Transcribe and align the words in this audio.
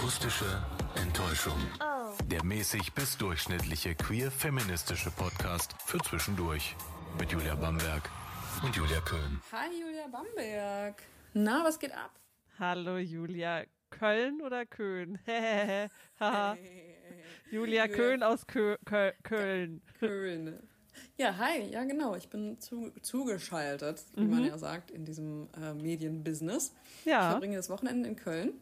Akustische 0.00 0.46
Enttäuschung. 0.94 1.58
Der 2.24 2.42
mäßig 2.42 2.94
bis 2.94 3.18
durchschnittliche 3.18 3.94
queer-feministische 3.94 5.10
Podcast 5.10 5.74
für 5.84 5.98
zwischendurch. 5.98 6.74
Mit 7.18 7.30
Julia 7.30 7.54
Bamberg 7.54 8.08
und 8.64 8.74
Julia 8.74 8.98
Köhn. 9.02 9.42
Hi 9.52 9.68
Julia 9.78 10.06
Bamberg. 10.10 11.02
Na, 11.34 11.62
was 11.64 11.78
geht 11.78 11.92
ab? 11.92 12.18
Hallo 12.58 12.96
Julia. 12.96 13.64
Köln 13.90 14.40
oder 14.40 14.64
Köln? 14.64 15.18
Julia 17.50 17.86
Köhn 17.86 18.22
aus 18.22 18.46
Kö 18.46 18.78
Kö 18.86 19.12
Köln. 19.22 19.82
Köln. 19.98 20.66
Ja, 21.18 21.36
hi, 21.36 21.70
ja 21.70 21.84
genau, 21.84 22.16
ich 22.16 22.30
bin 22.30 22.58
zu, 22.58 22.90
zugeschaltet, 23.02 24.02
wie 24.16 24.24
man 24.24 24.46
ja 24.46 24.56
sagt, 24.56 24.90
in 24.90 25.04
diesem 25.04 25.50
äh, 25.60 25.74
Medienbusiness. 25.74 26.72
Ja. 27.04 27.24
Ich 27.24 27.30
verbringe 27.32 27.56
das 27.56 27.68
Wochenende 27.68 28.08
in 28.08 28.16
Köln. 28.16 28.54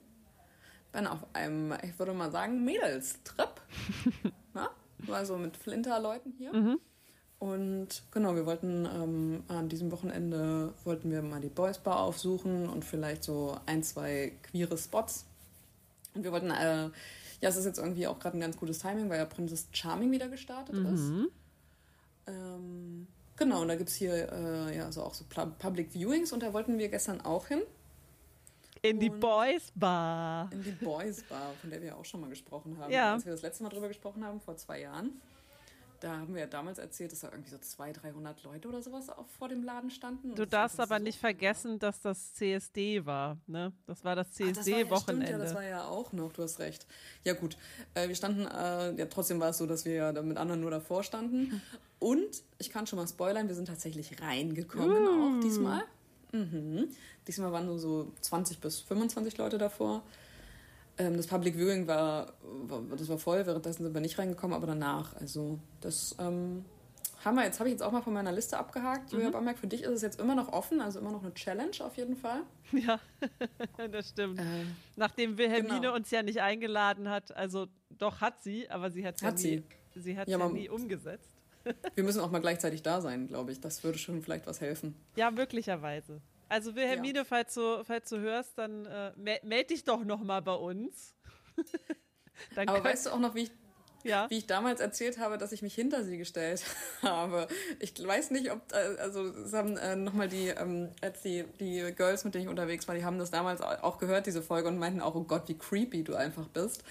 Bin 0.93 1.07
auf 1.07 1.21
einem, 1.33 1.75
ich 1.83 1.99
würde 1.99 2.13
mal 2.13 2.31
sagen, 2.31 2.65
Mädelstrip. 2.65 3.61
ja? 4.55 4.71
War 5.07 5.27
so 5.27 5.37
mit 5.37 5.57
Flinterleuten 5.57 6.33
hier. 6.33 6.53
Und 7.39 8.03
genau, 8.11 8.35
wir 8.35 8.47
wollten 8.47 8.85
ähm, 8.85 9.45
an 9.47 9.69
diesem 9.69 9.93
Wochenende 9.93 10.75
wollten 10.85 11.11
wir 11.11 11.23
mal 11.23 11.41
die 11.41 11.49
Boys 11.49 11.79
Bar 11.79 12.01
aufsuchen 12.01 12.69
und 12.69 12.85
vielleicht 12.85 13.23
so 13.23 13.57
ein, 13.67 13.83
zwei 13.85 14.33
queere 14.43 14.77
Spots. 14.77 15.25
Und 16.15 16.25
wir 16.25 16.33
wollten, 16.33 16.51
äh, 16.51 16.91
ja, 17.41 17.49
es 17.49 17.57
ist 17.57 17.65
jetzt 17.65 17.79
irgendwie 17.79 18.09
auch 18.09 18.19
gerade 18.19 18.37
ein 18.37 18.41
ganz 18.41 18.57
gutes 18.57 18.81
Timing, 18.81 19.09
weil 19.09 19.19
ja 19.19 19.25
Princess 19.25 19.69
Charming 19.71 20.11
wieder 20.11 20.29
gestartet 20.29 20.75
ist. 20.95 21.13
Ähm, 22.27 23.07
genau, 23.37 23.63
und 23.63 23.69
da 23.69 23.77
gibt 23.77 23.91
es 23.91 23.95
hier 23.95 24.33
äh, 24.33 24.77
ja 24.77 24.91
so 24.91 25.03
auch 25.03 25.15
so 25.15 25.25
Public 25.59 25.95
Viewings 25.95 26.33
und 26.33 26.43
da 26.43 26.53
wollten 26.53 26.79
wir 26.79 26.89
gestern 26.89 27.21
auch 27.21 27.47
hin. 27.47 27.63
In 28.83 29.01
die 29.01 29.11
Boys 29.11 29.73
Bar. 29.75 30.51
In 30.53 30.63
die 30.63 30.71
Boys 30.73 31.23
Bar, 31.23 31.53
von 31.61 31.71
der 31.71 31.83
wir 31.83 31.97
auch 31.97 32.05
schon 32.05 32.21
mal 32.21 32.31
gesprochen 32.31 32.79
haben. 32.79 32.93
Ja. 32.93 33.15
Als 33.15 33.25
wir 33.25 33.33
das 33.33 33.43
letzte 33.43 33.63
Mal 33.63 33.71
drüber 33.71 33.89
gesprochen 33.89 34.25
haben, 34.25 34.41
vor 34.41 34.57
zwei 34.57 34.81
Jahren. 34.81 35.21
Da 36.01 36.17
haben 36.17 36.33
wir 36.33 36.43
ja 36.43 36.47
damals 36.47 36.79
erzählt, 36.79 37.11
dass 37.11 37.21
da 37.21 37.31
irgendwie 37.33 37.51
so 37.51 37.59
200, 37.59 38.05
300 38.05 38.45
Leute 38.45 38.69
oder 38.69 38.81
sowas 38.83 39.09
auch 39.09 39.27
vor 39.37 39.49
dem 39.49 39.65
Laden 39.65 39.91
standen. 39.91 40.33
Du 40.37 40.47
darfst 40.47 40.79
aber 40.79 40.99
so 40.99 41.03
nicht 41.03 41.19
vergessen, 41.19 41.81
dass 41.81 42.01
das 42.01 42.35
CSD 42.35 43.05
war. 43.05 43.37
Ne? 43.49 43.73
Das 43.87 44.05
war 44.05 44.15
das 44.15 44.29
war 44.39 44.47
ja, 44.47 44.53
ja, 44.53 44.55
das 44.55 44.65
CSD-Wochenende. 44.65 45.55
war 45.55 45.65
ja 45.65 45.85
auch 45.87 46.13
noch, 46.13 46.33
du 46.33 46.45
hast 46.45 46.61
recht. 46.61 46.87
Ja 47.25 47.33
gut, 47.33 47.57
äh, 47.95 48.07
wir 48.07 48.15
standen, 48.15 48.47
äh, 48.47 48.95
ja 48.95 49.07
trotzdem 49.07 49.41
war 49.41 49.51
es 49.51 49.59
so, 49.59 49.67
dass 49.67 49.85
wir 49.85 49.95
ja 49.95 50.23
mit 50.23 50.37
anderen 50.37 50.61
nur 50.61 50.71
davor 50.71 51.03
standen. 51.03 51.61
Und 51.99 52.45
ich 52.59 52.71
kann 52.71 52.87
schon 52.87 53.01
mal 53.01 53.09
spoilern, 53.09 53.49
wir 53.49 53.57
sind 53.57 53.67
tatsächlich 53.67 54.23
reingekommen 54.23 55.09
auch 55.09 55.41
diesmal. 55.43 55.83
Mhm. 56.33 56.89
Diesmal 57.27 57.53
waren 57.53 57.67
nur 57.67 57.79
so 57.79 58.13
20 58.21 58.61
bis 58.61 58.81
25 58.81 59.39
Leute 59.39 59.59
davor. 59.59 60.03
Ähm, 60.99 61.17
das 61.17 61.27
Public 61.27 61.57
Viewing 61.57 61.87
war, 61.87 62.33
das 62.97 63.09
war 63.09 63.19
voll, 63.19 63.47
währenddessen 63.47 63.85
sind 63.85 63.95
wir 63.95 64.01
nicht 64.01 64.19
reingekommen, 64.19 64.55
aber 64.57 64.67
danach. 64.67 65.15
Also 65.17 65.59
das 65.81 66.15
ähm, 66.19 66.65
haben 67.25 67.37
wir 67.37 67.45
jetzt, 67.45 67.59
habe 67.59 67.69
ich 67.69 67.73
jetzt 67.75 67.83
auch 67.83 67.93
mal 67.93 68.03
von 68.03 68.13
meiner 68.13 68.33
Liste 68.33 68.59
abgehakt. 68.59 69.13
Julia 69.13 69.31
Bamberg, 69.31 69.59
für 69.59 69.67
dich 69.67 69.83
ist 69.83 69.91
es 69.91 70.03
jetzt 70.03 70.21
immer 70.21 70.35
noch 70.35 70.53
offen, 70.53 70.81
also 70.81 70.99
immer 71.01 71.11
noch 71.11 71.23
eine 71.23 71.35
Challenge 71.35 71.73
auf 71.81 71.97
jeden 71.97 72.17
Fall. 72.17 72.43
Ja, 72.73 73.01
das 73.91 74.11
stimmt. 74.11 74.39
Äh, 74.41 74.43
Nachdem 74.97 75.39
Wilhelmine 75.39 75.81
genau. 75.81 75.95
uns 75.95 76.11
ja 76.11 76.23
nicht 76.23 76.41
eingeladen 76.41 77.09
hat, 77.09 77.35
also 77.37 77.67
doch 77.91 78.21
hat 78.21 78.43
sie, 78.43 78.69
aber 78.71 78.91
sie 78.91 79.07
Hat 79.07 79.21
ja 79.21 79.31
nie, 79.31 79.37
sie. 79.39 79.63
sie 79.95 80.17
hat's 80.19 80.31
Ja, 80.31 80.39
ja, 80.39 80.49
nie 80.49 80.69
umgesetzt. 80.69 81.38
Wir 81.95 82.05
müssen 82.05 82.21
auch 82.21 82.31
mal 82.31 82.41
gleichzeitig 82.41 82.83
da 82.83 83.01
sein, 83.01 83.27
glaube 83.29 83.53
ich. 83.53 83.61
Das 83.61 83.83
würde 83.85 83.99
schon 83.99 84.23
vielleicht 84.23 84.47
was 84.47 84.61
helfen. 84.61 84.95
Ja, 85.17 85.31
möglicherweise. 85.31 86.21
Also 86.49 86.75
Wilhelmine, 86.75 87.19
Ja. 87.21 87.25
falls, 87.25 87.55
du, 87.55 87.85
falls 87.85 88.09
du 88.09 88.19
hörst, 88.19 88.57
dann 88.57 88.87
äh, 88.87 89.13
mel- 89.17 89.41
meld 89.45 89.71
dich 89.71 89.85
doch 89.85 90.05
noch 90.05 90.23
mal 90.23 90.41
bei 90.41 90.55
uns. 90.55 91.15
Aber 92.57 92.83
weißt 92.85 93.07
du 93.07 93.11
auch 93.11 93.19
noch, 93.19 93.35
wie 93.35 93.43
ich, 93.43 93.51
ja. 94.05 94.29
wie 94.31 94.39
ich 94.39 94.47
damals 94.47 94.81
erzählt 94.81 95.19
habe, 95.19 95.39
dass 95.39 95.53
ich 95.53 95.63
mich 95.63 95.75
hinter 95.75 96.05
sie 96.05 96.19
gestellt 96.19 96.65
habe? 97.03 97.49
Ich 97.81 97.95
weiß 98.07 98.31
nicht, 98.31 98.51
ob, 98.51 98.61
äh, 98.73 99.01
also 99.01 99.25
es 99.25 99.53
haben 99.53 99.77
äh, 99.77 99.97
nochmal 99.97 100.29
die, 100.29 100.49
ähm, 100.49 100.91
als 101.01 101.23
die, 101.23 101.45
die 101.61 101.93
Girls, 101.97 102.25
mit 102.25 102.35
denen 102.35 102.45
ich 102.45 102.51
unterwegs 102.51 102.87
war, 102.89 102.95
die 102.95 103.05
haben 103.05 103.19
das 103.19 103.31
damals 103.31 103.61
auch 103.61 103.99
gehört, 103.99 104.27
diese 104.27 104.43
Folge, 104.43 104.69
und 104.69 104.79
meinten 104.79 105.01
auch, 105.01 105.15
oh 105.15 105.25
Gott, 105.25 105.49
wie 105.49 105.59
creepy 105.59 106.05
du 106.05 106.15
einfach 106.15 106.49
bist. 106.49 106.85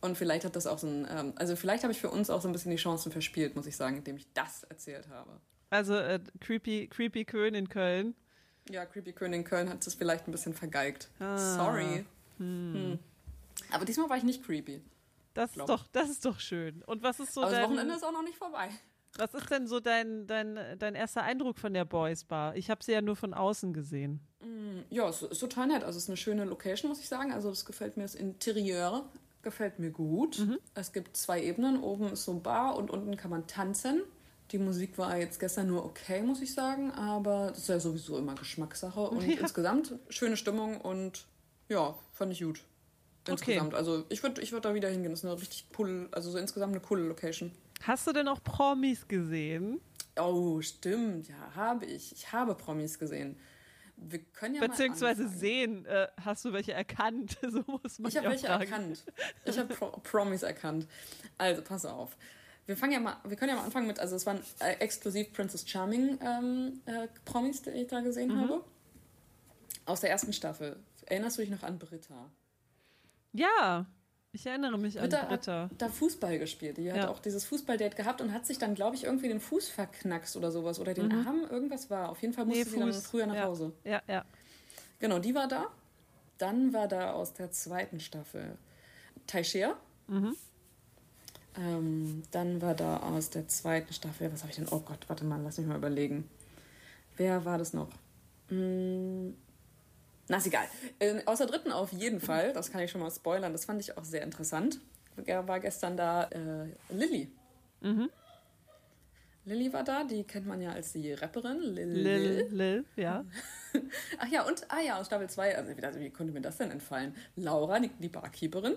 Und 0.00 0.16
vielleicht 0.16 0.44
hat 0.44 0.56
das 0.56 0.66
auch 0.66 0.78
so 0.78 0.86
ein, 0.86 1.06
ähm, 1.10 1.32
also 1.36 1.56
vielleicht 1.56 1.82
habe 1.82 1.92
ich 1.92 2.00
für 2.00 2.10
uns 2.10 2.30
auch 2.30 2.40
so 2.40 2.48
ein 2.48 2.52
bisschen 2.52 2.70
die 2.70 2.76
Chancen 2.76 3.12
verspielt, 3.12 3.56
muss 3.56 3.66
ich 3.66 3.76
sagen, 3.76 3.96
indem 3.96 4.16
ich 4.16 4.26
das 4.34 4.64
erzählt 4.64 5.08
habe. 5.08 5.30
Also 5.70 5.94
äh, 5.94 6.20
creepy, 6.40 6.88
creepy 6.88 7.24
Köln 7.24 7.54
in 7.54 7.68
Köln. 7.68 8.14
Ja, 8.70 8.86
Creepy 8.86 9.12
Köln 9.12 9.32
in 9.32 9.44
Köln 9.44 9.68
hat 9.68 9.84
es 9.86 9.94
vielleicht 9.94 10.28
ein 10.28 10.32
bisschen 10.32 10.54
vergeigt. 10.54 11.08
Ah. 11.18 11.36
Sorry. 11.36 12.04
Hm. 12.38 12.98
Aber 13.70 13.84
diesmal 13.84 14.08
war 14.08 14.16
ich 14.16 14.22
nicht 14.22 14.44
creepy. 14.44 14.80
Das 15.34 15.56
ist 15.56 15.68
doch, 15.68 15.86
das 15.92 16.10
ist 16.10 16.24
doch 16.24 16.38
schön. 16.40 16.82
Und 16.84 17.02
was 17.02 17.20
ist 17.20 17.32
so 17.34 17.42
Aber 17.42 17.50
das 17.50 17.60
dein, 17.60 17.70
Wochenende 17.70 17.94
ist 17.94 18.04
auch 18.04 18.12
noch 18.12 18.22
nicht 18.22 18.36
vorbei. 18.36 18.68
was 19.16 19.34
ist 19.34 19.50
denn 19.50 19.66
so 19.66 19.80
dein, 19.80 20.26
dein, 20.26 20.58
dein 20.78 20.94
erster 20.94 21.22
Eindruck 21.22 21.58
von 21.58 21.72
der 21.74 21.84
Boys 21.84 22.24
Bar? 22.24 22.56
Ich 22.56 22.70
habe 22.70 22.82
sie 22.84 22.92
ja 22.92 23.00
nur 23.02 23.16
von 23.16 23.34
außen 23.34 23.72
gesehen. 23.72 24.20
Ja, 24.90 25.08
es 25.08 25.22
ist 25.22 25.38
total 25.38 25.68
nett. 25.68 25.84
Also 25.84 25.96
es 25.96 26.04
ist 26.04 26.10
eine 26.10 26.16
schöne 26.16 26.44
Location, 26.44 26.88
muss 26.90 27.00
ich 27.00 27.08
sagen. 27.08 27.32
Also 27.32 27.48
das 27.50 27.64
gefällt 27.64 27.96
mir, 27.96 28.02
das 28.02 28.14
Interieur 28.14 29.04
gefällt 29.42 29.78
mir 29.78 29.90
gut. 29.90 30.46
Es 30.74 30.92
gibt 30.92 31.16
zwei 31.16 31.42
Ebenen. 31.42 31.82
Oben 31.82 32.12
ist 32.12 32.24
so 32.24 32.38
Bar 32.40 32.76
und 32.76 32.90
unten 32.90 33.16
kann 33.16 33.30
man 33.30 33.46
tanzen. 33.46 34.02
Die 34.50 34.58
Musik 34.58 34.98
war 34.98 35.16
jetzt 35.16 35.40
gestern 35.40 35.68
nur 35.68 35.84
okay, 35.84 36.22
muss 36.22 36.42
ich 36.42 36.52
sagen. 36.52 36.90
Aber 36.92 37.48
das 37.48 37.58
ist 37.60 37.68
ja 37.68 37.80
sowieso 37.80 38.18
immer 38.18 38.34
Geschmackssache. 38.34 39.00
Und 39.00 39.22
Ja. 39.26 39.40
insgesamt 39.40 39.94
schöne 40.10 40.36
Stimmung 40.36 40.80
und 40.80 41.24
ja, 41.68 41.94
fand 42.12 42.32
ich 42.32 42.42
gut. 42.42 42.62
Insgesamt. 43.28 43.74
Also 43.74 44.04
ich 44.08 44.22
würde 44.22 44.40
ich 44.40 44.52
würd 44.52 44.64
da 44.64 44.74
wieder 44.74 44.88
hingehen. 44.88 45.12
Das 45.12 45.20
ist 45.20 45.24
eine 45.30 45.40
richtig 45.40 45.66
coole, 45.74 46.08
also 46.12 46.30
so 46.30 46.38
insgesamt 46.38 46.72
eine 46.72 46.80
coole 46.80 47.02
Location. 47.06 47.52
Hast 47.82 48.06
du 48.06 48.12
denn 48.12 48.28
auch 48.28 48.42
Promis 48.42 49.06
gesehen? 49.06 49.80
Oh, 50.18 50.60
stimmt. 50.60 51.28
Ja, 51.28 51.54
habe 51.54 51.86
ich. 51.86 52.12
Ich 52.12 52.32
habe 52.32 52.54
Promis 52.54 52.98
gesehen. 52.98 53.36
Wir 53.96 54.18
können 54.18 54.56
ja 54.56 54.66
Beziehungsweise 54.66 55.28
sehen, 55.28 55.86
äh, 55.86 56.08
hast 56.20 56.44
du 56.44 56.52
welche 56.52 56.72
erkannt? 56.72 57.38
So 57.48 57.62
muss 57.66 57.98
man 58.00 58.10
Ich 58.10 58.16
habe 58.16 58.30
welche 58.30 58.46
fragen. 58.46 58.62
erkannt. 58.62 59.04
Ich 59.44 59.58
habe 59.58 59.72
Pro 59.74 59.86
Promis 60.02 60.42
erkannt. 60.42 60.88
Also, 61.38 61.62
pass 61.62 61.84
auf. 61.84 62.16
Wir 62.66 62.76
fangen 62.76 62.92
ja 62.92 63.00
mal, 63.00 63.16
wir 63.24 63.36
können 63.36 63.50
ja 63.50 63.56
mal 63.56 63.64
anfangen 63.64 63.86
mit, 63.86 63.98
also 64.00 64.14
es 64.16 64.24
waren 64.26 64.40
äh, 64.60 64.74
exklusiv 64.80 65.32
Princess 65.32 65.68
Charming 65.68 66.18
ähm, 66.20 66.80
äh, 66.86 67.08
Promis, 67.24 67.62
die 67.62 67.70
ich 67.70 67.86
da 67.88 68.00
gesehen 68.00 68.28
Mhm. 68.34 68.40
habe. 68.40 68.64
Aus 69.84 70.00
der 70.00 70.10
ersten 70.10 70.32
Staffel. 70.32 70.76
Erinnerst 71.06 71.38
du 71.38 71.42
dich 71.42 71.50
noch 71.50 71.62
an 71.62 71.78
Britta? 71.78 72.30
Ja, 73.32 73.86
ich 74.32 74.46
erinnere 74.46 74.78
mich 74.78 74.96
Britta, 74.96 75.20
an 75.20 75.28
Britta. 75.28 75.62
hat 75.64 75.70
da 75.82 75.88
Fußball 75.88 76.38
gespielt. 76.38 76.76
Die 76.78 76.90
hat 76.90 76.96
Ja. 76.98 77.08
auch 77.08 77.18
dieses 77.18 77.44
Fußballdate 77.44 77.96
gehabt 77.96 78.20
und 78.20 78.32
hat 78.32 78.46
sich 78.46 78.58
dann, 78.58 78.74
glaube 78.74 78.96
ich, 78.96 79.04
irgendwie 79.04 79.28
den 79.28 79.40
Fuß 79.40 79.68
verknackst 79.68 80.36
oder 80.36 80.50
sowas. 80.50 80.78
Oder 80.80 80.94
den 80.94 81.12
Arm, 81.12 81.44
irgendwas 81.50 81.90
war. 81.90 82.08
Auf 82.10 82.20
jeden 82.22 82.32
Fall 82.34 82.44
musste 82.46 82.64
sie 82.70 82.78
dann 82.78 82.92
früher 82.94 83.26
nach 83.26 83.34
Mhm. 83.34 83.38
ja. 83.40 83.44
Hause. 83.46 83.72
Ja, 83.84 84.02
ja. 84.08 84.24
Genau, 84.98 85.18
die 85.18 85.34
war 85.34 85.48
da. 85.48 85.66
Dann 86.38 86.72
war 86.72 86.88
da 86.88 87.12
aus 87.12 87.34
der 87.34 87.50
zweiten 87.52 88.00
Staffel 88.00 88.56
Taishia. 89.26 89.76
Ähm, 91.58 92.22
dann 92.30 92.62
war 92.62 92.74
da 92.74 92.98
aus 92.98 93.28
der 93.30 93.46
zweiten 93.48 93.92
Staffel, 93.92 94.32
was 94.32 94.40
habe 94.40 94.50
ich 94.50 94.56
denn? 94.56 94.68
Oh 94.70 94.80
Gott, 94.80 95.00
warte 95.08 95.24
mal, 95.24 95.40
lass 95.42 95.58
mich 95.58 95.66
mal 95.66 95.76
überlegen. 95.76 96.28
Wer 97.16 97.44
war 97.44 97.58
das 97.58 97.74
noch? 97.74 97.88
Hm, 98.48 99.36
na, 100.28 100.36
ist 100.38 100.46
egal. 100.46 100.66
Äh, 100.98 101.22
aus 101.26 101.38
der 101.38 101.46
dritten 101.46 101.72
auf 101.72 101.92
jeden 101.92 102.20
Fall, 102.20 102.52
das 102.52 102.70
kann 102.70 102.80
ich 102.82 102.90
schon 102.90 103.00
mal 103.00 103.10
spoilern, 103.10 103.52
das 103.52 103.64
fand 103.64 103.80
ich 103.80 103.96
auch 103.96 104.04
sehr 104.04 104.22
interessant. 104.22 104.80
Er 105.26 105.46
war 105.46 105.60
gestern 105.60 105.96
da 105.96 106.24
äh, 106.24 106.66
Lilly. 106.90 107.30
Lilly 109.44 109.72
war 109.72 109.82
da, 109.82 110.04
die 110.04 110.22
kennt 110.24 110.46
man 110.46 110.60
ja 110.62 110.70
als 110.70 110.92
die 110.92 111.12
Rapperin. 111.12 111.58
Lil. 111.60 111.88
Lil, 111.92 112.48
Lil, 112.50 112.84
ja. 112.96 113.24
Ach 114.18 114.28
ja, 114.28 114.46
und, 114.46 114.64
ah 114.70 114.80
ja, 114.80 115.00
aus 115.00 115.06
Staffel 115.06 115.28
2, 115.28 115.56
also, 115.56 115.76
wie- 115.76 115.82
also 115.84 115.98
wie 115.98 116.10
konnte 116.10 116.32
mir 116.32 116.40
das 116.40 116.58
denn 116.58 116.70
entfallen? 116.70 117.14
Laura, 117.34 117.80
die, 117.80 117.88
die 117.88 118.08
Barkeeperin. 118.08 118.76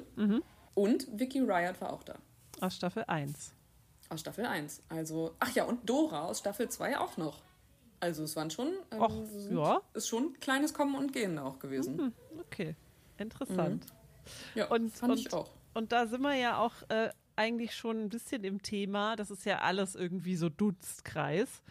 Und 0.74 1.08
Vicky 1.20 1.40
Riot 1.42 1.80
war 1.82 1.94
auch 1.94 2.04
da. 2.04 2.16
Aus 2.62 2.76
Staffel 2.76 3.04
1. 3.08 3.54
Aus 4.10 4.22
Staffel 4.22 4.46
1. 4.46 4.82
Also, 4.90 5.36
ach 5.40 5.52
ja, 5.54 5.66
und 5.66 5.88
Dora 5.88 6.26
aus 6.26 6.40
Staffel 6.40 6.68
2 6.68 6.98
auch 6.98 7.16
noch. 7.18 7.42
Also 8.00 8.24
es 8.24 8.36
waren 8.36 8.50
schon, 8.52 8.70
ähm, 8.92 9.02
Och, 9.02 9.24
ja. 9.52 9.82
ist 9.94 10.08
schon 10.08 10.26
ein 10.34 10.40
kleines 10.40 10.74
Kommen 10.74 10.96
und 10.96 11.14
Gehen 11.14 11.40
auch 11.40 11.60
gewesen. 11.60 12.14
Okay, 12.40 12.76
interessant. 13.18 13.86
Ja, 14.56 14.66
Und, 14.68 14.92
fand 14.92 15.14
und, 15.14 15.20
ich 15.20 15.34
auch. 15.34 15.50
und 15.74 15.92
da 15.92 16.08
sind 16.08 16.22
wir 16.22 16.36
ja 16.36 16.58
auch 16.60 16.74
äh, 16.90 17.10
eigentlich 17.36 17.76
schon 17.76 18.02
ein 18.06 18.10
bisschen 18.10 18.44
im 18.44 18.62
Thema. 18.62 19.16
Das 19.16 19.30
ist 19.32 19.46
ja 19.46 19.60
alles 19.60 19.96
irgendwie 19.96 20.36
so 20.36 20.50
Dunstkreis. 20.50 21.64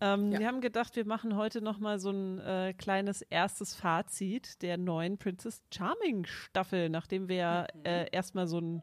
Ähm, 0.00 0.32
Ja. 0.32 0.40
Wir 0.40 0.48
haben 0.48 0.60
gedacht, 0.60 0.96
wir 0.96 1.06
machen 1.06 1.36
heute 1.36 1.62
noch 1.62 1.78
mal 1.78 2.00
so 2.00 2.10
ein 2.10 2.38
äh, 2.40 2.74
kleines 2.76 3.22
erstes 3.22 3.74
Fazit 3.74 4.60
der 4.62 4.76
neuen 4.78 5.16
Princess 5.16 5.62
Charming 5.72 6.24
Staffel, 6.26 6.88
nachdem 6.88 7.28
wir 7.28 7.36
ja 7.36 7.66
äh, 7.84 8.08
erstmal 8.10 8.46
so 8.48 8.58
ein 8.60 8.82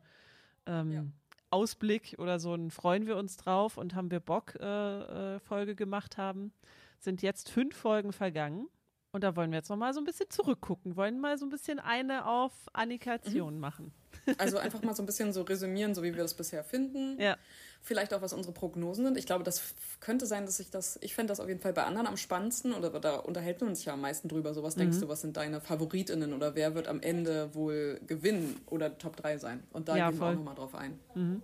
ähm, 0.65 0.87
Mhm. 0.87 0.93
Ja. 0.93 1.03
Ausblick 1.51 2.15
oder 2.19 2.39
so 2.39 2.53
ein 2.53 2.71
Freuen 2.71 3.07
wir 3.07 3.17
uns 3.17 3.37
drauf 3.37 3.77
und 3.77 3.95
haben 3.95 4.11
wir 4.11 4.19
Bock 4.19 4.55
äh, 4.59 5.35
äh, 5.35 5.39
Folge 5.39 5.75
gemacht 5.75 6.17
haben, 6.17 6.51
sind 6.99 7.21
jetzt 7.21 7.49
fünf 7.49 7.75
Folgen 7.75 8.13
vergangen. 8.13 8.67
Und 9.11 9.23
da 9.23 9.35
wollen 9.35 9.49
wir 9.51 9.57
jetzt 9.57 9.69
nochmal 9.69 9.93
so 9.93 9.99
ein 9.99 10.03
bisschen 10.03 10.29
zurückgucken, 10.29 10.95
wollen 10.95 11.19
mal 11.19 11.37
so 11.37 11.45
ein 11.45 11.49
bisschen 11.49 11.79
eine 11.79 12.27
auf 12.27 12.53
Annikation 12.73 13.55
mhm. 13.55 13.59
machen. 13.59 13.93
Also 14.37 14.59
einfach 14.59 14.83
mal 14.83 14.95
so 14.95 15.01
ein 15.01 15.07
bisschen 15.07 15.33
so 15.33 15.41
resümieren, 15.41 15.95
so 15.95 16.03
wie 16.03 16.13
wir 16.13 16.21
das 16.21 16.35
bisher 16.35 16.63
finden. 16.63 17.19
Ja. 17.19 17.35
Vielleicht 17.81 18.13
auch, 18.13 18.21
was 18.21 18.33
unsere 18.33 18.53
Prognosen 18.53 19.05
sind. 19.05 19.17
Ich 19.17 19.25
glaube, 19.25 19.43
das 19.43 19.73
könnte 19.99 20.27
sein, 20.27 20.45
dass 20.45 20.59
ich 20.59 20.69
das, 20.69 20.99
ich 21.01 21.15
fände 21.15 21.31
das 21.31 21.39
auf 21.39 21.47
jeden 21.47 21.59
Fall 21.59 21.73
bei 21.73 21.83
anderen 21.83 22.05
am 22.05 22.17
spannendsten 22.17 22.73
oder 22.73 22.91
da 22.99 23.15
unterhält 23.15 23.61
man 23.61 23.73
sich 23.73 23.85
ja 23.85 23.93
am 23.93 24.01
meisten 24.01 24.27
drüber. 24.27 24.53
So, 24.53 24.61
was 24.61 24.75
mhm. 24.75 24.81
denkst 24.81 24.99
du, 24.99 25.07
was 25.07 25.21
sind 25.21 25.37
deine 25.37 25.61
FavoritInnen 25.61 26.33
oder 26.33 26.53
wer 26.53 26.75
wird 26.75 26.87
am 26.87 27.01
Ende 27.01 27.55
wohl 27.55 27.99
gewinnen 28.05 28.61
oder 28.67 28.95
Top 28.97 29.15
3 29.15 29.39
sein? 29.39 29.63
Und 29.71 29.87
da 29.87 29.95
ja, 29.95 30.09
gehen 30.09 30.19
voll. 30.19 30.27
wir 30.27 30.31
auch 30.33 30.37
nochmal 30.37 30.55
drauf 30.55 30.75
ein. 30.75 30.99
Mhm. 31.15 31.41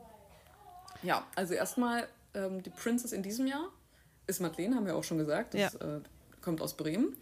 Ja, 1.02 1.26
also 1.36 1.54
erstmal 1.56 2.08
ähm, 2.36 2.62
die 2.62 2.70
Princess 2.70 3.12
in 3.12 3.24
diesem 3.24 3.48
Jahr 3.48 3.70
ist 4.28 4.42
Madeleine, 4.42 4.76
haben 4.76 4.86
wir 4.86 4.96
auch 4.96 5.04
schon 5.04 5.18
gesagt. 5.18 5.54
Das 5.56 5.74
ja. 5.74 5.98
äh, 5.98 6.02
kommt 6.42 6.62
aus 6.62 6.76
Bremen. 6.76 7.16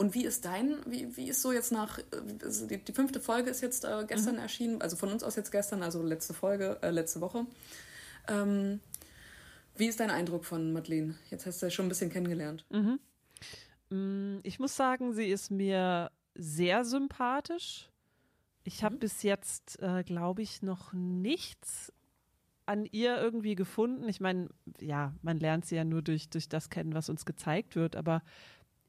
Und 0.00 0.14
wie 0.14 0.24
ist 0.24 0.46
dein, 0.46 0.78
wie, 0.86 1.14
wie 1.18 1.28
ist 1.28 1.42
so 1.42 1.52
jetzt 1.52 1.72
nach, 1.72 1.98
also 2.42 2.66
die, 2.66 2.78
die 2.78 2.92
fünfte 2.94 3.20
Folge 3.20 3.50
ist 3.50 3.60
jetzt 3.60 3.84
äh, 3.84 4.06
gestern 4.08 4.36
mhm. 4.36 4.40
erschienen, 4.40 4.80
also 4.80 4.96
von 4.96 5.10
uns 5.10 5.22
aus 5.22 5.36
jetzt 5.36 5.52
gestern, 5.52 5.82
also 5.82 6.02
letzte 6.02 6.32
Folge, 6.32 6.78
äh, 6.80 6.88
letzte 6.88 7.20
Woche. 7.20 7.44
Ähm, 8.26 8.80
wie 9.76 9.88
ist 9.88 10.00
dein 10.00 10.08
Eindruck 10.08 10.46
von 10.46 10.72
Madeleine? 10.72 11.16
Jetzt 11.28 11.44
hast 11.44 11.60
du 11.60 11.66
ja 11.66 11.70
schon 11.70 11.84
ein 11.84 11.90
bisschen 11.90 12.10
kennengelernt. 12.10 12.64
Mhm. 12.70 12.98
Mm, 13.90 14.38
ich 14.42 14.58
muss 14.58 14.74
sagen, 14.74 15.12
sie 15.12 15.26
ist 15.26 15.50
mir 15.50 16.10
sehr 16.34 16.86
sympathisch. 16.86 17.90
Ich 18.64 18.82
habe 18.82 18.94
mhm. 18.94 19.00
bis 19.00 19.22
jetzt, 19.22 19.82
äh, 19.82 20.02
glaube 20.02 20.40
ich, 20.40 20.62
noch 20.62 20.94
nichts 20.94 21.92
an 22.64 22.86
ihr 22.86 23.18
irgendwie 23.18 23.54
gefunden. 23.54 24.08
Ich 24.08 24.20
meine, 24.20 24.48
ja, 24.80 25.12
man 25.20 25.38
lernt 25.38 25.66
sie 25.66 25.76
ja 25.76 25.84
nur 25.84 26.00
durch, 26.00 26.30
durch 26.30 26.48
das 26.48 26.70
kennen, 26.70 26.94
was 26.94 27.10
uns 27.10 27.26
gezeigt 27.26 27.76
wird, 27.76 27.96
aber 27.96 28.22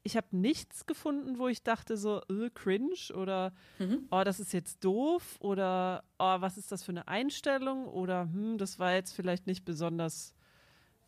ich 0.04 0.16
habe 0.16 0.36
nichts 0.36 0.86
gefunden, 0.86 1.38
wo 1.38 1.48
ich 1.48 1.62
dachte 1.62 1.96
so, 1.96 2.22
äh, 2.28 2.50
cringe 2.50 3.14
oder 3.14 3.52
mhm. 3.78 4.06
oh, 4.10 4.22
das 4.24 4.40
ist 4.40 4.52
jetzt 4.52 4.84
doof 4.84 5.36
oder 5.40 6.04
oh, 6.18 6.40
was 6.40 6.58
ist 6.58 6.72
das 6.72 6.82
für 6.82 6.92
eine 6.92 7.08
Einstellung 7.08 7.86
oder 7.86 8.22
hm, 8.22 8.58
das 8.58 8.78
war 8.78 8.92
jetzt 8.92 9.12
vielleicht 9.12 9.46
nicht 9.46 9.64
besonders, 9.64 10.34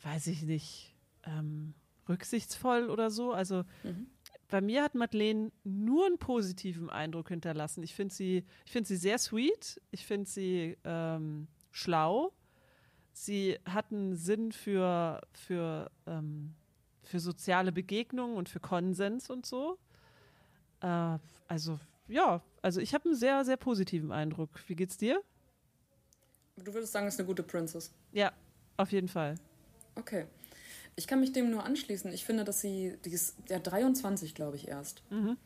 weiß 0.02 0.28
ich 0.28 0.42
nicht, 0.42 0.94
ähm, 1.24 1.74
rücksichtsvoll 2.08 2.88
oder 2.88 3.10
so. 3.10 3.32
Also 3.32 3.64
mhm. 3.82 4.06
bei 4.48 4.60
mir 4.60 4.84
hat 4.84 4.94
Madeleine 4.94 5.50
nur 5.64 6.06
einen 6.06 6.18
positiven 6.18 6.88
Eindruck 6.88 7.28
hinterlassen. 7.28 7.82
Ich 7.82 7.94
finde 7.94 8.14
sie, 8.14 8.44
ich 8.64 8.72
finde 8.72 8.86
sie 8.86 8.96
sehr 8.96 9.18
sweet, 9.18 9.80
ich 9.90 10.06
finde 10.06 10.28
sie 10.28 10.76
ähm, 10.84 11.48
schlau. 11.72 12.32
Sie 13.12 13.58
hat 13.64 13.92
einen 13.92 14.16
Sinn 14.16 14.50
für, 14.50 15.20
für 15.32 15.90
ähm, 16.06 16.54
für 17.04 17.20
soziale 17.20 17.72
Begegnungen 17.72 18.36
und 18.36 18.48
für 18.48 18.60
Konsens 18.60 19.30
und 19.30 19.46
so. 19.46 19.78
Äh, 20.80 21.18
also 21.48 21.78
ja, 22.08 22.42
also 22.62 22.80
ich 22.80 22.94
habe 22.94 23.06
einen 23.06 23.16
sehr, 23.16 23.44
sehr 23.44 23.56
positiven 23.56 24.12
Eindruck. 24.12 24.50
Wie 24.66 24.76
geht's 24.76 24.96
dir? 24.96 25.22
Du 26.56 26.72
würdest 26.72 26.92
sagen, 26.92 27.06
es 27.06 27.14
ist 27.14 27.20
eine 27.20 27.26
gute 27.26 27.42
Princess. 27.42 27.92
Ja, 28.12 28.32
auf 28.76 28.92
jeden 28.92 29.08
Fall. 29.08 29.36
Okay. 29.96 30.26
Ich 30.96 31.06
kann 31.06 31.20
mich 31.20 31.32
dem 31.32 31.50
nur 31.50 31.64
anschließen. 31.64 32.12
Ich 32.12 32.24
finde, 32.24 32.44
dass 32.44 32.60
sie, 32.60 32.96
die 33.04 33.10
ist 33.10 33.36
ja 33.48 33.58
23, 33.58 34.34
glaube 34.34 34.56
ich, 34.56 34.68
erst. 34.68 35.02
Mhm. 35.10 35.36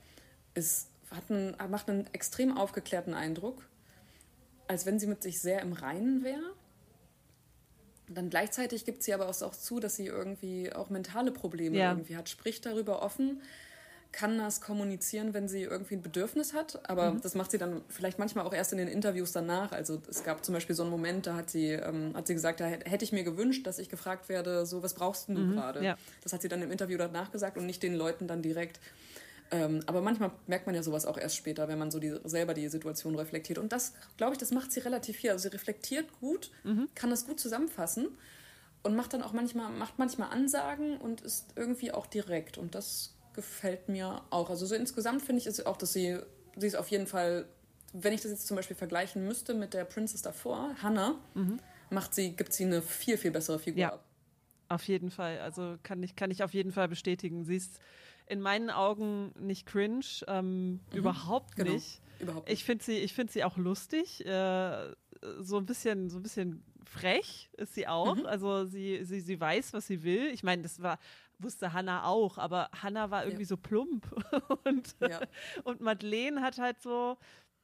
Ist, 0.55 0.91
hat 1.11 1.31
einen, 1.31 1.57
macht 1.71 1.89
einen 1.89 2.07
extrem 2.13 2.57
aufgeklärten 2.57 3.15
Eindruck, 3.15 3.67
als 4.67 4.85
wenn 4.85 4.99
sie 4.99 5.07
mit 5.07 5.23
sich 5.23 5.41
sehr 5.41 5.63
im 5.63 5.73
Reinen 5.73 6.23
wäre. 6.23 6.55
Dann 8.09 8.31
gleichzeitig 8.31 8.85
gibt 8.85 9.03
sie 9.03 9.15
aber 9.15 9.29
auch 9.29 9.53
zu, 9.53 9.81
dass 9.81 9.97
sie 9.97 10.07
irgendwie 10.07 10.73
auch 10.73 10.91
mentale 10.91 11.31
Probleme 11.31 11.77
ja. 11.77 11.93
irgendwie 11.93 12.17
hat. 12.17 12.29
Spricht 12.29 12.67
darüber 12.67 13.03
offen, 13.03 13.43
kann 14.11 14.39
das 14.39 14.61
kommunizieren, 14.61 15.35
wenn 15.35 15.49
sie 15.49 15.63
irgendwie 15.63 15.97
ein 15.97 16.03
Bedürfnis 16.03 16.55
hat. 16.55 16.89
Aber 16.89 17.13
mhm. 17.13 17.21
das 17.21 17.35
macht 17.35 17.51
sie 17.51 17.59
dann 17.59 17.83
vielleicht 17.89 18.19
manchmal 18.19 18.47
auch 18.47 18.55
erst 18.55 18.73
in 18.73 18.79
den 18.79 18.89
Interviews 18.89 19.33
danach. 19.33 19.73
Also 19.73 20.01
es 20.09 20.25
gab 20.25 20.45
zum 20.45 20.55
Beispiel 20.55 20.75
so 20.75 20.83
einen 20.83 20.91
Moment, 20.91 21.27
da 21.27 21.37
hat 21.37 21.51
sie, 21.51 21.73
ähm, 21.73 22.13
hat 22.15 22.27
sie 22.27 22.35
gesagt, 22.35 22.61
da 22.61 22.67
hätte 22.67 23.05
ich 23.05 23.13
mir 23.13 23.25
gewünscht, 23.25 23.67
dass 23.67 23.79
ich 23.79 23.89
gefragt 23.89 24.29
werde, 24.29 24.65
so 24.65 24.83
was 24.83 24.95
brauchst 24.95 25.29
du 25.29 25.33
mhm. 25.33 25.53
gerade? 25.53 25.85
Ja. 25.85 25.97
Das 26.23 26.33
hat 26.33 26.43
sie 26.43 26.49
dann 26.49 26.63
im 26.63 26.71
Interview 26.71 26.97
danach 26.97 27.31
gesagt 27.31 27.59
und 27.59 27.67
nicht 27.67 27.83
den 27.83 27.95
Leuten 27.95 28.27
dann 28.27 28.43
direkt. 28.43 28.81
Ähm, 29.51 29.81
aber 29.87 30.03
manchmal 30.03 30.31
merkt 30.47 30.67
man 30.67 30.75
ja 30.75 30.83
sowas 30.83 31.07
auch 31.07 31.17
erst 31.17 31.37
später, 31.37 31.69
wenn 31.69 31.79
man 31.79 31.91
so 31.91 31.99
die, 31.99 32.15
selber 32.25 32.55
die 32.55 32.69
Situation 32.69 33.15
reflektiert. 33.15 33.59
Und 33.59 33.73
das, 33.73 33.95
glaube 34.17 34.33
ich, 34.33 34.39
das 34.39 34.51
macht 34.51 34.73
sie 34.73 34.81
relativ 34.81 35.17
viel. 35.17 35.31
Also 35.31 35.49
sie 35.49 35.55
reflektiert 35.55 36.07
gut, 36.21 36.51
mhm. 36.65 36.89
kann 36.95 37.11
das 37.11 37.27
gut 37.27 37.41
zusammenfassen 37.41 38.09
und 38.83 38.95
macht 38.95 39.13
dann 39.13 39.23
auch 39.23 39.33
manchmal, 39.33 39.71
macht 39.73 39.99
manchmal 39.99 40.31
Ansagen 40.31 40.99
und 40.99 41.23
ist 41.23 41.47
irgendwie 41.57 41.93
auch 41.93 42.07
direkt. 42.07 42.59
Und 42.59 42.75
das 42.75 43.15
gefällt 43.35 43.89
mir 43.89 44.23
auch. 44.31 44.51
Also 44.51 44.67
so 44.67 44.75
insgesamt 44.75 45.23
finde 45.23 45.41
ich 45.41 45.47
es 45.47 45.65
auch, 45.65 45.77
dass 45.77 45.93
sie, 45.93 46.19
sie 46.57 46.67
ist 46.67 46.77
auf 46.77 46.89
jeden 46.89 47.07
Fall, 47.07 47.47
wenn 47.93 48.13
ich 48.13 48.21
das 48.21 48.31
jetzt 48.31 48.47
zum 48.47 48.57
Beispiel 48.57 48.77
vergleichen 48.77 49.25
müsste 49.25 49.55
mit 49.55 49.75
der 49.75 49.85
Princess 49.85 50.23
davor, 50.23 50.75
Hannah, 50.83 51.19
mhm. 51.35 51.59
macht 51.91 52.15
sie, 52.15 52.33
gibt 52.33 52.53
sie 52.53 52.65
eine 52.65 52.83
viel, 52.83 53.17
viel 53.17 53.31
bessere 53.31 53.59
Figur 53.59 53.81
ja. 53.81 53.93
ab. 53.95 54.05
Auf 54.69 54.87
jeden 54.87 55.11
Fall. 55.11 55.39
Also 55.39 55.79
kann 55.83 56.03
ich, 56.03 56.15
kann 56.15 56.31
ich 56.31 56.43
auf 56.43 56.53
jeden 56.53 56.73
Fall 56.73 56.89
bestätigen. 56.89 57.45
Sie 57.45 57.57
ist 57.57 57.81
in 58.29 58.41
meinen 58.41 58.71
Augen 58.71 59.33
nicht 59.39 59.67
cringe, 59.67 60.05
ähm, 60.27 60.71
mhm. 60.71 60.81
überhaupt 60.93 61.57
genau. 61.57 61.73
nicht. 61.73 62.01
Überhaupt 62.21 62.49
nicht. 62.49 62.59
Ich 62.59 62.65
finde 62.65 62.85
sie, 62.85 62.99
ich 62.99 63.13
finde 63.13 63.33
sie 63.33 63.45
auch 63.45 63.57
lustig, 63.57 64.25
äh, 64.27 64.95
so 65.41 65.57
ein 65.57 65.67
bisschen, 65.67 66.11
so 66.11 66.19
ein 66.19 66.23
bisschen 66.23 66.63
frech 66.85 67.51
ist 67.57 67.75
sie 67.75 67.87
auch. 67.87 68.17
Mhm. 68.17 68.27
Also 68.27 68.65
sie, 68.65 69.05
sie, 69.05 69.21
sie 69.21 69.41
weiß, 69.41 69.73
was 69.73 69.87
sie 69.87 70.03
will. 70.03 70.29
Ich 70.29 70.43
meine, 70.43 70.63
das 70.63 70.83
war, 70.83 70.99
wusste 71.39 71.73
Hannah 71.73 72.05
auch, 72.05 72.39
aber 72.39 72.71
Hannah 72.73 73.11
war 73.11 73.25
irgendwie 73.25 73.43
ja. 73.43 73.49
so 73.49 73.57
plump 73.57 74.07
und, 74.65 74.97
ja. 75.01 75.21
und 75.65 75.81
Madeleine 75.81 76.41
hat 76.43 76.59
halt 76.59 76.81
so, 76.81 77.17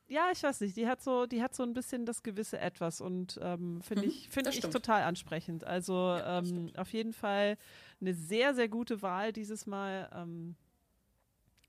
ja, 0.07 0.29
ich 0.33 0.43
weiß 0.43 0.61
nicht, 0.61 0.77
die 0.77 0.87
hat 0.87 1.03
so, 1.03 1.27
die 1.27 1.43
hat 1.43 1.55
so 1.55 1.63
ein 1.63 1.73
bisschen 1.73 2.05
das 2.05 2.23
gewisse 2.23 2.59
Etwas 2.59 3.01
und 3.01 3.39
ähm, 3.43 3.81
finde 3.83 4.05
mhm, 4.05 4.09
ich, 4.09 4.29
finde 4.29 4.51
ich 4.51 4.61
total 4.61 5.03
ansprechend. 5.03 5.65
Also 5.65 5.95
ja, 5.95 6.39
ähm, 6.39 6.71
auf 6.77 6.93
jeden 6.93 7.13
Fall 7.13 7.57
eine 8.01 8.15
sehr, 8.15 8.55
sehr 8.55 8.69
gute 8.69 9.03
Wahl 9.03 9.33
dieses 9.33 9.67
Mal. 9.67 10.11
Ähm, 10.15 10.57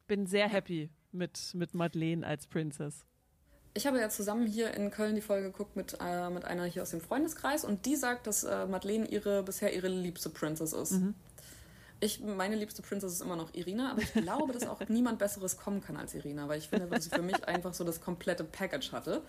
bin 0.08 0.28
sehr 0.28 0.48
happy 0.48 0.90
mit, 1.12 1.52
mit 1.54 1.74
Madeleine 1.74 2.26
als 2.26 2.46
Princess. 2.46 3.06
Ich 3.74 3.86
habe 3.86 4.00
ja 4.00 4.10
zusammen 4.10 4.48
hier 4.48 4.74
in 4.74 4.90
Köln 4.92 5.16
die 5.16 5.22
Folge 5.22 5.52
geguckt 5.52 5.76
mit, 5.76 5.98
äh, 6.00 6.30
mit 6.30 6.46
einer 6.46 6.66
hier 6.66 6.82
aus 6.82 6.92
dem 6.92 7.02
Freundeskreis 7.02 7.66
und 7.66 7.86
die 7.86 7.96
sagt, 7.96 8.28
dass 8.28 8.44
äh, 8.44 8.66
Madeleine 8.68 9.08
ihre 9.08 9.44
bisher 9.44 9.74
ihre 9.74 9.90
liebste 9.90 10.30
Princess 10.30 10.72
ist. 10.72 10.92
Mhm. 10.92 11.16
Ich, 12.00 12.20
meine 12.20 12.56
liebste 12.56 12.82
Princess 12.82 13.14
ist 13.14 13.22
immer 13.22 13.36
noch 13.36 13.54
Irina, 13.54 13.92
aber 13.92 14.02
ich 14.02 14.14
glaube, 14.14 14.54
dass 14.54 14.68
auch 14.68 14.82
niemand 14.90 15.18
Besseres 15.18 15.58
kommen 15.58 15.82
kann 15.82 15.96
als 15.96 16.14
Irina, 16.14 16.48
weil 16.48 16.60
ich 16.60 16.68
finde, 16.68 16.88
dass 16.88 17.06
sie 17.06 17.10
für 17.10 17.22
mich 17.22 17.48
einfach 17.48 17.74
so 17.74 17.84
das 17.84 18.02
komplette 18.02 18.44
Package 18.44 18.92
hatte. 18.92 19.24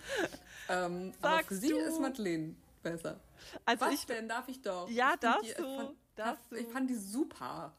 Ähm, 0.69 1.13
aber 1.21 1.43
für 1.43 1.55
sie 1.55 1.69
du? 1.69 1.77
ist 1.77 1.99
Madeleine 2.01 2.55
besser. 2.83 3.19
Also 3.65 3.85
Was 3.85 3.93
ich, 3.93 4.05
denn? 4.05 4.27
Darf 4.27 4.49
ich 4.49 4.61
doch? 4.61 4.89
Ja, 4.89 5.13
ich 5.13 5.19
darfst 5.21 5.57
die, 5.57 5.61
du. 5.61 5.77
Fand, 5.77 5.97
darfst 6.15 6.51
ich 6.51 6.65
du. 6.65 6.71
fand 6.71 6.89
die 6.89 6.95
super. 6.95 7.73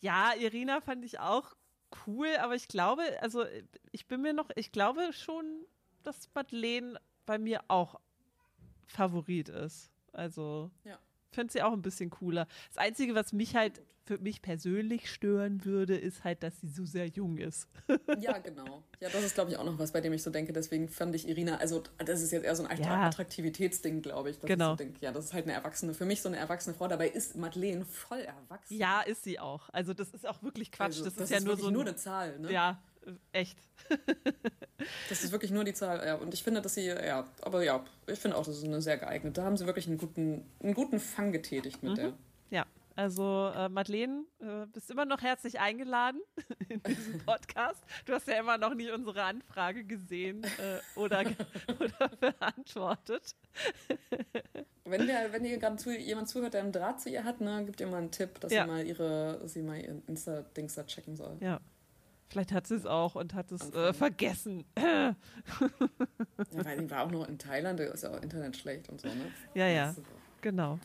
Ja, 0.00 0.34
Irina 0.34 0.80
fand 0.82 1.04
ich 1.04 1.18
auch 1.18 1.56
cool, 2.06 2.28
aber 2.38 2.54
ich 2.54 2.68
glaube, 2.68 3.02
also 3.22 3.44
ich 3.92 4.06
bin 4.06 4.20
mir 4.20 4.34
noch, 4.34 4.50
ich 4.56 4.72
glaube 4.72 5.12
schon, 5.14 5.64
dass 6.02 6.28
Madeleine 6.34 7.00
bei 7.24 7.38
mir 7.38 7.62
auch 7.68 7.98
Favorit 8.86 9.48
ist. 9.48 9.90
Also. 10.12 10.70
Ja 10.84 10.98
finde 11.30 11.52
sie 11.52 11.62
auch 11.62 11.72
ein 11.72 11.82
bisschen 11.82 12.10
cooler. 12.10 12.46
Das 12.68 12.78
Einzige, 12.78 13.14
was 13.14 13.32
mich 13.32 13.54
halt 13.54 13.82
für 14.08 14.18
mich 14.18 14.40
persönlich 14.40 15.12
stören 15.12 15.66
würde, 15.66 15.94
ist 15.94 16.24
halt, 16.24 16.42
dass 16.42 16.58
sie 16.62 16.68
so 16.68 16.86
sehr 16.86 17.08
jung 17.08 17.36
ist. 17.36 17.68
ja, 18.18 18.38
genau. 18.38 18.82
Ja, 19.00 19.10
das 19.10 19.22
ist, 19.22 19.34
glaube 19.34 19.50
ich, 19.50 19.58
auch 19.58 19.64
noch 19.64 19.78
was, 19.78 19.92
bei 19.92 20.00
dem 20.00 20.14
ich 20.14 20.22
so 20.22 20.30
denke. 20.30 20.54
Deswegen 20.54 20.88
fand 20.88 21.14
ich 21.14 21.28
Irina, 21.28 21.58
also 21.58 21.82
das 21.98 22.22
ist 22.22 22.32
jetzt 22.32 22.44
eher 22.44 22.56
so 22.56 22.64
ein 22.64 22.80
ja. 22.80 23.06
Attraktivitätsding, 23.06 24.00
glaube 24.00 24.30
ich. 24.30 24.40
genau. 24.40 24.72
Ich 24.72 24.78
so 24.78 24.84
denke, 24.84 24.98
ja, 25.02 25.12
das 25.12 25.26
ist 25.26 25.34
halt 25.34 25.44
eine 25.44 25.52
erwachsene, 25.52 25.92
für 25.92 26.06
mich 26.06 26.22
so 26.22 26.30
eine 26.30 26.38
erwachsene 26.38 26.74
Frau. 26.74 26.88
Dabei 26.88 27.08
ist 27.08 27.36
Madeleine 27.36 27.84
voll 27.84 28.20
erwachsen. 28.20 28.78
Ja, 28.78 29.02
ist 29.02 29.24
sie 29.24 29.38
auch. 29.38 29.68
Also 29.74 29.92
das 29.92 30.08
ist 30.14 30.26
auch 30.26 30.42
wirklich 30.42 30.72
Quatsch. 30.72 30.86
Also, 30.86 31.04
das, 31.04 31.14
das, 31.14 31.24
ist 31.24 31.30
ja 31.30 31.40
nur 31.40 31.58
so. 31.58 31.66
Ein, 31.66 31.74
nur 31.74 31.82
eine 31.82 31.96
Zahl, 31.96 32.38
ne? 32.38 32.50
Ja, 32.50 32.82
echt. 33.32 33.58
das 35.08 35.24
ist 35.24 35.32
wirklich 35.32 35.50
nur 35.50 35.64
die 35.64 35.74
Zahl, 35.74 36.04
ja. 36.06 36.14
Und 36.14 36.34
ich 36.34 36.42
finde, 36.42 36.62
dass 36.62 36.74
sie, 36.74 36.86
ja, 36.86 37.26
aber 37.42 37.62
ja, 37.62 37.84
ich 38.06 38.18
finde 38.18 38.36
auch, 38.36 38.44
das 38.44 38.58
ist 38.58 38.64
eine 38.64 38.80
sehr 38.80 38.98
geeignete. 38.98 39.40
Da 39.40 39.44
haben 39.44 39.56
sie 39.56 39.66
wirklich 39.66 39.86
einen 39.86 39.98
guten, 39.98 40.44
einen 40.62 40.74
guten 40.74 41.00
Fang 41.00 41.32
getätigt 41.32 41.82
mit 41.82 41.92
mhm. 41.92 41.96
der. 41.96 42.12
Ja, 42.50 42.66
also 42.98 43.52
äh, 43.54 43.68
Madeleine, 43.68 44.24
äh, 44.40 44.66
bist 44.72 44.90
immer 44.90 45.04
noch 45.04 45.22
herzlich 45.22 45.60
eingeladen 45.60 46.20
in 46.68 46.82
diesem 46.82 47.20
Podcast. 47.20 47.80
Du 48.06 48.12
hast 48.12 48.26
ja 48.26 48.40
immer 48.40 48.58
noch 48.58 48.74
nicht 48.74 48.90
unsere 48.90 49.22
Anfrage 49.22 49.84
gesehen 49.84 50.42
äh, 50.42 50.98
oder, 50.98 51.20
oder 51.78 52.08
beantwortet. 52.18 53.36
wenn, 54.84 55.06
der, 55.06 55.32
wenn 55.32 55.44
ihr 55.44 55.58
gerade 55.58 55.76
zu, 55.76 55.96
jemand 55.96 56.28
zuhört, 56.28 56.54
der 56.54 56.62
einen 56.62 56.72
Draht 56.72 57.00
zu 57.00 57.08
ihr 57.08 57.22
hat, 57.22 57.40
ne, 57.40 57.64
gibt 57.64 57.80
ihr 57.80 57.86
mal 57.86 57.98
einen 57.98 58.10
Tipp, 58.10 58.40
dass 58.40 58.52
ja. 58.52 58.64
sie 58.64 58.68
mal 58.68 58.84
ihre, 58.84 59.46
sie 59.46 59.62
mal 59.62 59.80
ihren 59.80 60.02
Insta-Dings 60.08 60.74
da 60.74 60.84
checken 60.84 61.14
soll. 61.14 61.36
Ja. 61.38 61.60
Vielleicht 62.28 62.52
hat 62.52 62.66
sie 62.66 62.74
es 62.74 62.84
auch 62.84 63.14
und 63.14 63.34
hat 63.34 63.50
es 63.52 63.72
äh, 63.72 63.92
vergessen. 63.94 64.66
ja, 64.78 65.16
weil 66.50 66.78
sie 66.78 66.90
war 66.90 67.04
auch 67.04 67.10
noch 67.10 67.26
in 67.26 67.38
Thailand, 67.38 67.80
da 67.80 67.84
ist 67.84 68.02
ja 68.02 68.10
auch 68.10 68.22
Internet 68.22 68.56
schlecht 68.56 68.88
und 68.90 69.00
so, 69.00 69.08
ne? 69.08 69.32
Ja, 69.54 69.66
ja. 69.66 69.94
Genau. 70.42 70.78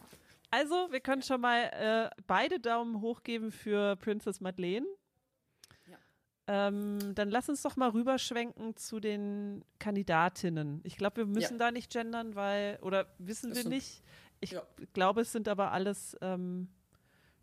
Also, 0.51 0.91
wir 0.91 1.01
können 1.01 1.21
schon 1.21 1.41
mal 1.41 1.63
äh, 1.63 2.21
beide 2.27 2.59
Daumen 2.59 3.01
hoch 3.01 3.23
geben 3.23 3.51
für 3.51 3.95
Princess 3.97 4.39
Madeleine. 4.39 4.85
Ja. 5.87 5.97
Ähm, 6.47 7.13
dann 7.15 7.29
lass 7.29 7.49
uns 7.49 7.61
doch 7.61 7.75
mal 7.75 7.89
rüberschwenken 7.89 8.75
zu 8.77 8.99
den 8.99 9.65
Kandidatinnen. 9.79 10.79
Ich 10.83 10.95
glaube, 10.95 11.17
wir 11.17 11.25
müssen 11.25 11.53
ja. 11.53 11.65
da 11.65 11.71
nicht 11.71 11.91
gendern, 11.91 12.35
weil, 12.35 12.77
oder 12.81 13.07
wissen 13.17 13.49
das 13.49 13.63
wir 13.63 13.69
nicht. 13.69 14.01
Ich 14.39 14.51
ja. 14.51 14.61
glaube, 14.93 15.21
es 15.21 15.31
sind 15.31 15.47
aber 15.47 15.71
alles 15.71 16.15
ähm, 16.21 16.69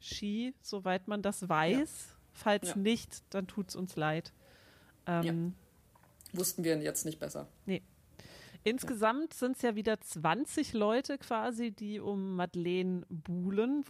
Ski, 0.00 0.54
soweit 0.62 1.06
man 1.06 1.20
das 1.20 1.48
weiß. 1.48 2.16
Ja. 2.40 2.44
Falls 2.44 2.76
nicht, 2.76 3.22
dann 3.30 3.46
tut 3.46 3.68
es 3.70 3.76
uns 3.76 3.96
leid. 3.96 4.32
Ähm, 5.06 5.54
Wussten 6.32 6.64
wir 6.64 6.78
jetzt 6.78 7.04
nicht 7.04 7.18
besser. 7.18 7.48
Nee. 7.66 7.82
Insgesamt 8.62 9.32
sind 9.32 9.56
es 9.56 9.62
ja 9.62 9.74
wieder 9.74 10.00
20 10.00 10.74
Leute 10.74 11.16
quasi, 11.18 11.70
die 11.70 11.98
um 11.98 12.36
Madeleine 12.36 13.02
buhlen, 13.08 13.84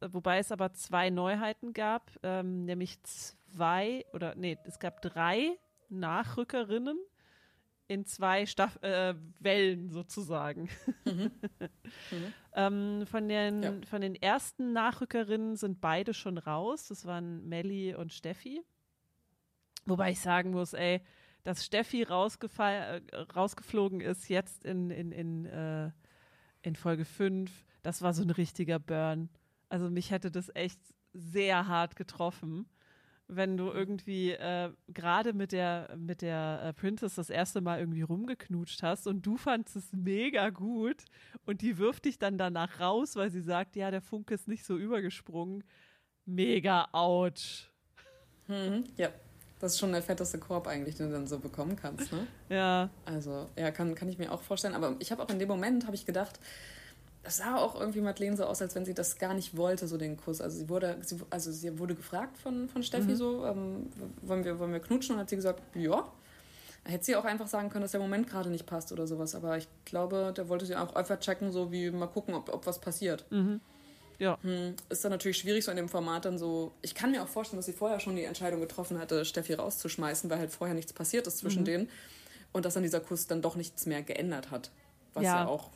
wobei 0.00 0.38
es 0.38 0.52
aber 0.52 0.72
zwei 0.74 1.10
Neuheiten 1.10 1.72
gab, 1.72 2.10
ähm, 2.22 2.64
nämlich 2.64 3.02
zwei 3.02 4.04
oder 4.12 4.34
nee, 4.36 4.58
es 4.64 4.78
gab 4.78 5.02
drei 5.02 5.58
Nachrückerinnen 5.88 6.98
in 7.92 8.06
zwei 8.06 8.46
Staff 8.46 8.82
äh, 8.82 9.14
Wellen 9.38 9.90
sozusagen. 9.90 10.68
Mhm. 11.04 11.30
Mhm. 12.10 12.32
ähm, 12.54 13.06
von, 13.06 13.28
den, 13.28 13.62
ja. 13.62 13.72
von 13.86 14.00
den 14.00 14.14
ersten 14.14 14.72
Nachrückerinnen 14.72 15.56
sind 15.56 15.80
beide 15.80 16.14
schon 16.14 16.38
raus. 16.38 16.88
Das 16.88 17.04
waren 17.04 17.46
Melli 17.46 17.94
und 17.94 18.12
Steffi. 18.14 18.62
Wobei 19.84 20.12
ich 20.12 20.20
sagen 20.20 20.52
muss, 20.52 20.72
ey, 20.72 21.02
dass 21.44 21.64
Steffi 21.64 22.02
äh, 22.02 23.00
rausgeflogen 23.34 24.00
ist 24.00 24.28
jetzt 24.28 24.64
in, 24.64 24.90
in, 24.90 25.12
in, 25.12 25.46
äh, 25.46 25.90
in 26.62 26.76
Folge 26.76 27.04
5, 27.04 27.50
das 27.82 28.00
war 28.00 28.14
so 28.14 28.22
ein 28.22 28.30
richtiger 28.30 28.78
Burn. 28.78 29.28
Also 29.68 29.90
mich 29.90 30.10
hätte 30.10 30.30
das 30.30 30.50
echt 30.54 30.80
sehr 31.12 31.66
hart 31.66 31.96
getroffen, 31.96 32.66
wenn 33.36 33.56
du 33.56 33.70
irgendwie 33.70 34.32
äh, 34.32 34.70
gerade 34.88 35.32
mit 35.32 35.52
der, 35.52 35.94
mit 35.96 36.22
der 36.22 36.62
äh, 36.64 36.72
Princess 36.72 37.14
das 37.14 37.30
erste 37.30 37.60
Mal 37.60 37.80
irgendwie 37.80 38.02
rumgeknutscht 38.02 38.82
hast 38.82 39.06
und 39.06 39.24
du 39.24 39.36
fandest 39.36 39.76
es 39.76 39.92
mega 39.92 40.50
gut 40.50 41.04
und 41.46 41.62
die 41.62 41.78
wirft 41.78 42.04
dich 42.04 42.18
dann 42.18 42.38
danach 42.38 42.80
raus, 42.80 43.16
weil 43.16 43.30
sie 43.30 43.40
sagt, 43.42 43.76
ja, 43.76 43.90
der 43.90 44.02
Funke 44.02 44.34
ist 44.34 44.48
nicht 44.48 44.64
so 44.64 44.76
übergesprungen. 44.76 45.64
Mega 46.24 46.88
ouch. 46.92 47.68
Mhm, 48.48 48.84
ja. 48.96 49.08
Das 49.60 49.74
ist 49.74 49.78
schon 49.78 49.92
der 49.92 50.02
fetteste 50.02 50.38
Korb 50.38 50.66
eigentlich, 50.66 50.96
den 50.96 51.06
du 51.06 51.12
dann 51.12 51.28
so 51.28 51.38
bekommen 51.38 51.76
kannst, 51.76 52.10
ne? 52.12 52.26
Ja. 52.48 52.90
Also, 53.04 53.48
ja, 53.56 53.70
kann, 53.70 53.94
kann 53.94 54.08
ich 54.08 54.18
mir 54.18 54.32
auch 54.32 54.42
vorstellen. 54.42 54.74
Aber 54.74 54.96
ich 54.98 55.12
habe 55.12 55.22
auch 55.22 55.28
in 55.28 55.38
dem 55.38 55.46
Moment, 55.46 55.86
habe 55.86 55.94
ich 55.94 56.04
gedacht, 56.04 56.40
das 57.22 57.36
sah 57.36 57.56
auch 57.56 57.78
irgendwie 57.78 58.00
Madeleine 58.00 58.36
so 58.36 58.44
aus, 58.44 58.60
als 58.60 58.74
wenn 58.74 58.84
sie 58.84 58.94
das 58.94 59.18
gar 59.18 59.34
nicht 59.34 59.56
wollte, 59.56 59.86
so 59.86 59.96
den 59.96 60.16
Kuss. 60.16 60.40
Also 60.40 60.58
sie 60.58 60.68
wurde, 60.68 60.98
sie, 61.02 61.16
also 61.30 61.52
sie 61.52 61.78
wurde 61.78 61.94
gefragt 61.94 62.36
von, 62.38 62.68
von 62.68 62.82
Steffi 62.82 63.12
mhm. 63.12 63.16
so, 63.16 63.46
ähm, 63.46 63.90
wollen, 64.22 64.44
wir, 64.44 64.58
wollen 64.58 64.72
wir 64.72 64.80
knutschen? 64.80 65.14
Und 65.14 65.20
hat 65.20 65.30
sie 65.30 65.36
gesagt, 65.36 65.62
ja. 65.74 66.10
Hätte 66.84 67.04
sie 67.04 67.14
auch 67.14 67.24
einfach 67.24 67.46
sagen 67.46 67.70
können, 67.70 67.82
dass 67.82 67.92
der 67.92 68.00
Moment 68.00 68.28
gerade 68.28 68.50
nicht 68.50 68.66
passt 68.66 68.90
oder 68.90 69.06
sowas. 69.06 69.36
Aber 69.36 69.56
ich 69.56 69.68
glaube, 69.84 70.34
der 70.36 70.48
wollte 70.48 70.66
sie 70.66 70.74
auch 70.74 70.96
einfach 70.96 71.20
checken, 71.20 71.52
so 71.52 71.70
wie 71.70 71.92
mal 71.92 72.08
gucken, 72.08 72.34
ob, 72.34 72.52
ob 72.52 72.66
was 72.66 72.80
passiert. 72.80 73.24
Mhm. 73.30 73.60
Ja. 74.18 74.36
Hm, 74.42 74.74
ist 74.88 75.04
dann 75.04 75.12
natürlich 75.12 75.38
schwierig, 75.38 75.64
so 75.64 75.70
in 75.70 75.76
dem 75.76 75.88
Format 75.88 76.24
dann 76.24 76.38
so. 76.38 76.72
Ich 76.82 76.96
kann 76.96 77.12
mir 77.12 77.22
auch 77.22 77.28
vorstellen, 77.28 77.58
dass 77.58 77.66
sie 77.66 77.72
vorher 77.72 78.00
schon 78.00 78.16
die 78.16 78.24
Entscheidung 78.24 78.60
getroffen 78.60 78.98
hatte, 78.98 79.24
Steffi 79.24 79.54
rauszuschmeißen, 79.54 80.28
weil 80.28 80.38
halt 80.38 80.50
vorher 80.50 80.74
nichts 80.74 80.92
passiert 80.92 81.28
ist 81.28 81.38
zwischen 81.38 81.60
mhm. 81.60 81.66
denen. 81.66 81.88
Und 82.52 82.64
dass 82.64 82.74
dann 82.74 82.82
dieser 82.82 83.00
Kuss 83.00 83.28
dann 83.28 83.42
doch 83.42 83.54
nichts 83.54 83.86
mehr 83.86 84.02
geändert 84.02 84.50
hat. 84.50 84.70
Was 85.14 85.22
ja, 85.22 85.44
ja 85.44 85.46
auch 85.46 85.70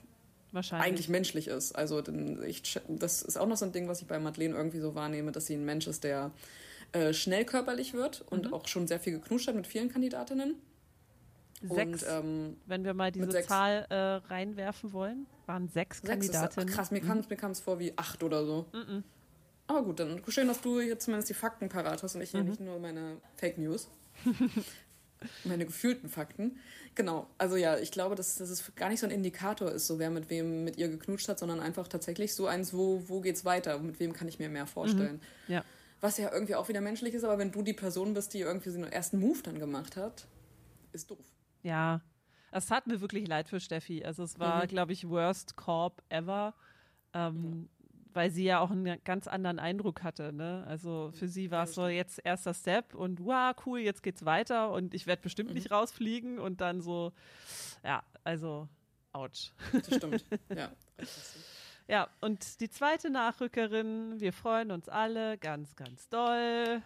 eigentlich 0.72 1.08
menschlich 1.08 1.48
ist. 1.48 1.72
Also 1.72 2.02
ich, 2.46 2.80
das 2.88 3.22
ist 3.22 3.36
auch 3.36 3.46
noch 3.46 3.56
so 3.56 3.64
ein 3.64 3.72
Ding, 3.72 3.88
was 3.88 4.00
ich 4.00 4.06
bei 4.06 4.18
Madeleine 4.18 4.54
irgendwie 4.54 4.80
so 4.80 4.94
wahrnehme, 4.94 5.32
dass 5.32 5.46
sie 5.46 5.54
ein 5.54 5.64
Mensch 5.64 5.86
ist, 5.86 6.04
der 6.04 6.30
äh, 6.92 7.12
schnell 7.12 7.44
körperlich 7.44 7.94
wird 7.94 8.24
und 8.30 8.46
mhm. 8.46 8.54
auch 8.54 8.68
schon 8.68 8.86
sehr 8.86 9.00
viel 9.00 9.14
geknuscht 9.14 9.48
hat 9.48 9.54
mit 9.54 9.66
vielen 9.66 9.90
Kandidatinnen. 9.90 10.54
Sechs, 11.62 12.02
und, 12.02 12.10
ähm, 12.10 12.56
wenn 12.66 12.84
wir 12.84 12.94
mal 12.94 13.10
diese 13.10 13.42
Zahl 13.42 13.86
äh, 13.88 13.94
reinwerfen 14.28 14.92
wollen, 14.92 15.26
waren 15.46 15.68
sechs, 15.68 15.98
sechs 15.98 16.08
Kandidatinnen. 16.08 16.68
Ist, 16.68 16.74
krass, 16.74 16.90
mir 16.90 17.02
mhm. 17.02 17.36
kam 17.36 17.50
es 17.50 17.60
vor 17.60 17.78
wie 17.78 17.96
acht 17.96 18.22
oder 18.22 18.44
so. 18.44 18.66
Mhm. 18.72 19.04
Aber 19.66 19.82
gut, 19.82 19.98
dann 19.98 20.22
schön, 20.28 20.48
dass 20.48 20.60
du 20.60 20.80
hier 20.80 20.98
zumindest 20.98 21.28
die 21.30 21.34
Fakten 21.34 21.68
parat 21.68 22.02
hast 22.02 22.14
und 22.14 22.20
ich 22.20 22.30
hier 22.30 22.42
mhm. 22.42 22.50
nicht 22.50 22.60
nur 22.60 22.78
meine 22.78 23.16
Fake 23.36 23.58
News. 23.58 23.88
meine 25.44 25.66
gefühlten 25.66 26.08
Fakten. 26.08 26.58
Genau, 26.94 27.28
also 27.38 27.56
ja, 27.56 27.78
ich 27.78 27.90
glaube, 27.90 28.14
dass, 28.14 28.36
dass 28.36 28.48
es 28.48 28.74
gar 28.74 28.88
nicht 28.88 29.00
so 29.00 29.06
ein 29.06 29.12
Indikator 29.12 29.70
ist, 29.70 29.86
so 29.86 29.98
wer 29.98 30.10
mit 30.10 30.30
wem 30.30 30.64
mit 30.64 30.76
ihr 30.78 30.88
geknutscht 30.88 31.28
hat, 31.28 31.38
sondern 31.38 31.60
einfach 31.60 31.88
tatsächlich 31.88 32.34
so 32.34 32.46
eins, 32.46 32.72
wo, 32.72 33.02
wo 33.06 33.20
geht's 33.20 33.44
weiter, 33.44 33.78
mit 33.78 34.00
wem 34.00 34.12
kann 34.12 34.28
ich 34.28 34.38
mir 34.38 34.48
mehr 34.48 34.66
vorstellen. 34.66 35.20
Mhm. 35.46 35.54
Ja. 35.54 35.64
Was 36.00 36.18
ja 36.18 36.32
irgendwie 36.32 36.54
auch 36.54 36.68
wieder 36.68 36.80
menschlich 36.80 37.14
ist, 37.14 37.24
aber 37.24 37.38
wenn 37.38 37.52
du 37.52 37.62
die 37.62 37.72
Person 37.72 38.14
bist, 38.14 38.34
die 38.34 38.40
irgendwie 38.40 38.70
so 38.70 38.78
einen 38.78 38.92
ersten 38.92 39.18
Move 39.18 39.42
dann 39.42 39.58
gemacht 39.58 39.96
hat, 39.96 40.26
ist 40.92 41.10
doof. 41.10 41.24
Ja, 41.62 42.00
es 42.50 42.66
tat 42.66 42.86
mir 42.86 43.00
wirklich 43.00 43.28
leid 43.28 43.48
für 43.48 43.60
Steffi. 43.60 44.04
Also 44.04 44.22
es 44.22 44.38
war, 44.38 44.64
mhm. 44.64 44.68
glaube 44.68 44.92
ich, 44.92 45.08
worst 45.08 45.56
Corp 45.56 46.02
ever. 46.08 46.54
Ähm, 47.12 47.68
ja. 47.75 47.75
Weil 48.16 48.30
sie 48.30 48.44
ja 48.44 48.60
auch 48.60 48.70
einen 48.70 48.98
ganz 49.04 49.28
anderen 49.28 49.58
Eindruck 49.58 50.02
hatte. 50.02 50.32
Ne? 50.32 50.64
Also 50.66 51.12
für 51.12 51.28
sie 51.28 51.50
war 51.50 51.64
es 51.64 51.74
so 51.74 51.86
jetzt 51.86 52.18
erster 52.24 52.54
Step 52.54 52.94
und 52.94 53.22
wow, 53.22 53.54
cool, 53.66 53.80
jetzt 53.80 54.02
geht's 54.02 54.24
weiter 54.24 54.72
und 54.72 54.94
ich 54.94 55.06
werde 55.06 55.20
bestimmt 55.20 55.50
mhm. 55.50 55.56
nicht 55.56 55.70
rausfliegen 55.70 56.38
und 56.38 56.62
dann 56.62 56.80
so, 56.80 57.12
ja, 57.84 58.02
also 58.24 58.68
ouch. 59.12 59.52
Das 59.70 59.94
stimmt, 59.94 60.24
ja. 60.56 60.72
Ja, 61.88 62.08
und 62.22 62.60
die 62.60 62.70
zweite 62.70 63.10
Nachrückerin, 63.10 64.18
wir 64.18 64.32
freuen 64.32 64.70
uns 64.72 64.88
alle 64.88 65.36
ganz, 65.36 65.76
ganz 65.76 66.08
doll. 66.08 66.82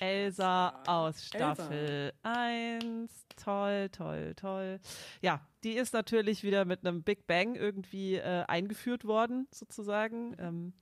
Elsa 0.00 0.82
aus 0.86 1.24
Staffel 1.24 2.12
Elsa. 2.22 2.40
1. 2.82 3.10
Toll, 3.36 3.88
toll, 3.90 4.34
toll. 4.36 4.80
Ja, 5.20 5.40
die 5.64 5.72
ist 5.72 5.92
natürlich 5.94 6.42
wieder 6.42 6.64
mit 6.64 6.86
einem 6.86 7.02
Big 7.02 7.26
Bang 7.26 7.54
irgendwie 7.54 8.16
äh, 8.16 8.44
eingeführt 8.46 9.04
worden, 9.04 9.46
sozusagen. 9.50 10.36
Ähm, 10.38 10.72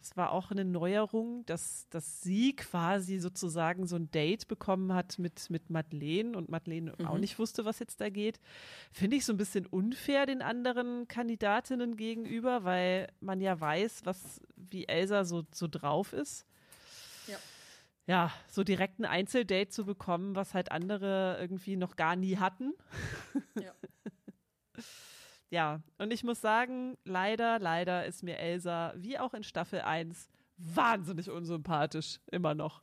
es 0.00 0.16
war 0.16 0.30
auch 0.30 0.52
eine 0.52 0.64
Neuerung, 0.64 1.44
dass, 1.46 1.88
dass 1.90 2.22
sie 2.22 2.54
quasi 2.54 3.18
sozusagen 3.18 3.86
so 3.86 3.96
ein 3.96 4.10
Date 4.10 4.46
bekommen 4.46 4.94
hat 4.94 5.18
mit, 5.18 5.50
mit 5.50 5.70
Madeleine 5.70 6.36
und 6.36 6.48
Madeleine 6.48 6.94
mhm. 6.96 7.06
auch 7.06 7.18
nicht 7.18 7.38
wusste, 7.38 7.64
was 7.64 7.80
jetzt 7.80 8.00
da 8.00 8.08
geht. 8.08 8.38
Finde 8.92 9.16
ich 9.16 9.24
so 9.24 9.32
ein 9.32 9.38
bisschen 9.38 9.66
unfair 9.66 10.24
den 10.26 10.40
anderen 10.40 11.08
Kandidatinnen 11.08 11.96
gegenüber, 11.96 12.62
weil 12.62 13.08
man 13.20 13.40
ja 13.40 13.60
weiß, 13.60 14.02
was, 14.04 14.40
wie 14.56 14.86
Elsa 14.86 15.24
so, 15.24 15.44
so 15.52 15.66
drauf 15.66 16.12
ist 16.12 16.46
ja, 17.28 17.36
so 18.48 18.64
direkt 18.64 18.98
ein 18.98 19.04
Einzeldate 19.04 19.68
zu 19.68 19.84
bekommen, 19.84 20.34
was 20.34 20.54
halt 20.54 20.72
andere 20.72 21.36
irgendwie 21.40 21.76
noch 21.76 21.94
gar 21.94 22.16
nie 22.16 22.38
hatten. 22.38 22.72
Ja. 23.60 23.74
ja, 25.50 25.82
und 25.98 26.10
ich 26.10 26.24
muss 26.24 26.40
sagen, 26.40 26.96
leider, 27.04 27.58
leider 27.58 28.06
ist 28.06 28.22
mir 28.22 28.38
Elsa, 28.38 28.94
wie 28.96 29.18
auch 29.18 29.34
in 29.34 29.42
Staffel 29.42 29.82
1, 29.82 30.30
wahnsinnig 30.56 31.28
unsympathisch, 31.28 32.20
immer 32.30 32.54
noch. 32.54 32.82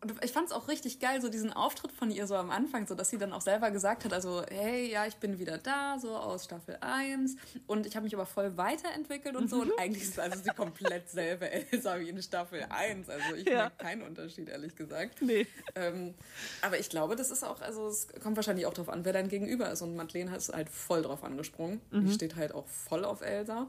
Und 0.00 0.14
ich 0.22 0.30
fand 0.30 0.46
es 0.46 0.52
auch 0.52 0.68
richtig 0.68 1.00
geil, 1.00 1.20
so 1.20 1.28
diesen 1.28 1.52
Auftritt 1.52 1.90
von 1.90 2.12
ihr 2.12 2.28
so 2.28 2.36
am 2.36 2.50
Anfang, 2.50 2.86
so 2.86 2.94
dass 2.94 3.10
sie 3.10 3.18
dann 3.18 3.32
auch 3.32 3.40
selber 3.40 3.72
gesagt 3.72 4.04
hat, 4.04 4.12
also 4.12 4.44
hey, 4.48 4.88
ja, 4.88 5.06
ich 5.06 5.16
bin 5.16 5.40
wieder 5.40 5.58
da, 5.58 5.98
so 5.98 6.14
aus 6.14 6.44
Staffel 6.44 6.78
1 6.80 7.34
und 7.66 7.84
ich 7.84 7.96
habe 7.96 8.04
mich 8.04 8.14
aber 8.14 8.24
voll 8.24 8.56
weiterentwickelt 8.56 9.34
und 9.34 9.50
so 9.50 9.56
und 9.56 9.68
mhm. 9.68 9.78
eigentlich 9.78 10.04
ist 10.04 10.20
also 10.20 10.40
sie 10.40 10.50
komplett 10.50 11.10
selbe 11.10 11.50
Elsa 11.50 11.98
wie 11.98 12.10
in 12.10 12.22
Staffel 12.22 12.64
1, 12.68 13.10
also 13.10 13.34
ich 13.34 13.46
ja. 13.46 13.54
merke 13.54 13.76
keinen 13.78 14.02
Unterschied, 14.02 14.48
ehrlich 14.48 14.76
gesagt. 14.76 15.20
Nee. 15.20 15.48
Ähm, 15.74 16.14
aber 16.62 16.78
ich 16.78 16.90
glaube, 16.90 17.16
das 17.16 17.32
ist 17.32 17.42
auch, 17.42 17.60
also 17.60 17.88
es 17.88 18.06
kommt 18.22 18.36
wahrscheinlich 18.36 18.66
auch 18.66 18.74
darauf 18.74 18.90
an, 18.90 19.04
wer 19.04 19.12
dein 19.12 19.28
Gegenüber 19.28 19.68
ist 19.68 19.82
und 19.82 19.96
Madeleine 19.96 20.30
hat 20.30 20.48
halt 20.50 20.68
voll 20.68 21.02
drauf 21.02 21.24
angesprungen. 21.24 21.80
Mhm. 21.90 22.06
Die 22.06 22.12
steht 22.12 22.36
halt 22.36 22.54
auch 22.54 22.68
voll 22.68 23.04
auf 23.04 23.20
Elsa. 23.20 23.66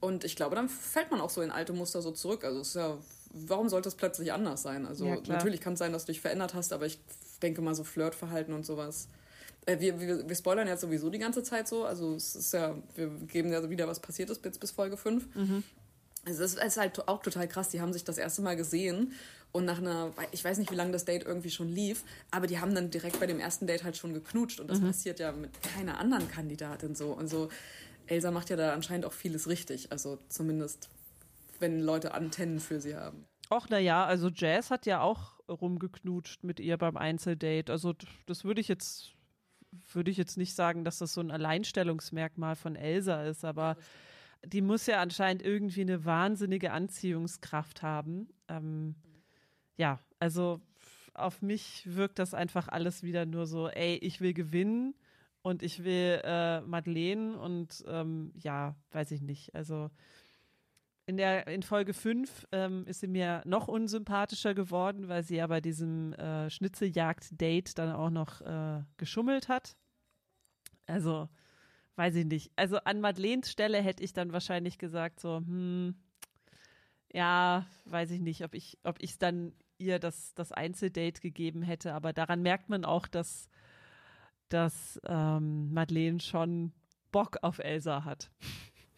Und 0.00 0.24
ich 0.24 0.36
glaube, 0.36 0.54
dann 0.54 0.68
fällt 0.68 1.10
man 1.10 1.20
auch 1.20 1.30
so 1.30 1.42
in 1.42 1.50
alte 1.50 1.72
Muster 1.72 2.02
so 2.02 2.10
zurück. 2.10 2.44
Also 2.44 2.60
es 2.60 2.68
ist 2.68 2.76
ja 2.76 2.96
warum 3.36 3.68
sollte 3.68 3.88
es 3.88 3.94
plötzlich 3.94 4.32
anders 4.32 4.62
sein? 4.62 4.86
Also 4.86 5.06
ja, 5.06 5.18
natürlich 5.28 5.60
kann 5.60 5.74
es 5.74 5.78
sein, 5.78 5.92
dass 5.92 6.04
du 6.04 6.12
dich 6.12 6.20
verändert 6.20 6.54
hast, 6.54 6.72
aber 6.72 6.86
ich 6.86 6.98
denke 7.42 7.60
mal 7.60 7.74
so 7.74 7.84
Flirtverhalten 7.84 8.54
und 8.54 8.64
sowas. 8.64 9.08
Äh, 9.66 9.80
wir, 9.80 10.00
wir, 10.00 10.28
wir 10.28 10.36
spoilern 10.36 10.68
jetzt 10.68 10.80
sowieso 10.80 11.10
die 11.10 11.18
ganze 11.18 11.42
Zeit 11.42 11.68
so. 11.68 11.84
Also 11.84 12.14
es 12.14 12.34
ist 12.34 12.52
ja, 12.52 12.74
wir 12.94 13.08
geben 13.08 13.52
ja 13.52 13.68
wieder, 13.68 13.86
was 13.86 14.00
passiert 14.00 14.30
ist 14.30 14.40
bis, 14.42 14.58
bis 14.58 14.70
Folge 14.70 14.96
5. 14.96 15.34
Mhm. 15.34 15.62
Es 16.24 16.38
ist, 16.40 16.58
es 16.58 16.64
ist 16.64 16.76
halt 16.76 17.06
auch 17.08 17.22
total 17.22 17.46
krass. 17.46 17.68
Die 17.68 17.80
haben 17.80 17.92
sich 17.92 18.04
das 18.04 18.18
erste 18.18 18.42
Mal 18.42 18.56
gesehen 18.56 19.12
und 19.52 19.64
nach 19.64 19.78
einer, 19.78 20.12
ich 20.32 20.44
weiß 20.44 20.58
nicht, 20.58 20.70
wie 20.70 20.74
lange 20.74 20.92
das 20.92 21.04
Date 21.04 21.24
irgendwie 21.24 21.50
schon 21.50 21.68
lief, 21.68 22.04
aber 22.30 22.46
die 22.46 22.58
haben 22.58 22.74
dann 22.74 22.90
direkt 22.90 23.20
bei 23.20 23.26
dem 23.26 23.38
ersten 23.38 23.66
Date 23.66 23.84
halt 23.84 23.96
schon 23.96 24.12
geknutscht 24.12 24.60
und 24.60 24.68
das 24.68 24.80
mhm. 24.80 24.88
passiert 24.88 25.20
ja 25.20 25.32
mit 25.32 25.50
keiner 25.62 25.98
anderen 25.98 26.28
Kandidatin 26.28 26.94
so. 26.94 27.12
Und 27.12 27.28
so, 27.28 27.48
Elsa 28.06 28.30
macht 28.30 28.50
ja 28.50 28.56
da 28.56 28.72
anscheinend 28.72 29.06
auch 29.06 29.12
vieles 29.12 29.48
richtig. 29.48 29.92
Also 29.92 30.18
zumindest 30.28 30.88
wenn 31.60 31.80
Leute 31.80 32.14
Antennen 32.14 32.60
für 32.60 32.80
sie 32.80 32.96
haben. 32.96 33.26
Ach, 33.50 33.68
naja, 33.68 34.04
also 34.04 34.28
Jazz 34.28 34.70
hat 34.70 34.86
ja 34.86 35.00
auch 35.00 35.38
rumgeknutscht 35.48 36.42
mit 36.42 36.58
ihr 36.60 36.76
beim 36.76 36.96
Einzeldate. 36.96 37.70
Also 37.70 37.94
das 38.26 38.44
würde 38.44 38.60
ich 38.60 38.68
jetzt, 38.68 39.12
würde 39.92 40.10
ich 40.10 40.16
jetzt 40.16 40.36
nicht 40.36 40.54
sagen, 40.54 40.84
dass 40.84 40.98
das 40.98 41.14
so 41.14 41.20
ein 41.20 41.30
Alleinstellungsmerkmal 41.30 42.56
von 42.56 42.74
Elsa 42.74 43.22
ist, 43.24 43.44
aber 43.44 43.76
die 44.44 44.62
muss 44.62 44.86
ja 44.86 45.00
anscheinend 45.00 45.42
irgendwie 45.42 45.82
eine 45.82 46.04
wahnsinnige 46.04 46.72
Anziehungskraft 46.72 47.82
haben. 47.82 48.28
Ähm, 48.48 48.96
ja, 49.76 50.00
also 50.18 50.60
auf 51.14 51.42
mich 51.42 51.82
wirkt 51.86 52.18
das 52.18 52.34
einfach 52.34 52.68
alles 52.68 53.02
wieder 53.02 53.26
nur 53.26 53.46
so, 53.46 53.68
ey, 53.68 53.96
ich 53.96 54.20
will 54.20 54.34
gewinnen 54.34 54.94
und 55.42 55.62
ich 55.62 55.84
will 55.84 56.20
äh, 56.24 56.60
Madeleine 56.62 57.38
und 57.38 57.84
ähm, 57.86 58.32
ja, 58.36 58.76
weiß 58.92 59.12
ich 59.12 59.22
nicht. 59.22 59.54
Also 59.54 59.90
in 61.06 61.16
der 61.16 61.46
in 61.46 61.62
Folge 61.62 61.94
5 61.94 62.48
ähm, 62.50 62.84
ist 62.86 63.00
sie 63.00 63.06
mir 63.06 63.42
noch 63.44 63.68
unsympathischer 63.68 64.54
geworden, 64.54 65.08
weil 65.08 65.22
sie 65.22 65.36
ja 65.36 65.46
bei 65.46 65.60
diesem 65.60 66.12
äh, 66.14 66.50
Schnitzeljagd-Date 66.50 67.78
dann 67.78 67.92
auch 67.92 68.10
noch 68.10 68.40
äh, 68.40 68.82
geschummelt 68.96 69.48
hat. 69.48 69.76
Also, 70.86 71.28
weiß 71.94 72.16
ich 72.16 72.24
nicht. 72.24 72.52
Also 72.56 72.78
an 72.78 73.00
Madeleines 73.00 73.50
Stelle 73.50 73.80
hätte 73.80 74.02
ich 74.02 74.12
dann 74.12 74.32
wahrscheinlich 74.32 74.78
gesagt, 74.78 75.20
so, 75.20 75.38
hm, 75.38 75.94
ja, 77.12 77.66
weiß 77.84 78.10
ich 78.10 78.20
nicht, 78.20 78.44
ob 78.44 78.54
ich, 78.54 78.78
ob 78.82 78.96
ich 79.00 79.16
dann 79.18 79.52
ihr 79.78 80.00
das, 80.00 80.34
das 80.34 80.50
Einzeldate 80.50 81.20
gegeben 81.20 81.62
hätte, 81.62 81.94
aber 81.94 82.12
daran 82.12 82.42
merkt 82.42 82.68
man 82.68 82.84
auch, 82.84 83.06
dass, 83.06 83.48
dass 84.48 85.00
ähm, 85.06 85.72
Madeleine 85.72 86.20
schon 86.20 86.72
Bock 87.12 87.38
auf 87.42 87.58
Elsa 87.60 88.04
hat. 88.04 88.30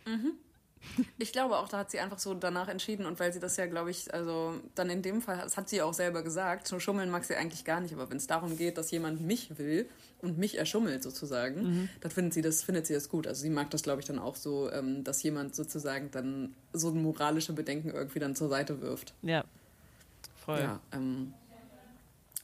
Mhm. 0.07 0.39
Ich 1.19 1.33
glaube 1.33 1.57
auch, 1.59 1.69
da 1.69 1.79
hat 1.79 1.91
sie 1.91 1.99
einfach 1.99 2.19
so 2.19 2.35
danach 2.35 2.69
entschieden 2.69 3.07
und 3.07 3.19
weil 3.21 3.33
sie 3.33 3.41
das 3.41 3.57
ja, 3.57 3.67
glaube 3.67 3.91
ich, 3.91 4.13
also 4.13 4.55
dann 4.75 4.91
in 4.91 5.03
dem 5.03 5.21
Fall, 5.21 5.39
das 5.39 5.57
hat 5.57 5.69
sie 5.69 5.83
auch 5.83 5.95
selber 5.95 6.23
gesagt, 6.23 6.69
so 6.69 6.79
schummeln 6.79 7.11
mag 7.11 7.25
sie 7.25 7.37
eigentlich 7.37 7.65
gar 7.65 7.81
nicht, 7.81 7.93
aber 7.93 8.11
wenn 8.11 8.17
es 8.17 8.27
darum 8.27 8.57
geht, 8.57 8.79
dass 8.79 8.91
jemand 8.91 9.21
mich 9.21 9.59
will 9.59 9.89
und 10.21 10.39
mich 10.39 10.59
erschummelt 10.59 11.03
sozusagen, 11.03 11.63
mhm. 11.63 11.89
dann 12.01 12.11
findet 12.11 12.35
sie 12.35 12.43
das, 12.43 12.63
findet 12.63 12.87
sie 12.87 12.95
das 12.95 13.09
gut. 13.09 13.27
Also 13.27 13.43
sie 13.43 13.51
mag 13.51 13.71
das, 13.71 13.83
glaube 13.83 14.01
ich, 14.01 14.07
dann 14.07 14.19
auch 14.19 14.37
so, 14.37 14.71
ähm, 14.73 15.05
dass 15.05 15.23
jemand 15.23 15.55
sozusagen 15.55 16.11
dann 16.11 16.55
so 16.73 16.89
ein 16.89 17.03
moralische 17.03 17.53
Bedenken 17.53 17.91
irgendwie 17.91 18.19
dann 18.19 18.35
zur 18.35 18.49
Seite 18.49 18.81
wirft. 18.81 19.15
Ja, 19.23 19.45
voll. 20.45 20.61
Ja, 20.61 20.81
ähm, 20.93 21.35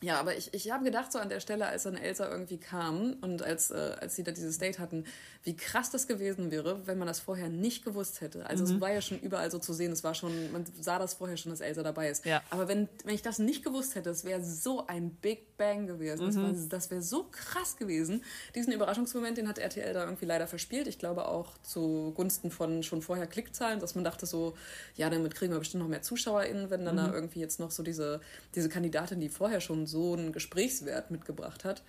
ja, 0.05 0.21
aber 0.21 0.37
ich, 0.37 0.53
ich 0.53 0.71
habe 0.71 0.85
gedacht, 0.85 1.11
so 1.11 1.19
an 1.19 1.31
der 1.31 1.41
Stelle, 1.41 1.65
als 1.67 1.85
dann 1.85 1.97
Elsa 1.97 2.31
irgendwie 2.31 2.59
kam 2.59 3.17
und 3.23 3.43
als, 3.43 3.71
äh, 3.71 3.97
als 3.99 4.15
sie 4.17 4.23
da 4.23 4.33
dieses 4.33 4.59
Date 4.59 4.79
hatten, 4.79 5.05
wie 5.45 5.57
krass 5.57 5.91
das 5.91 6.07
gewesen 6.07 6.51
wäre, 6.51 6.87
wenn 6.87 6.99
man 6.99 7.09
das 7.09 7.21
vorher 7.21 7.49
nicht 7.49 7.87
gewusst 7.87 8.21
hätte. 8.21 8.45
Also 8.45 8.65
mhm. 8.65 8.75
es 8.75 8.81
war 8.83 8.93
ja 8.93 9.01
schon 9.01 9.19
überall 9.21 9.51
so 9.51 9.59
zu 9.59 9.73
sehen, 9.73 9.93
es 9.93 10.05
war 10.05 10.15
schon, 10.15 10.53
man 10.53 10.67
sah 10.79 10.99
das 10.99 11.15
vorher 11.15 11.39
schon, 11.39 11.51
dass 11.51 11.61
Elsa 11.61 11.83
dabei 11.83 12.11
ist. 12.11 12.27
Ja. 12.27 12.43
Aber 12.51 12.69
wenn, 12.69 12.89
wenn 13.05 13.15
ich 13.15 13.23
das 13.23 13.39
nicht 13.39 13.65
gewusst 13.65 13.95
hätte, 13.95 14.11
es 14.11 14.25
wäre 14.25 14.45
so 14.45 14.87
ein 14.87 15.11
Big 15.11 15.57
Bang 15.57 15.87
gewesen. 15.87 16.27
Mhm. 16.27 16.53
Das, 16.53 16.69
das 16.69 16.91
wäre 16.91 17.01
so 17.01 17.27
krass 17.31 17.77
gewesen. 17.77 18.23
Diesen 18.55 18.73
Überraschungsmoment, 18.73 19.39
den 19.39 19.49
hat 19.49 19.59
RTL 19.59 19.95
da 19.95 20.05
irgendwie 20.05 20.27
leider 20.27 20.47
verspielt. 20.47 20.87
Ich 20.87 20.99
glaube 20.99 21.29
auch 21.29 21.57
zugunsten 21.63 22.51
von 22.51 22.83
schon 22.83 23.01
vorher 23.01 23.27
Klickzahlen, 23.27 23.81
dass 23.81 23.95
man 23.95 24.05
dachte 24.05 24.27
so, 24.27 24.55
ja, 24.97 25.09
damit 25.09 25.35
kriegen 25.35 25.53
wir 25.53 25.59
bestimmt 25.59 25.83
noch 25.83 25.89
mehr 25.89 26.03
ZuschauerInnen, 26.03 26.71
wenn 26.71 26.85
dann 26.85 26.97
mhm. 26.97 26.99
da 26.99 27.15
irgendwie 27.15 27.41
jetzt 27.41 27.61
noch 27.61 27.71
so 27.71 27.83
diese, 27.83 28.21
diese 28.55 28.69
Kandidatin, 28.69 29.21
die 29.21 29.29
vorher 29.29 29.61
schon 29.61 29.87
so 29.87 29.94
so 29.95 30.13
einen 30.13 30.33
Gesprächswert 30.33 31.11
mitgebracht 31.13 31.65
hat, 31.65 31.83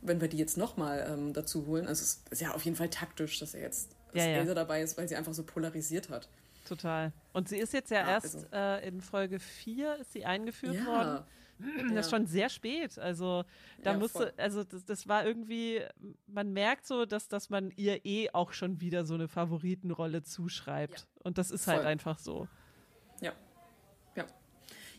wenn 0.00 0.20
wir 0.20 0.28
die 0.28 0.38
jetzt 0.38 0.56
nochmal 0.56 1.06
ähm, 1.10 1.32
dazu 1.32 1.66
holen. 1.66 1.86
Also 1.86 2.02
es 2.02 2.22
ist 2.30 2.40
ja 2.40 2.54
auf 2.54 2.64
jeden 2.64 2.76
Fall 2.76 2.88
taktisch, 2.88 3.40
dass 3.40 3.54
er 3.54 3.62
jetzt 3.62 3.90
dass 4.12 4.24
ja, 4.24 4.42
ja. 4.42 4.54
dabei 4.54 4.80
ist, 4.80 4.96
weil 4.96 5.08
sie 5.08 5.16
einfach 5.16 5.34
so 5.34 5.42
polarisiert 5.42 6.08
hat. 6.08 6.28
Total. 6.66 7.12
Und 7.32 7.48
sie 7.48 7.58
ist 7.58 7.72
jetzt 7.72 7.90
ja, 7.90 8.00
ja 8.00 8.08
erst 8.10 8.36
also. 8.36 8.46
äh, 8.52 8.86
in 8.86 9.00
Folge 9.00 9.40
4 9.40 9.96
ist 9.96 10.12
sie 10.12 10.24
eingeführt 10.24 10.76
ja. 10.76 10.86
worden. 10.86 11.24
Das 11.58 11.92
ja. 11.92 12.00
ist 12.00 12.10
schon 12.10 12.26
sehr 12.26 12.48
spät. 12.50 12.98
Also 12.98 13.44
da 13.82 13.92
ja, 13.92 13.98
musste, 13.98 14.18
voll. 14.18 14.32
also 14.36 14.62
das, 14.62 14.84
das 14.84 15.08
war 15.08 15.26
irgendwie, 15.26 15.82
man 16.28 16.52
merkt 16.52 16.86
so, 16.86 17.04
dass, 17.04 17.26
dass 17.26 17.50
man 17.50 17.72
ihr 17.74 18.04
eh 18.06 18.30
auch 18.32 18.52
schon 18.52 18.80
wieder 18.80 19.04
so 19.04 19.14
eine 19.14 19.26
Favoritenrolle 19.26 20.22
zuschreibt. 20.22 21.00
Ja. 21.00 21.06
Und 21.24 21.36
das 21.36 21.50
ist 21.50 21.66
halt 21.66 21.78
voll. 21.78 21.86
halt 21.86 21.92
einfach 21.92 22.18
so. 22.20 22.46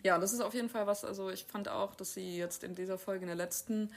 Ja. 0.03 0.17
Das 0.17 0.33
ist 0.33 0.41
auf 0.41 0.53
jeden 0.53 0.69
Fall 0.69 0.87
was, 0.87 1.03
also 1.03 1.29
ich 1.29 1.45
fand 1.45 1.69
auch, 1.69 1.95
dass 1.95 2.13
sie 2.13 2.37
jetzt 2.37 2.63
in 2.63 2.75
dieser 2.75 2.97
Folge, 2.97 3.21
in 3.21 3.27
der 3.27 3.35
letzten, 3.35 3.91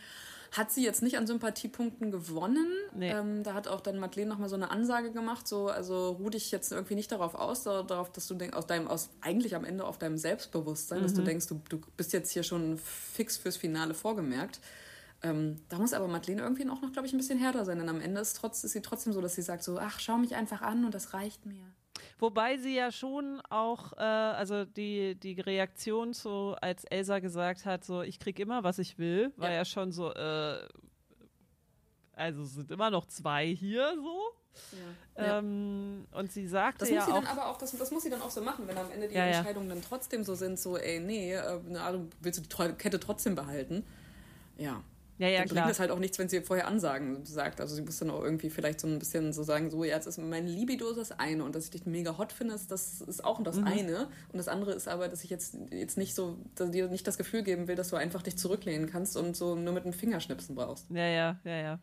hat 0.52 0.70
sie 0.70 0.84
jetzt 0.84 1.02
nicht 1.02 1.16
an 1.16 1.26
Sympathiepunkten 1.26 2.10
gewonnen. 2.10 2.66
Nee. 2.94 3.10
Ähm, 3.10 3.42
da 3.42 3.54
hat 3.54 3.68
auch 3.68 3.80
dann 3.80 3.98
Madeleine 3.98 4.30
nochmal 4.30 4.50
so 4.50 4.54
eine 4.54 4.70
Ansage 4.70 5.10
gemacht, 5.10 5.48
so, 5.48 5.68
also 5.68 6.10
ruh 6.10 6.28
dich 6.28 6.50
jetzt 6.50 6.72
irgendwie 6.72 6.94
nicht 6.94 7.10
darauf 7.10 7.34
aus, 7.34 7.62
darauf, 7.62 8.12
dass 8.12 8.26
du 8.26 8.34
denkst, 8.34 8.56
aus 8.56 8.66
deinem, 8.66 8.86
aus, 8.86 9.08
eigentlich 9.22 9.56
am 9.56 9.64
Ende 9.64 9.84
auf 9.84 9.98
deinem 9.98 10.18
Selbstbewusstsein, 10.18 10.98
mhm. 10.98 11.02
dass 11.04 11.14
du 11.14 11.22
mhm. 11.22 11.26
denkst, 11.26 11.46
du, 11.46 11.60
du 11.68 11.80
bist 11.96 12.12
jetzt 12.12 12.30
hier 12.30 12.42
schon 12.42 12.78
fix 12.78 13.38
fürs 13.38 13.56
Finale 13.56 13.94
vorgemerkt. 13.94 14.60
Ähm, 15.22 15.56
da 15.68 15.78
muss 15.78 15.92
aber 15.94 16.08
Madeleine 16.08 16.42
irgendwie 16.42 16.68
auch 16.68 16.82
noch, 16.82 16.92
glaube 16.92 17.06
ich, 17.06 17.14
ein 17.14 17.18
bisschen 17.18 17.38
härter 17.38 17.64
sein, 17.64 17.78
denn 17.78 17.88
am 17.88 18.00
Ende 18.00 18.20
ist, 18.20 18.34
trotz, 18.34 18.62
ist 18.64 18.72
sie 18.72 18.82
trotzdem 18.82 19.12
so, 19.12 19.20
dass 19.20 19.34
sie 19.34 19.42
sagt 19.42 19.62
so, 19.62 19.78
ach, 19.78 20.00
schau 20.00 20.18
mich 20.18 20.34
einfach 20.34 20.60
an 20.62 20.84
und 20.84 20.94
das 20.94 21.14
reicht 21.14 21.46
mir. 21.46 21.64
Wobei 22.22 22.56
sie 22.56 22.76
ja 22.76 22.92
schon 22.92 23.42
auch, 23.50 23.94
äh, 23.94 24.00
also 24.00 24.64
die, 24.64 25.16
die 25.16 25.40
Reaktion 25.40 26.12
so, 26.12 26.56
als 26.60 26.84
Elsa 26.84 27.18
gesagt 27.18 27.64
hat, 27.64 27.84
so, 27.84 28.02
ich 28.02 28.20
krieg 28.20 28.38
immer, 28.38 28.62
was 28.62 28.78
ich 28.78 28.96
will, 28.96 29.32
war 29.36 29.50
ja, 29.50 29.56
ja 29.56 29.64
schon 29.64 29.90
so, 29.90 30.14
äh, 30.14 30.68
also 32.12 32.44
sind 32.44 32.70
immer 32.70 32.90
noch 32.90 33.06
zwei 33.06 33.48
hier 33.48 33.92
so. 33.96 34.20
Ja. 35.16 35.38
Ähm, 35.38 36.06
und 36.12 36.30
sie 36.30 36.46
sagte 36.46 36.80
das 36.80 36.90
ja 36.90 36.96
muss 36.96 37.06
sie 37.06 37.12
auch, 37.12 37.24
dann 37.24 37.26
aber 37.26 37.48
auch 37.48 37.58
das, 37.58 37.76
das 37.76 37.90
muss 37.90 38.04
sie 38.04 38.10
dann 38.10 38.22
auch 38.22 38.30
so 38.30 38.40
machen, 38.40 38.68
wenn 38.68 38.78
am 38.78 38.92
Ende 38.92 39.08
die 39.08 39.16
ja, 39.16 39.24
Entscheidungen 39.24 39.68
dann 39.68 39.82
trotzdem 39.82 40.22
so 40.22 40.36
sind, 40.36 40.60
so 40.60 40.76
ey 40.76 41.00
nee, 41.00 41.34
äh, 41.34 41.58
na, 41.66 41.92
willst 42.20 42.38
du 42.38 42.66
die 42.68 42.74
Kette 42.74 43.00
trotzdem 43.00 43.34
behalten? 43.34 43.84
Ja. 44.58 44.84
Ja, 45.18 45.28
ja, 45.28 45.40
dann 45.40 45.48
klar. 45.48 45.64
bringt 45.64 45.72
es 45.72 45.80
halt 45.80 45.90
auch 45.90 45.98
nichts, 45.98 46.18
wenn 46.18 46.28
sie 46.28 46.40
vorher 46.40 46.66
Ansagen 46.66 47.24
sagt. 47.24 47.60
Also 47.60 47.74
sie 47.74 47.82
muss 47.82 47.98
dann 47.98 48.10
auch 48.10 48.22
irgendwie 48.22 48.50
vielleicht 48.50 48.80
so 48.80 48.88
ein 48.88 48.98
bisschen 48.98 49.32
so 49.32 49.42
sagen, 49.42 49.70
so, 49.70 49.84
ja, 49.84 49.94
jetzt 49.94 50.06
ist 50.06 50.18
mein 50.18 50.46
Libido 50.46 50.90
ist 50.90 50.96
das 50.96 51.12
eine 51.12 51.44
und 51.44 51.54
dass 51.54 51.64
ich 51.64 51.70
dich 51.70 51.86
mega 51.86 52.18
hot 52.18 52.32
finde, 52.32 52.58
das 52.68 53.00
ist 53.00 53.24
auch 53.24 53.42
das 53.42 53.56
mhm. 53.56 53.66
eine. 53.66 54.08
Und 54.32 54.38
das 54.38 54.48
andere 54.48 54.72
ist 54.72 54.88
aber, 54.88 55.08
dass 55.08 55.22
ich 55.24 55.30
jetzt, 55.30 55.56
jetzt 55.70 55.98
nicht 55.98 56.14
so, 56.14 56.38
dass 56.54 56.70
dir 56.70 56.88
nicht 56.88 57.06
das 57.06 57.18
Gefühl 57.18 57.42
geben 57.42 57.68
will, 57.68 57.76
dass 57.76 57.90
du 57.90 57.96
einfach 57.96 58.22
dich 58.22 58.36
zurücklehnen 58.36 58.88
kannst 58.88 59.16
und 59.16 59.36
so 59.36 59.54
nur 59.54 59.72
mit 59.72 59.84
dem 59.84 59.92
Fingerschnipsen 59.92 60.54
brauchst. 60.54 60.90
Ja, 60.90 61.06
ja, 61.06 61.40
ja, 61.44 61.56
ja. 61.56 61.78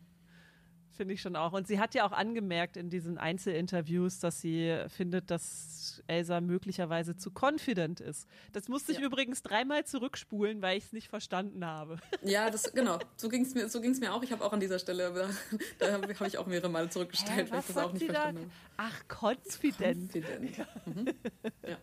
Finde 0.99 1.13
ich 1.13 1.21
schon 1.21 1.37
auch. 1.37 1.53
Und 1.53 1.65
sie 1.65 1.79
hat 1.79 1.95
ja 1.95 2.05
auch 2.05 2.11
angemerkt 2.11 2.75
in 2.75 2.89
diesen 2.89 3.17
Einzelinterviews, 3.17 4.19
dass 4.19 4.41
sie 4.41 4.83
findet, 4.89 5.31
dass 5.31 6.03
Elsa 6.07 6.41
möglicherweise 6.41 7.15
zu 7.15 7.31
confident 7.31 8.01
ist. 8.01 8.27
Das 8.51 8.67
musste 8.67 8.91
ich 8.91 8.97
ja. 8.97 9.05
übrigens 9.05 9.41
dreimal 9.41 9.85
zurückspulen, 9.85 10.61
weil 10.61 10.77
ich 10.77 10.83
es 10.83 10.91
nicht 10.91 11.07
verstanden 11.07 11.63
habe. 11.63 11.99
Ja, 12.21 12.49
das 12.49 12.73
genau. 12.73 12.99
So 13.15 13.29
ging 13.29 13.43
es 13.43 13.55
mir, 13.55 13.69
so 13.69 13.79
mir 13.79 14.13
auch. 14.13 14.23
Ich 14.23 14.33
habe 14.33 14.43
auch 14.43 14.51
an 14.51 14.59
dieser 14.59 14.77
Stelle, 14.77 15.13
da, 15.13 15.29
da 15.87 15.93
habe 15.93 16.27
ich 16.27 16.37
auch 16.37 16.47
mehrere 16.47 16.67
Male 16.67 16.89
zurückgestellt, 16.89 17.47
Hä, 17.47 17.51
weil 17.51 17.59
ich 17.61 17.65
das 17.67 17.77
auch 17.77 17.93
nicht 17.93 18.05
verstanden 18.05 18.51
habe. 18.75 18.91
Ach, 18.91 19.21
confident. 19.21 20.13
confident. 20.13 20.57
Ja. 20.57 20.67
Mhm. 20.85 21.07
ja. 21.65 21.77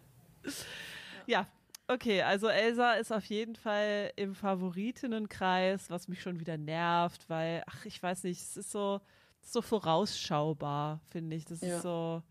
ja. 1.26 1.46
Okay, 1.88 2.22
also 2.22 2.49
Elsa 2.49 2.94
ist 2.94 3.12
auf 3.12 3.25
jeden 3.27 3.55
Fall 3.55 4.11
im 4.16 4.35
Favoritenkreis, 4.35 5.88
was 5.88 6.09
mich 6.09 6.20
schon 6.20 6.40
wieder 6.40 6.59
nervt, 6.59 7.29
weil, 7.31 7.62
ach, 7.66 7.85
ich 7.85 8.03
weiß 8.03 8.25
nicht, 8.25 8.40
es 8.40 8.57
ist 8.57 8.72
so, 8.72 9.01
so 9.40 9.62
vorausschaubar, 9.62 11.01
finde 11.11 11.37
ich. 11.37 11.44
Das 11.44 11.61
ja. 11.61 11.77
ist 11.77 11.83
so, 11.83 12.22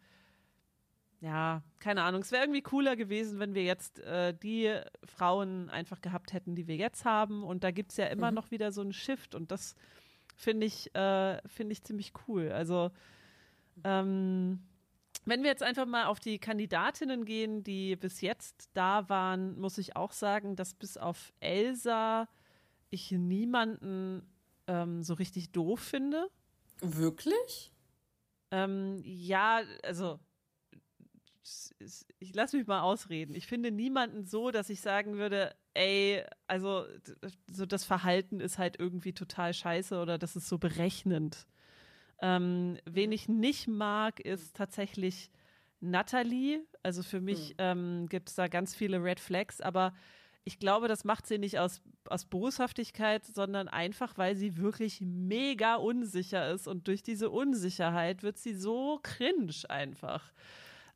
ja, 1.22 1.64
keine 1.80 2.04
Ahnung. 2.04 2.22
Es 2.22 2.34
wäre 2.34 2.44
irgendwie 2.44 2.64
cooler 2.64 2.98
gewesen, 2.98 3.40
wenn 3.40 3.54
wir 3.54 3.64
jetzt 3.64 4.00
äh, 4.00 4.34
die 4.34 4.78
Frauen 5.06 5.70
einfach 5.70 6.02
gehabt 6.02 6.34
hätten, 6.34 6.56
die 6.56 6.68
wir 6.68 6.76
jetzt 6.76 7.06
haben. 7.06 7.42
Und 7.44 7.64
da 7.64 7.72
gibt 7.72 7.92
es 7.92 7.98
ja 7.98 8.08
immer 8.08 8.32
mhm. 8.32 8.36
noch 8.36 8.52
wieder 8.52 8.74
so 8.74 8.82
einen 8.82 8.94
Shift 8.94 9.36
und 9.36 9.52
das 9.52 9.76
finde 10.36 10.66
ich, 10.66 10.94
äh, 10.96 11.40
finde 11.48 11.72
ich 11.72 11.84
ziemlich 11.84 12.12
cool. 12.28 12.52
Also, 12.52 12.92
ähm, 13.86 14.60
wenn 15.26 15.44
wir 15.44 15.50
jetzt 15.50 15.64
einfach 15.64 15.86
mal 15.86 16.06
auf 16.06 16.20
die 16.20 16.40
Kandidatinnen 16.40 17.26
gehen, 17.26 17.64
die 17.64 17.96
bis 17.96 18.22
jetzt 18.22 18.70
da 18.74 19.10
waren, 19.10 19.60
muss 19.60 19.78
ich 19.78 19.96
auch 19.96 20.12
sagen, 20.12 20.56
dass 20.56 20.74
bis 20.74 20.98
auf 20.98 21.34
Elsa 21.40 22.28
ich 22.90 23.12
niemanden 23.12 24.22
ähm, 24.68 25.04
so 25.04 25.16
richtig 25.16 25.52
doof 25.52 25.80
finde. 25.80 26.30
Wirklich? 26.82 27.74
Ähm, 28.52 29.02
ja, 29.04 29.62
also 29.84 30.20
ich 32.20 32.34
lasse 32.34 32.58
mich 32.58 32.68
mal 32.68 32.82
ausreden. 32.82 33.36
Ich 33.36 33.48
finde 33.48 33.72
niemanden 33.72 34.26
so, 34.26 34.52
dass 34.52 34.70
ich 34.70 34.82
sagen 34.82 35.18
würde, 35.18 35.56
ey, 35.74 36.24
also 36.48 36.86
so 37.52 37.66
das 37.66 37.84
Verhalten 37.84 38.40
ist 38.40 38.58
halt 38.58 38.80
irgendwie 38.80 39.14
total 39.14 39.54
scheiße 39.54 40.00
oder 40.00 40.18
das 40.18 40.36
ist 40.36 40.48
so 40.48 40.58
berechnend. 40.58 41.46
Ähm, 42.22 42.78
wen 42.86 43.12
ich 43.12 43.28
nicht 43.28 43.68
mag, 43.68 44.20
ist 44.20 44.56
tatsächlich 44.56 45.32
Natalie. 45.80 46.66
Also 46.84 47.04
für 47.04 47.22
mich 47.22 47.52
mhm. 47.52 47.56
ähm, 47.58 48.06
gibt 48.10 48.30
es 48.30 48.36
da 48.36 48.48
ganz 48.48 48.76
viele 48.76 49.04
Red 49.04 49.20
Flags, 49.20 49.62
aber 49.62 49.94
ich 50.44 50.60
glaube, 50.60 50.88
das 50.88 51.04
macht 51.04 51.26
sie 51.26 51.40
nicht 51.40 51.58
aus, 51.58 51.82
aus 52.08 52.26
Boshaftigkeit, 52.26 53.26
sondern 53.26 53.68
einfach, 53.68 54.16
weil 54.18 54.36
sie 54.36 54.58
wirklich 54.58 55.02
mega 55.02 55.76
unsicher 55.76 56.52
ist 56.52 56.68
und 56.68 56.88
durch 56.88 57.02
diese 57.02 57.32
Unsicherheit 57.32 58.22
wird 58.22 58.38
sie 58.38 58.54
so 58.54 59.00
cringe 59.02 59.56
einfach. 59.70 60.32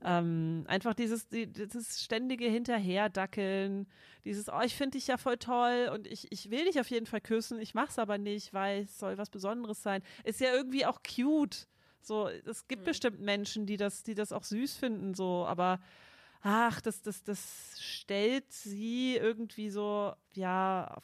Ähm, 0.02 0.64
einfach 0.68 0.94
dieses, 0.94 1.28
dieses 1.28 2.02
ständige 2.02 2.46
Hinterherdackeln, 2.46 3.86
dieses, 4.24 4.48
oh, 4.48 4.62
ich 4.64 4.76
finde 4.76 4.98
dich 4.98 5.08
ja 5.08 5.18
voll 5.18 5.38
toll 5.38 5.92
und 5.94 6.08
ich, 6.08 6.32
ich 6.32 6.50
will 6.50 6.66
dich 6.66 6.80
auf 6.80 6.90
jeden 6.90 7.06
Fall 7.06 7.20
küssen, 7.20 7.60
ich 7.60 7.74
mach's 7.74 8.00
aber 8.00 8.18
nicht, 8.18 8.54
weil 8.54 8.84
es 8.84 8.98
soll 8.98 9.18
was 9.18 9.30
Besonderes 9.30 9.84
sein. 9.84 10.02
Ist 10.24 10.40
ja 10.40 10.54
irgendwie 10.54 10.86
auch 10.86 11.02
cute. 11.04 11.68
So, 12.02 12.30
es 12.30 12.68
gibt 12.70 12.84
mhm. 12.84 12.86
bestimmt 12.86 13.20
Menschen, 13.20 13.66
die 13.66 13.76
das, 13.76 14.04
die 14.04 14.16
das 14.16 14.32
auch 14.32 14.44
süß 14.44 14.78
finden, 14.78 15.14
so, 15.14 15.46
aber 15.46 15.82
ach, 16.42 16.80
das, 16.80 17.02
das, 17.02 17.24
das 17.24 17.78
stellt 17.82 18.52
sie 18.52 19.18
irgendwie 19.18 19.70
so, 19.70 20.14
ja, 20.34 20.88
auf, 20.96 21.04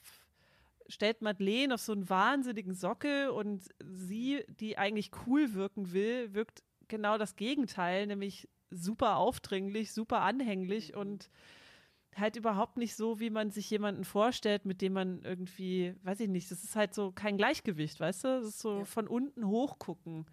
stellt 0.88 1.22
Madeleine 1.22 1.74
auf 1.74 1.82
so 1.82 1.92
einen 1.92 2.10
wahnsinnigen 2.10 2.74
Sockel 2.74 3.30
und 3.30 3.64
sie, 3.84 4.46
die 4.48 4.78
eigentlich 4.78 5.12
cool 5.26 5.54
wirken 5.54 5.92
will, 5.92 6.34
wirkt 6.34 6.64
genau 6.88 7.18
das 7.18 7.36
Gegenteil, 7.36 8.08
nämlich 8.08 8.48
super 8.76 9.18
aufdringlich, 9.18 9.94
super 9.94 10.22
anhänglich 10.22 10.94
mhm. 10.94 11.00
und 11.00 11.30
halt 12.16 12.36
überhaupt 12.36 12.78
nicht 12.78 12.96
so, 12.96 13.20
wie 13.20 13.30
man 13.30 13.52
sich 13.52 13.70
jemanden 13.70 14.06
vorstellt, 14.06 14.66
mit 14.66 14.82
dem 14.82 14.94
man 14.94 15.22
irgendwie, 15.24 15.96
weiß 16.04 16.22
ich 16.22 16.30
nicht, 16.30 16.50
das 16.50 16.64
ist 16.64 16.76
halt 16.76 16.94
so 16.94 17.12
kein 17.12 17.38
Gleichgewicht, 17.38 18.00
weißt 18.00 18.24
du? 18.24 18.28
Das 18.40 18.46
ist 18.48 18.60
so 18.60 18.80
ja. 18.80 18.86
von 18.86 19.08
unten 19.08 19.48
hochgucken. 19.48 20.26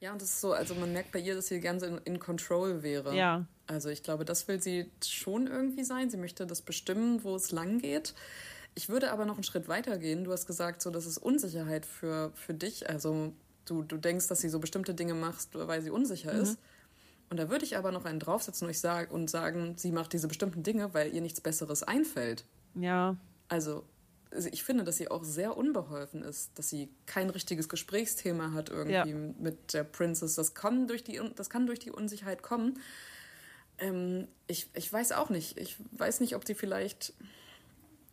Ja, 0.00 0.12
und 0.12 0.22
das 0.22 0.28
ist 0.28 0.40
so, 0.40 0.52
also 0.52 0.74
man 0.74 0.92
merkt 0.92 1.10
bei 1.10 1.18
ihr, 1.18 1.34
dass 1.34 1.48
sie 1.48 1.60
ganz 1.60 1.82
in, 1.82 1.98
in 2.04 2.18
Control 2.18 2.82
wäre. 2.82 3.16
Ja. 3.16 3.46
Also 3.66 3.88
ich 3.88 4.02
glaube, 4.02 4.24
das 4.24 4.46
will 4.46 4.62
sie 4.62 4.90
schon 5.04 5.46
irgendwie 5.46 5.84
sein. 5.84 6.08
Sie 6.10 6.16
möchte 6.16 6.46
das 6.46 6.62
bestimmen, 6.62 7.24
wo 7.24 7.34
es 7.34 7.50
lang 7.50 7.78
geht. 7.78 8.14
Ich 8.74 8.88
würde 8.88 9.10
aber 9.10 9.24
noch 9.24 9.34
einen 9.34 9.44
Schritt 9.44 9.66
weiter 9.66 9.98
gehen. 9.98 10.22
Du 10.22 10.32
hast 10.32 10.46
gesagt, 10.46 10.82
so, 10.82 10.90
das 10.90 11.04
ist 11.04 11.18
Unsicherheit 11.18 11.84
für, 11.84 12.30
für 12.34 12.54
dich. 12.54 12.88
Also 12.88 13.32
du, 13.64 13.82
du 13.82 13.96
denkst, 13.96 14.28
dass 14.28 14.40
sie 14.40 14.48
so 14.48 14.60
bestimmte 14.60 14.94
Dinge 14.94 15.14
macht, 15.14 15.48
weil 15.52 15.82
sie 15.82 15.90
unsicher 15.90 16.32
mhm. 16.32 16.42
ist. 16.42 16.58
Und 17.30 17.38
da 17.38 17.50
würde 17.50 17.64
ich 17.64 17.76
aber 17.76 17.92
noch 17.92 18.04
einen 18.04 18.20
draufsetzen 18.20 18.66
und, 18.66 18.70
ich 18.70 18.80
sag, 18.80 19.12
und 19.12 19.28
sagen, 19.28 19.74
sie 19.76 19.92
macht 19.92 20.12
diese 20.12 20.28
bestimmten 20.28 20.62
Dinge, 20.62 20.94
weil 20.94 21.14
ihr 21.14 21.20
nichts 21.20 21.40
Besseres 21.40 21.82
einfällt. 21.82 22.44
Ja. 22.74 23.16
Also, 23.48 23.84
ich 24.50 24.62
finde, 24.62 24.84
dass 24.84 24.96
sie 24.96 25.10
auch 25.10 25.24
sehr 25.24 25.56
unbeholfen 25.56 26.22
ist, 26.22 26.58
dass 26.58 26.68
sie 26.68 26.90
kein 27.06 27.30
richtiges 27.30 27.68
Gesprächsthema 27.68 28.52
hat 28.52 28.68
irgendwie 28.68 29.10
ja. 29.10 29.34
mit 29.38 29.72
der 29.72 29.84
Princess. 29.84 30.34
Das 30.34 30.54
kann 30.54 30.86
durch 30.86 31.02
die, 31.02 31.20
das 31.34 31.48
kann 31.48 31.66
durch 31.66 31.78
die 31.78 31.90
Unsicherheit 31.90 32.42
kommen. 32.42 32.78
Ähm, 33.78 34.28
ich, 34.46 34.68
ich 34.74 34.92
weiß 34.92 35.12
auch 35.12 35.30
nicht. 35.30 35.58
Ich 35.58 35.76
weiß 35.92 36.20
nicht, 36.20 36.34
ob 36.36 36.46
sie 36.46 36.54
vielleicht. 36.54 37.14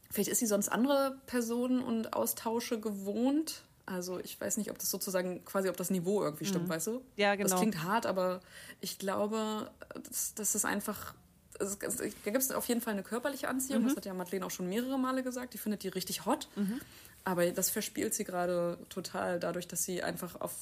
Vielleicht 0.10 0.30
ist 0.30 0.40
sie 0.40 0.46
sonst 0.46 0.70
andere 0.70 1.20
Personen 1.26 1.82
und 1.82 2.14
Austausche 2.14 2.80
gewohnt. 2.80 3.65
Also 3.86 4.20
ich 4.20 4.40
weiß 4.40 4.58
nicht, 4.58 4.72
ob 4.72 4.80
das 4.80 4.90
sozusagen 4.90 5.46
quasi, 5.46 5.70
ob 5.70 5.78
das 5.78 5.92
Niveau 5.92 6.24
irgendwie 6.24 6.46
stimmt, 6.46 6.66
mhm. 6.66 6.70
weißt 6.70 6.88
du? 6.88 7.02
Ja, 7.18 7.36
genau. 7.36 7.50
Das 7.50 7.60
klingt 7.60 7.84
hart, 7.84 8.06
aber 8.06 8.40
ich 8.82 8.98
glaube, 8.98 9.70
das, 10.08 10.34
das 10.34 10.56
ist 10.56 10.66
einfach. 10.66 11.14
Also, 11.58 11.78
da 11.80 11.86
gibt 12.32 12.38
es 12.38 12.52
auf 12.52 12.68
jeden 12.68 12.82
Fall 12.82 12.94
eine 12.94 13.04
körperliche 13.04 13.48
Anziehung. 13.48 13.84
Mhm. 13.84 13.88
Das 13.88 13.96
hat 13.96 14.06
ja 14.06 14.14
Madeleine 14.14 14.46
auch 14.46 14.52
schon 14.52 14.68
mehrere 14.68 15.00
Male 15.00 15.24
gesagt. 15.24 15.54
Die 15.54 15.58
findet 15.58 15.84
die 15.84 15.88
richtig 15.88 16.26
hot. 16.26 16.50
Mhm. 16.56 16.82
Aber 17.24 17.50
das 17.50 17.70
verspielt 17.70 18.14
sie 18.14 18.24
gerade 18.24 18.78
total 18.90 19.40
dadurch, 19.40 19.68
dass 19.68 19.84
sie 19.84 20.04
einfach 20.04 20.40
auf, 20.42 20.54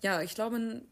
ja, 0.00 0.20
ich 0.20 0.34
glaube, 0.34 0.82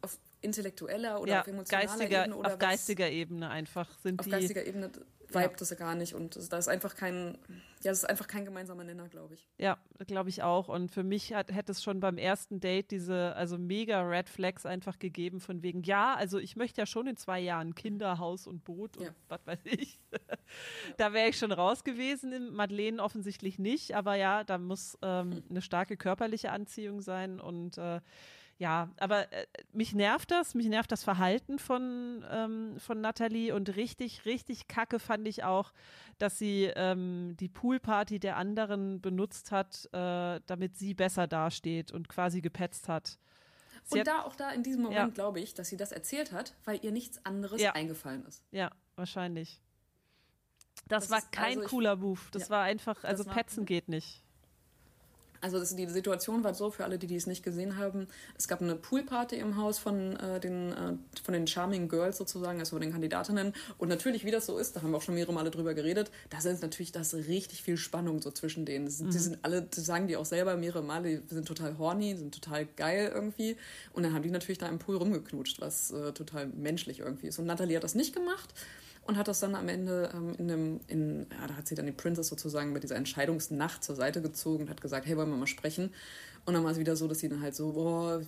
auf 0.00 0.18
intellektueller 0.40 1.20
oder 1.20 1.32
ja, 1.32 1.40
auf 1.42 1.46
emotionaler 1.46 1.86
geistiger, 1.86 2.22
Ebene 2.22 2.36
oder 2.36 2.52
auf 2.52 2.58
geistiger 2.58 3.10
Ebene 3.10 3.50
einfach 3.50 3.88
sind 4.02 4.20
auf 4.20 4.26
die. 4.26 4.32
Auf 4.32 4.40
geistiger 4.40 4.66
Ebene 4.66 4.90
vibet 5.34 5.52
ja. 5.52 5.56
das 5.58 5.76
gar 5.76 5.94
nicht 5.94 6.14
und 6.14 6.52
da 6.52 6.58
ist 6.58 6.68
einfach 6.68 6.94
kein, 6.94 7.38
ja, 7.82 7.90
das 7.90 7.98
ist 7.98 8.04
einfach 8.04 8.26
kein 8.26 8.44
gemeinsamer 8.44 8.84
Nenner, 8.84 9.08
glaube 9.08 9.34
ich. 9.34 9.48
Ja, 9.58 9.78
glaube 10.06 10.28
ich 10.28 10.42
auch. 10.42 10.68
Und 10.68 10.90
für 10.90 11.02
mich 11.02 11.34
hat, 11.34 11.52
hätte 11.52 11.72
es 11.72 11.82
schon 11.82 12.00
beim 12.00 12.18
ersten 12.18 12.60
Date 12.60 12.90
diese, 12.90 13.34
also 13.34 13.58
mega 13.58 14.02
Red 14.02 14.28
Flags 14.28 14.66
einfach 14.66 14.98
gegeben 14.98 15.40
von 15.40 15.62
wegen, 15.62 15.82
ja, 15.82 16.14
also 16.14 16.38
ich 16.38 16.56
möchte 16.56 16.80
ja 16.80 16.86
schon 16.86 17.06
in 17.06 17.16
zwei 17.16 17.40
Jahren 17.40 17.74
Kinder, 17.74 18.18
Haus 18.18 18.46
und 18.46 18.64
Boot 18.64 18.96
und 18.96 19.06
ja. 19.06 19.14
was 19.28 19.46
weiß 19.46 19.60
ich. 19.64 19.98
da 20.96 21.12
wäre 21.12 21.28
ich 21.28 21.38
schon 21.38 21.52
raus 21.52 21.84
gewesen. 21.84 22.54
Madeleine 22.54 23.02
offensichtlich 23.02 23.58
nicht, 23.58 23.94
aber 23.94 24.14
ja, 24.14 24.44
da 24.44 24.58
muss 24.58 24.98
ähm, 25.02 25.32
hm. 25.32 25.42
eine 25.50 25.62
starke 25.62 25.96
körperliche 25.96 26.50
Anziehung 26.52 27.00
sein 27.00 27.40
und 27.40 27.78
äh, 27.78 28.00
ja, 28.62 28.90
aber 28.96 29.32
äh, 29.32 29.44
mich 29.72 29.92
nervt 29.92 30.30
das, 30.30 30.54
mich 30.54 30.68
nervt 30.68 30.92
das 30.92 31.02
Verhalten 31.02 31.58
von, 31.58 32.24
ähm, 32.30 32.78
von 32.78 33.00
Nathalie 33.00 33.52
und 33.56 33.74
richtig, 33.74 34.24
richtig 34.24 34.68
kacke 34.68 35.00
fand 35.00 35.26
ich 35.26 35.42
auch, 35.42 35.72
dass 36.18 36.38
sie 36.38 36.70
ähm, 36.76 37.36
die 37.40 37.48
Poolparty 37.48 38.20
der 38.20 38.36
anderen 38.36 39.00
benutzt 39.00 39.50
hat, 39.50 39.88
äh, 39.92 40.40
damit 40.46 40.76
sie 40.76 40.94
besser 40.94 41.26
dasteht 41.26 41.90
und 41.90 42.08
quasi 42.08 42.40
gepetzt 42.40 42.88
hat. 42.88 43.18
Sie 43.82 43.94
und 43.94 44.00
hat, 44.02 44.06
da 44.06 44.22
auch 44.22 44.36
da 44.36 44.50
in 44.52 44.62
diesem 44.62 44.82
Moment 44.82 45.00
ja. 45.00 45.06
glaube 45.08 45.40
ich, 45.40 45.54
dass 45.54 45.68
sie 45.68 45.76
das 45.76 45.90
erzählt 45.90 46.30
hat, 46.30 46.54
weil 46.64 46.78
ihr 46.84 46.92
nichts 46.92 47.18
anderes 47.26 47.60
ja. 47.60 47.72
eingefallen 47.72 48.24
ist. 48.26 48.44
Ja, 48.52 48.70
wahrscheinlich. 48.94 49.60
Das, 50.86 51.08
das 51.08 51.10
war 51.10 51.30
kein 51.32 51.58
also 51.58 51.68
cooler 51.68 51.96
Move. 51.96 52.20
Das 52.30 52.44
ja, 52.44 52.50
war 52.50 52.62
einfach, 52.62 53.02
also 53.02 53.24
petzen 53.24 53.64
geht 53.64 53.88
nicht. 53.88 54.21
Also 55.42 55.58
das, 55.58 55.74
die 55.74 55.86
Situation 55.88 56.44
war 56.44 56.54
so, 56.54 56.70
für 56.70 56.84
alle, 56.84 56.98
die 56.98 57.08
dies 57.08 57.26
nicht 57.26 57.42
gesehen 57.42 57.76
haben, 57.76 58.06
es 58.38 58.46
gab 58.46 58.62
eine 58.62 58.76
Poolparty 58.76 59.36
im 59.36 59.56
Haus 59.56 59.78
von, 59.78 60.16
äh, 60.16 60.38
den, 60.38 60.72
äh, 60.72 60.94
von 61.22 61.34
den 61.34 61.48
Charming 61.48 61.88
Girls 61.88 62.16
sozusagen, 62.16 62.60
also 62.60 62.76
von 62.76 62.80
den 62.80 62.92
Kandidatinnen. 62.92 63.52
Und 63.76 63.88
natürlich, 63.88 64.24
wie 64.24 64.30
das 64.30 64.46
so 64.46 64.56
ist, 64.56 64.76
da 64.76 64.82
haben 64.82 64.92
wir 64.92 64.98
auch 64.98 65.02
schon 65.02 65.16
mehrere 65.16 65.32
Male 65.32 65.50
drüber 65.50 65.74
geredet, 65.74 66.12
da 66.30 66.38
ist 66.38 66.62
natürlich 66.62 66.92
das 66.92 67.12
richtig 67.14 67.62
viel 67.62 67.76
Spannung 67.76 68.22
so 68.22 68.30
zwischen 68.30 68.64
denen. 68.64 68.86
Die 68.86 68.92
sind, 68.92 69.08
mhm. 69.08 69.12
sind 69.12 69.38
alle, 69.42 69.62
das 69.62 69.84
sagen 69.84 70.06
die 70.06 70.16
auch 70.16 70.24
selber 70.24 70.56
mehrere 70.56 70.82
Male, 70.82 71.18
die 71.18 71.34
sind 71.34 71.46
total 71.46 71.76
horny, 71.76 72.16
sind 72.16 72.32
total 72.32 72.66
geil 72.76 73.10
irgendwie. 73.12 73.56
Und 73.92 74.04
dann 74.04 74.14
haben 74.14 74.22
die 74.22 74.30
natürlich 74.30 74.58
da 74.58 74.68
im 74.68 74.78
Pool 74.78 74.96
rumgeknutscht, 74.96 75.60
was 75.60 75.90
äh, 75.90 76.12
total 76.12 76.46
menschlich 76.46 77.00
irgendwie 77.00 77.26
ist. 77.26 77.40
Und 77.40 77.46
Natalie 77.46 77.76
hat 77.76 77.84
das 77.84 77.96
nicht 77.96 78.14
gemacht 78.14 78.54
und 79.04 79.16
hat 79.16 79.28
das 79.28 79.40
dann 79.40 79.54
am 79.54 79.68
Ende 79.68 80.10
ähm, 80.14 80.34
in 80.38 80.50
einem, 80.50 80.80
in, 80.86 81.26
ja, 81.30 81.46
da 81.48 81.56
hat 81.56 81.66
sie 81.66 81.74
dann 81.74 81.86
die 81.86 81.92
Princess 81.92 82.28
sozusagen 82.28 82.72
mit 82.72 82.82
dieser 82.82 82.96
Entscheidungsnacht 82.96 83.82
zur 83.82 83.96
Seite 83.96 84.22
gezogen 84.22 84.64
und 84.64 84.70
hat 84.70 84.80
gesagt, 84.80 85.06
hey, 85.06 85.16
wollen 85.16 85.30
wir 85.30 85.36
mal 85.36 85.46
sprechen? 85.46 85.90
Und 86.44 86.54
dann 86.54 86.64
war 86.64 86.72
es 86.72 86.78
wieder 86.78 86.96
so, 86.96 87.06
dass 87.06 87.20
sie 87.20 87.28
dann 87.28 87.40
halt 87.40 87.54
so, 87.54 87.72
boah, 87.72 88.20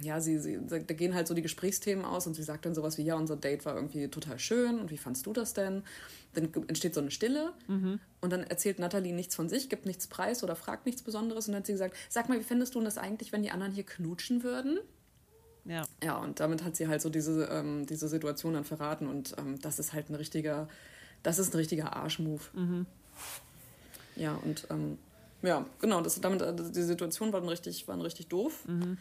ja, 0.00 0.20
sie, 0.20 0.38
sie, 0.38 0.58
da 0.66 0.78
gehen 0.78 1.14
halt 1.14 1.28
so 1.28 1.34
die 1.34 1.42
Gesprächsthemen 1.42 2.04
aus 2.04 2.26
und 2.26 2.34
sie 2.34 2.42
sagt 2.42 2.64
dann 2.64 2.74
sowas 2.74 2.96
wie, 2.96 3.02
ja, 3.02 3.14
unser 3.14 3.36
Date 3.36 3.66
war 3.66 3.74
irgendwie 3.74 4.08
total 4.08 4.38
schön 4.38 4.78
und 4.78 4.90
wie 4.90 4.96
fandst 4.96 5.26
du 5.26 5.34
das 5.34 5.52
denn? 5.52 5.82
Dann 6.32 6.52
entsteht 6.66 6.94
so 6.94 7.00
eine 7.00 7.10
Stille 7.10 7.52
mhm. 7.68 8.00
und 8.22 8.32
dann 8.32 8.42
erzählt 8.44 8.78
Natalie 8.78 9.12
nichts 9.12 9.34
von 9.34 9.50
sich, 9.50 9.68
gibt 9.68 9.84
nichts 9.84 10.06
preis 10.06 10.42
oder 10.42 10.56
fragt 10.56 10.86
nichts 10.86 11.02
Besonderes 11.02 11.46
und 11.46 11.52
dann 11.52 11.60
hat 11.60 11.66
sie 11.66 11.72
gesagt, 11.72 11.94
sag 12.08 12.30
mal, 12.30 12.38
wie 12.38 12.44
findest 12.44 12.74
du 12.74 12.80
das 12.80 12.96
eigentlich, 12.96 13.32
wenn 13.32 13.42
die 13.42 13.50
anderen 13.50 13.72
hier 13.72 13.84
knutschen 13.84 14.42
würden? 14.42 14.78
Ja. 15.64 15.84
Ja, 16.02 16.16
und 16.16 16.40
damit 16.40 16.64
hat 16.64 16.76
sie 16.76 16.88
halt 16.88 17.00
so 17.00 17.08
diese, 17.08 17.44
ähm, 17.44 17.86
diese 17.86 18.08
Situation 18.08 18.54
dann 18.54 18.64
verraten 18.64 19.06
und 19.06 19.34
ähm, 19.38 19.60
das 19.60 19.78
ist 19.78 19.92
halt 19.92 20.10
ein 20.10 20.14
richtiger, 20.14 20.68
das 21.22 21.38
ist 21.38 21.54
ein 21.54 21.56
richtiger 21.56 21.94
Arschmove. 21.94 22.50
Mhm. 22.54 22.86
Ja, 24.16 24.34
und 24.44 24.66
ähm, 24.70 24.98
ja, 25.42 25.64
genau, 25.80 26.00
das, 26.00 26.20
damit, 26.20 26.42
also 26.42 26.68
die 26.68 26.82
Situation 26.82 27.32
war 27.32 27.40
dann 27.40 27.48
richtig, 27.48 27.86
war 27.88 27.94
dann 27.94 28.02
richtig 28.02 28.28
doof. 28.28 28.66
Mhm. 28.66 28.98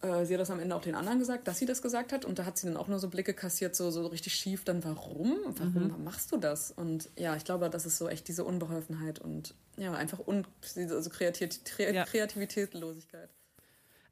Äh, 0.00 0.26
sie 0.26 0.34
hat 0.34 0.40
das 0.40 0.50
am 0.50 0.60
Ende 0.60 0.74
auch 0.74 0.82
den 0.82 0.94
anderen 0.94 1.18
gesagt, 1.18 1.48
dass 1.48 1.58
sie 1.58 1.66
das 1.66 1.80
gesagt 1.80 2.12
hat 2.12 2.24
und 2.24 2.38
da 2.38 2.44
hat 2.44 2.58
sie 2.58 2.66
dann 2.66 2.76
auch 2.76 2.88
nur 2.88 2.98
so 2.98 3.08
Blicke 3.08 3.34
kassiert, 3.34 3.74
so, 3.74 3.90
so 3.90 4.06
richtig 4.06 4.34
schief, 4.34 4.64
dann 4.64 4.84
warum? 4.84 5.36
Warum 5.56 5.88
mhm. 5.88 6.04
machst 6.04 6.32
du 6.32 6.36
das? 6.36 6.70
Und 6.70 7.08
ja, 7.16 7.36
ich 7.36 7.44
glaube, 7.44 7.70
das 7.70 7.86
ist 7.86 7.98
so 7.98 8.08
echt 8.08 8.28
diese 8.28 8.44
Unbeholfenheit 8.44 9.18
und 9.18 9.54
ja, 9.76 9.92
einfach 9.94 10.26
un, 10.26 10.46
also 10.76 11.10
Kreativität, 11.10 11.94
ja. 11.94 12.04
Kreativitätslosigkeit. 12.04 13.30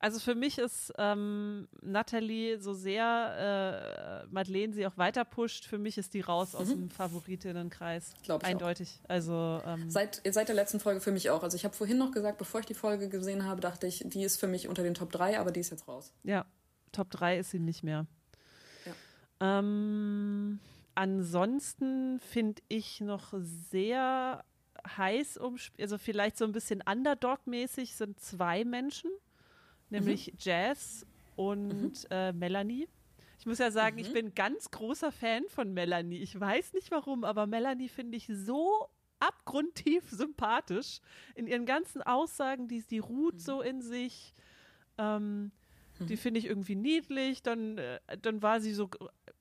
Also 0.02 0.18
für 0.18 0.34
mich 0.34 0.58
ist 0.58 0.92
ähm, 0.98 1.68
Natalie 1.80 2.58
so 2.58 2.74
sehr 2.74 4.24
äh, 4.26 4.32
Madeleine 4.32 4.74
sie 4.74 4.84
auch 4.84 4.98
weiter 4.98 5.24
pusht. 5.24 5.64
Für 5.64 5.78
mich 5.78 5.96
ist 5.96 6.12
die 6.14 6.22
raus 6.22 6.56
aus 6.56 6.70
mhm. 6.70 6.80
dem 6.80 6.90
Favoriteninnenkreis. 6.90 8.12
Glaube 8.24 8.44
ich 8.44 8.50
Eindeutig. 8.50 8.98
Auch. 9.04 9.10
Also 9.10 9.62
ähm, 9.64 9.88
seit, 9.88 10.20
seit 10.28 10.48
der 10.48 10.56
letzten 10.56 10.80
Folge 10.80 11.00
für 11.00 11.12
mich 11.12 11.30
auch. 11.30 11.44
Also 11.44 11.56
ich 11.56 11.64
habe 11.64 11.76
vorhin 11.76 11.98
noch 11.98 12.10
gesagt, 12.10 12.38
bevor 12.38 12.58
ich 12.58 12.66
die 12.66 12.74
Folge 12.74 13.08
gesehen 13.08 13.44
habe, 13.44 13.60
dachte 13.60 13.86
ich, 13.86 14.02
die 14.04 14.24
ist 14.24 14.40
für 14.40 14.48
mich 14.48 14.66
unter 14.66 14.82
den 14.82 14.94
Top 14.94 15.12
3, 15.12 15.38
aber 15.38 15.52
die 15.52 15.60
ist 15.60 15.70
jetzt 15.70 15.86
raus. 15.86 16.12
Ja, 16.24 16.46
Top 16.90 17.08
3 17.10 17.38
ist 17.38 17.52
sie 17.52 17.60
nicht 17.60 17.84
mehr. 17.84 18.06
Ja. 18.84 19.60
Ähm, 19.60 20.58
ansonsten 20.96 22.18
finde 22.18 22.60
ich 22.66 23.00
noch 23.00 23.34
sehr 23.70 24.44
heiß 24.96 25.36
um, 25.36 25.58
also 25.78 25.96
vielleicht 25.96 26.36
so 26.38 26.44
ein 26.44 26.50
bisschen 26.50 26.82
Underdog-mäßig 26.84 27.94
sind 27.94 28.18
zwei 28.18 28.64
Menschen 28.64 29.12
nämlich 29.92 30.32
mhm. 30.32 30.38
Jazz 30.40 31.06
und 31.36 31.80
mhm. 31.80 31.92
äh, 32.10 32.32
Melanie. 32.32 32.88
Ich 33.38 33.46
muss 33.46 33.58
ja 33.58 33.70
sagen, 33.70 33.96
mhm. 33.96 34.02
ich 34.02 34.12
bin 34.12 34.34
ganz 34.34 34.70
großer 34.70 35.12
Fan 35.12 35.44
von 35.48 35.72
Melanie. 35.72 36.18
Ich 36.18 36.38
weiß 36.38 36.74
nicht 36.74 36.90
warum, 36.90 37.24
aber 37.24 37.46
Melanie 37.46 37.88
finde 37.88 38.16
ich 38.16 38.28
so 38.32 38.88
abgrundtief 39.20 40.10
sympathisch 40.10 41.00
in 41.34 41.46
ihren 41.46 41.66
ganzen 41.66 42.02
Aussagen. 42.02 42.68
Die, 42.68 42.82
die 42.82 42.98
ruht 42.98 43.34
mhm. 43.34 43.38
so 43.38 43.62
in 43.62 43.82
sich. 43.82 44.34
Ähm, 44.98 45.52
die 46.00 46.14
mhm. 46.14 46.18
finde 46.18 46.40
ich 46.40 46.46
irgendwie 46.46 46.74
niedlich. 46.74 47.42
Dann, 47.42 47.78
äh, 47.78 48.00
dann 48.20 48.42
war 48.42 48.60
sie 48.60 48.72
so 48.72 48.90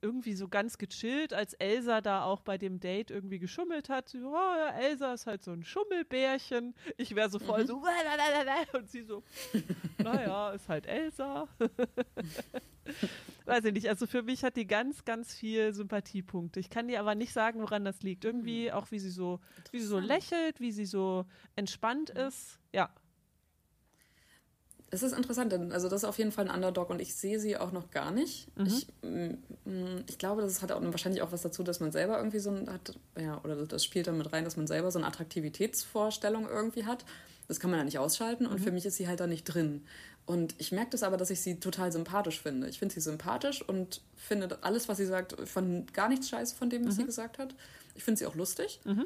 irgendwie 0.02 0.34
so 0.34 0.48
ganz 0.48 0.78
gechillt, 0.78 1.34
als 1.34 1.54
Elsa 1.54 2.02
da 2.02 2.24
auch 2.24 2.42
bei 2.42 2.58
dem 2.58 2.80
Date 2.80 3.12
irgendwie 3.12 3.40
geschummelt 3.40 3.90
hat. 3.90 4.10
So, 4.10 4.18
oh, 4.18 4.56
ja, 4.58 4.70
Elsa 4.80 5.14
ist 5.14 5.28
halt 5.28 5.44
so 5.44 5.52
ein 5.52 5.64
Schummelbärchen. 5.64 6.74
Ich 6.98 7.16
wäre 7.16 7.30
so 7.30 7.40
voll 7.40 7.64
mhm. 7.64 7.68
so 7.68 7.84
und 8.74 8.90
sie 8.90 9.04
so, 9.04 9.24
naja, 10.04 10.52
ist 10.52 10.68
halt 10.70 10.88
Elsa. 10.88 11.48
Weiß 13.46 13.66
ich 13.66 13.74
nicht. 13.74 13.90
Also 13.90 14.08
für 14.08 14.24
mich 14.24 14.44
hat 14.44 14.58
die 14.58 14.68
ganz, 14.68 15.06
ganz 15.06 15.36
viel 15.36 15.74
Sympathiepunkte. 15.74 16.60
Ich 16.60 16.70
kann 16.70 16.88
dir 16.88 17.00
aber 17.00 17.16
nicht 17.16 17.34
sagen, 17.34 17.62
woran 17.62 17.86
das 17.86 18.02
liegt. 18.02 18.26
Irgendwie 18.26 18.68
mhm. 18.68 18.74
auch, 18.74 18.92
wie 18.92 19.00
sie 19.00 19.12
so, 19.12 19.40
wie 19.72 19.80
sie 19.80 19.88
so 19.88 20.00
lächelt, 20.00 20.60
wie 20.60 20.72
sie 20.72 20.86
so 20.86 21.26
entspannt 21.56 22.14
mhm. 22.14 22.22
ist. 22.22 22.60
Ja, 22.74 22.90
Es 24.94 25.04
ist 25.04 25.14
interessant, 25.14 25.54
denn 25.54 25.72
also 25.72 25.88
das 25.88 26.04
ist 26.04 26.10
auf 26.10 26.18
jeden 26.18 26.34
Fall 26.34 26.50
ein 26.50 26.54
Underdog 26.54 26.90
und 26.90 27.02
ich 27.02 27.16
sehe 27.16 27.40
sie 27.40 27.56
auch 27.56 27.72
noch 27.72 27.92
gar 27.92 28.12
nicht. 28.12 28.48
Mhm. 28.58 28.66
Ich, 28.66 28.88
mm, 29.02 30.00
ich 30.08 30.18
glaube, 30.18 30.42
das 30.42 30.62
hat 30.62 30.72
auch 30.74 30.82
wahrscheinlich 30.82 31.22
auch 31.22 31.32
was 31.32 31.42
dazu, 31.42 31.64
dass 31.64 31.80
man 31.80 31.94
selber 31.94 32.18
irgendwie 32.18 32.40
so 32.40 32.52
ein 32.52 32.70
hat, 32.70 32.94
ja, 33.18 33.40
oder 33.44 33.56
das 33.66 33.86
spielt 33.86 34.08
damit 34.08 34.34
rein, 34.34 34.44
dass 34.44 34.58
man 34.58 34.68
selber 34.68 34.92
so 34.92 35.00
eine 35.00 35.08
Attraktivitätsvorstellung 35.08 36.46
irgendwie 36.48 36.86
hat. 36.86 37.06
Das 37.48 37.62
kann 37.62 37.70
man 37.70 37.80
ja 37.80 37.86
nicht 37.86 38.00
ausschalten 38.00 38.46
und 38.46 38.60
mhm. 38.60 38.64
für 38.64 38.72
mich 38.72 38.86
ist 38.86 38.98
sie 38.98 39.08
halt 39.08 39.22
da 39.22 39.28
nicht 39.28 39.46
drin. 39.46 39.84
Und 40.26 40.56
ich 40.58 40.72
merke 40.72 40.92
das 40.92 41.04
aber, 41.04 41.18
dass 41.18 41.30
ich 41.30 41.42
sie 41.42 41.60
total 41.60 41.92
sympathisch 41.92 42.42
finde. 42.42 42.68
Ich 42.68 42.80
finde 42.80 42.94
sie 42.94 43.02
sympathisch 43.02 43.62
und 43.68 44.02
finde 44.16 44.58
alles, 44.62 44.88
was 44.88 44.98
sie 44.98 45.06
sagt, 45.06 45.36
von 45.50 45.86
gar 45.94 46.10
nichts 46.10 46.30
scheiße 46.30 46.56
von 46.56 46.70
dem, 46.70 46.86
was 46.86 46.96
mhm. 46.96 47.00
sie 47.00 47.06
gesagt 47.06 47.40
hat. 47.40 47.56
Ich 47.96 48.04
finde 48.04 48.20
sie 48.20 48.26
auch 48.26 48.36
lustig. 48.36 48.82
Mhm. 48.84 49.06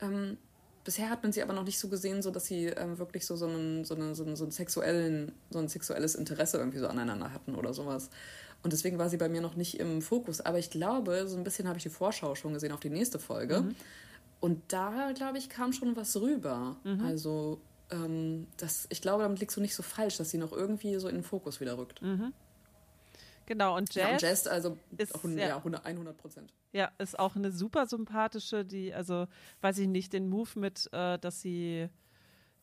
Ähm, 0.00 0.38
Bisher 0.86 1.10
hat 1.10 1.24
man 1.24 1.32
sie 1.32 1.42
aber 1.42 1.52
noch 1.52 1.64
nicht 1.64 1.80
so 1.80 1.88
gesehen, 1.88 2.22
so 2.22 2.30
dass 2.30 2.46
sie 2.46 2.66
ähm, 2.66 2.96
wirklich 2.96 3.26
so, 3.26 3.34
so, 3.34 3.48
einen, 3.48 3.84
so, 3.84 3.96
eine, 3.96 4.14
so, 4.14 4.22
einen, 4.22 4.36
so, 4.36 4.44
einen 4.44 4.52
sexuellen, 4.52 5.32
so 5.50 5.58
ein 5.58 5.66
sexuelles 5.66 6.14
Interesse 6.14 6.58
irgendwie 6.58 6.78
so 6.78 6.86
aneinander 6.86 7.32
hatten 7.32 7.56
oder 7.56 7.74
sowas. 7.74 8.08
Und 8.62 8.72
deswegen 8.72 8.96
war 8.96 9.08
sie 9.08 9.16
bei 9.16 9.28
mir 9.28 9.40
noch 9.40 9.56
nicht 9.56 9.80
im 9.80 10.00
Fokus. 10.00 10.40
Aber 10.40 10.60
ich 10.60 10.70
glaube, 10.70 11.26
so 11.26 11.36
ein 11.36 11.42
bisschen 11.42 11.66
habe 11.66 11.78
ich 11.78 11.82
die 11.82 11.90
Vorschau 11.90 12.36
schon 12.36 12.52
gesehen 12.52 12.70
auf 12.70 12.78
die 12.78 12.88
nächste 12.88 13.18
Folge. 13.18 13.62
Mhm. 13.62 13.74
Und 14.38 14.62
da, 14.68 15.10
glaube 15.12 15.38
ich, 15.38 15.48
kam 15.48 15.72
schon 15.72 15.96
was 15.96 16.20
rüber. 16.20 16.76
Mhm. 16.84 17.00
Also, 17.04 17.60
ähm, 17.90 18.46
das, 18.56 18.86
ich 18.88 19.02
glaube, 19.02 19.24
damit 19.24 19.40
liegst 19.40 19.56
du 19.56 19.60
nicht 19.60 19.74
so 19.74 19.82
falsch, 19.82 20.18
dass 20.18 20.30
sie 20.30 20.38
noch 20.38 20.52
irgendwie 20.52 20.96
so 21.00 21.08
in 21.08 21.16
den 21.16 21.24
Fokus 21.24 21.60
wieder 21.60 21.78
rückt. 21.78 22.00
Mhm. 22.00 22.32
Genau, 23.46 23.76
und 23.76 23.94
Jazz. 23.94 24.04
Ja, 24.04 24.12
und 24.12 24.22
Jazz, 24.22 24.46
also 24.46 24.78
ist, 24.96 25.14
100, 25.14 25.48
ja. 25.48 25.62
100 25.64 26.18
Prozent. 26.18 26.52
Ja, 26.72 26.90
ist 26.98 27.18
auch 27.18 27.36
eine 27.36 27.52
super 27.52 27.86
sympathische, 27.86 28.64
die, 28.64 28.92
also, 28.92 29.26
weiß 29.60 29.78
ich 29.78 29.88
nicht, 29.88 30.12
den 30.12 30.28
Move 30.28 30.50
mit, 30.56 30.88
äh, 30.92 31.18
dass 31.18 31.40
sie 31.40 31.88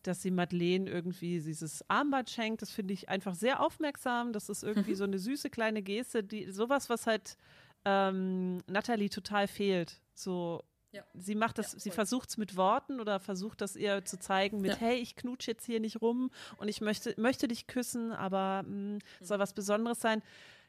dass 0.04 0.22
sie 0.22 0.32
Madeleine 0.32 0.90
irgendwie 0.90 1.40
dieses 1.40 1.90
Armband 1.90 2.30
schenkt. 2.30 2.62
Das 2.62 2.72
finde 2.72 2.94
ich 2.94 3.10
einfach 3.10 3.36
sehr 3.36 3.62
aufmerksam. 3.62 4.34
Das 4.34 4.50
ist 4.50 4.62
irgendwie 4.62 4.92
mhm. 4.92 4.96
so 4.96 5.04
eine 5.06 5.18
süße 5.18 5.50
kleine 5.50 5.82
Geste, 5.82 6.24
die 6.24 6.52
sowas, 6.52 6.90
was 6.90 7.08
halt 7.08 7.38
ähm, 7.86 8.62
Natalie 8.68 9.10
total 9.10 9.48
fehlt. 9.48 10.02
So, 10.14 10.64
ja. 10.92 11.04
sie 11.14 11.36
macht 11.36 11.58
das, 11.58 11.74
ja, 11.74 11.80
sie 11.80 11.92
versucht 11.92 12.30
es 12.30 12.38
mit 12.38 12.56
Worten 12.56 13.00
oder 13.00 13.20
versucht 13.20 13.62
das 13.62 13.76
ihr 13.76 14.06
zu 14.06 14.20
zeigen 14.20 14.62
mit, 14.62 14.72
ja. 14.72 14.78
hey, 14.78 14.98
ich 14.98 15.16
knutsche 15.16 15.52
jetzt 15.52 15.66
hier 15.66 15.80
nicht 15.80 16.02
rum 16.02 16.30
und 16.58 16.68
ich 16.68 16.82
möchte, 16.82 17.16
möchte 17.18 17.48
dich 17.48 17.68
küssen, 17.68 18.12
aber 18.12 18.64
mh, 18.64 18.98
mm, 18.98 19.00
soll 19.22 19.40
was 19.40 19.54
Besonderes 19.54 20.00
sein 20.00 20.22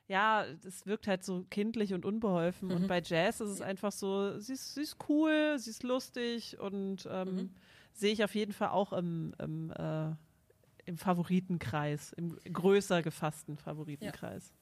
ja, 0.06 0.44
es 0.66 0.86
wirkt 0.86 1.06
halt 1.06 1.24
so 1.24 1.46
kindlich 1.50 1.94
und 1.94 2.04
unbeholfen. 2.04 2.68
Mhm. 2.68 2.74
Und 2.74 2.88
bei 2.88 3.00
Jazz 3.02 3.40
ist 3.40 3.50
es 3.50 3.60
einfach 3.60 3.92
so, 3.92 4.38
sie 4.38 4.52
ist, 4.52 4.74
sie 4.74 4.82
ist 4.82 4.96
cool, 5.08 5.56
sie 5.58 5.70
ist 5.70 5.82
lustig 5.82 6.58
und 6.58 7.08
ähm, 7.10 7.34
mhm. 7.34 7.50
sehe 7.92 8.12
ich 8.12 8.22
auf 8.22 8.34
jeden 8.34 8.52
Fall 8.52 8.68
auch 8.68 8.92
im, 8.92 9.34
im, 9.38 9.70
äh, 9.70 10.10
im 10.84 10.98
Favoritenkreis, 10.98 12.12
im 12.12 12.36
größer 12.52 13.02
gefassten 13.02 13.56
Favoritenkreis. 13.56 14.44
Ja. 14.48 14.58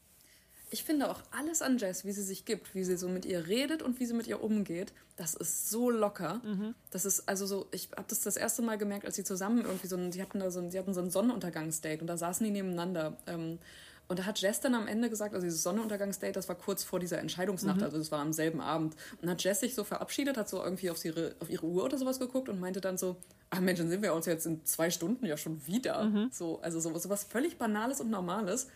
Ich 0.71 0.85
finde 0.85 1.11
auch 1.11 1.21
alles 1.33 1.61
an 1.61 1.77
Jazz, 1.77 2.07
wie 2.07 2.13
sie 2.13 2.23
sich 2.23 2.47
gibt, 2.47 2.75
wie 2.75 2.83
sie 2.83 2.97
so 2.97 3.07
mit 3.07 3.27
ihr 3.27 3.47
redet 3.47 3.83
und 3.83 4.01
wie 4.01 4.07
sie 4.07 4.15
mit 4.15 4.27
ihr 4.27 4.43
umgeht, 4.43 4.95
das 5.17 5.35
ist 5.35 5.69
so 5.69 5.91
locker. 5.91 6.41
Mhm. 6.45 6.75
Das 6.91 7.05
ist 7.05 7.29
also 7.29 7.45
so, 7.45 7.67
ich 7.73 7.91
habe 7.95 8.07
das 8.09 8.21
das 8.21 8.39
erste 8.39 8.63
Mal 8.63 8.79
gemerkt, 8.79 9.05
als 9.05 9.17
sie 9.17 9.25
zusammen 9.25 9.67
irgendwie 9.67 9.87
so, 9.87 10.11
sie 10.11 10.23
hatten 10.23 10.39
da 10.39 10.51
so, 10.51 10.71
sie 10.71 10.79
hatten 10.79 10.95
so 10.95 11.03
ein 11.03 11.11
Sonnenuntergangsdate 11.11 12.01
und 12.01 12.07
da 12.07 12.17
saßen 12.17 12.47
die 12.47 12.53
nebeneinander. 12.53 13.19
Ähm, 13.27 13.59
und 14.09 14.19
da 14.19 14.27
hat 14.27 14.41
Jess 14.41 14.61
dann 14.61 14.75
am 14.75 14.89
Ende 14.89 15.09
gesagt, 15.09 15.35
also 15.35 15.45
dieses 15.45 15.63
Sonnenuntergangsdate, 15.63 16.37
das 16.37 16.49
war 16.49 16.57
kurz 16.57 16.85
vor 16.85 17.01
dieser 17.01 17.19
Entscheidungsnacht, 17.19 17.79
mhm. 17.79 17.85
also 17.85 17.99
das 17.99 18.11
war 18.11 18.21
am 18.21 18.33
selben 18.33 18.61
Abend. 18.61 18.95
Und 19.21 19.31
hat 19.31 19.43
Jess 19.43 19.61
sich 19.61 19.75
so 19.75 19.85
verabschiedet, 19.85 20.37
hat 20.37 20.49
so 20.49 20.63
irgendwie 20.63 20.91
auf 20.91 21.03
ihre, 21.05 21.35
auf 21.41 21.49
ihre 21.49 21.65
Uhr 21.65 21.85
oder 21.85 21.97
sowas 21.97 22.19
geguckt 22.19 22.49
und 22.49 22.61
meinte 22.61 22.81
dann 22.81 22.99
so, 22.99 23.17
ach 23.51 23.61
Mensch, 23.61 23.79
dann 23.79 23.89
sind 23.89 24.03
wir 24.03 24.13
uns 24.13 24.27
jetzt 24.27 24.47
in 24.47 24.65
zwei 24.67 24.91
Stunden 24.91 25.25
ja 25.25 25.37
schon 25.37 25.67
wieder. 25.67 26.05
Mhm. 26.05 26.29
So, 26.31 26.61
also 26.61 26.79
so, 26.81 26.97
so 26.99 27.09
was 27.09 27.25
völlig 27.25 27.57
Banales 27.57 28.01
und 28.01 28.11
Normales. 28.11 28.69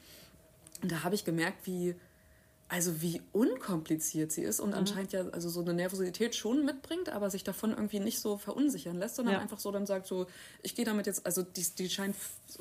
Und 0.82 0.92
da 0.92 1.02
habe 1.02 1.14
ich 1.14 1.24
gemerkt, 1.24 1.66
wie, 1.66 1.96
also 2.68 3.02
wie 3.02 3.20
unkompliziert 3.32 4.32
sie 4.32 4.42
ist 4.42 4.58
und 4.58 4.70
mhm. 4.70 4.76
anscheinend 4.76 5.12
ja 5.12 5.28
also 5.28 5.48
so 5.48 5.60
eine 5.60 5.74
Nervosität 5.74 6.34
schon 6.34 6.64
mitbringt, 6.64 7.10
aber 7.10 7.30
sich 7.30 7.44
davon 7.44 7.70
irgendwie 7.72 8.00
nicht 8.00 8.20
so 8.20 8.38
verunsichern 8.38 8.96
lässt, 8.96 9.16
sondern 9.16 9.34
ja. 9.34 9.40
einfach 9.40 9.58
so 9.58 9.70
dann 9.70 9.86
sagt 9.86 10.06
so, 10.06 10.26
ich 10.62 10.74
gehe 10.74 10.84
damit 10.84 11.06
jetzt, 11.06 11.26
also 11.26 11.42
die, 11.42 11.66
die 11.78 11.90
scheint, 11.90 12.16